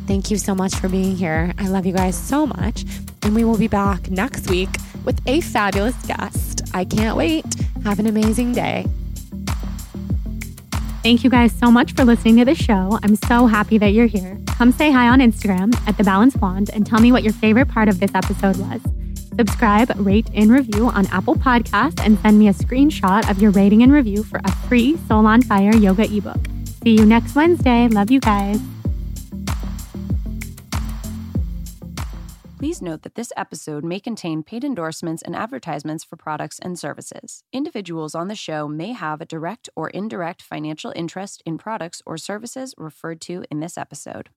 Thank 0.06 0.30
you 0.30 0.38
so 0.38 0.54
much 0.54 0.76
for 0.76 0.90
being 0.90 1.16
here. 1.16 1.54
I 1.58 1.68
love 1.70 1.88
you 1.88 1.94
guys 1.94 2.16
so 2.16 2.46
much. 2.46 2.86
And 3.24 3.34
we 3.34 3.44
will 3.44 3.58
be 3.58 3.68
back 3.68 4.12
next 4.12 4.48
week 4.50 4.70
with 5.06 5.20
a 5.28 5.42
fabulous 5.42 5.96
guest. 6.06 6.62
I 6.74 6.86
can't 6.86 7.18
wait. 7.18 7.46
Have 7.84 7.98
an 7.98 8.06
amazing 8.06 8.54
day. 8.54 8.86
Thank 11.02 11.24
you 11.24 11.32
guys 11.32 11.52
so 11.52 11.72
much 11.72 11.94
for 11.94 12.06
listening 12.06 12.38
to 12.38 12.46
the 12.46 12.56
show. 12.56 13.00
I'm 13.02 13.16
so 13.16 13.48
happy 13.48 13.80
that 13.80 13.90
you're 13.90 14.06
here. 14.06 14.38
Come 14.48 14.72
say 14.72 14.92
hi 14.92 15.08
on 15.08 15.20
Instagram 15.20 15.76
at 15.88 15.98
The 15.98 16.04
Balanced 16.04 16.40
Blonde 16.40 16.70
and 16.74 16.86
tell 16.86 17.00
me 17.00 17.12
what 17.12 17.24
your 17.24 17.34
favorite 17.34 17.70
part 17.70 17.88
of 17.90 18.00
this 18.00 18.14
episode 18.14 18.58
was. 18.58 18.82
Subscribe, 19.36 19.92
rate, 19.98 20.30
and 20.34 20.52
review 20.52 20.88
on 20.88 21.08
Apple 21.08 21.36
Podcasts 21.36 22.04
and 22.06 22.20
send 22.20 22.40
me 22.40 22.48
a 22.48 22.54
screenshot 22.54 23.30
of 23.30 23.42
your 23.42 23.52
rating 23.52 23.84
and 23.84 23.92
review 23.92 24.24
for 24.24 24.40
a 24.44 24.52
free 24.68 24.98
Soul 25.08 25.26
on 25.26 25.42
Fire 25.42 25.76
yoga 25.76 26.04
ebook. 26.04 26.40
See 26.84 26.96
you 26.96 27.06
next 27.06 27.36
Wednesday. 27.36 27.88
Love 27.88 28.12
you 28.12 28.20
guys. 28.20 28.60
Please 32.60 32.82
note 32.82 33.04
that 33.04 33.16
this 33.16 33.32
episode 33.38 33.86
may 33.86 34.02
contain 34.02 34.44
paid 34.44 34.66
endorsements 34.66 35.22
and 35.22 35.34
advertisements 35.34 36.04
for 36.04 36.18
products 36.18 36.60
and 36.60 36.78
services. 36.78 37.46
Individuals 37.54 38.14
on 38.14 38.28
the 38.28 38.36
show 38.36 38.68
may 38.68 38.92
have 38.92 39.22
a 39.22 39.26
direct 39.26 39.70
or 39.78 39.90
indirect 39.92 40.42
financial 40.42 40.92
interest 40.94 41.42
in 41.46 41.58
products 41.58 42.02
or 42.06 42.18
services 42.18 42.76
referred 42.78 43.22
to 43.22 43.46
in 43.50 43.62
this 43.62 43.78
episode. 43.78 44.30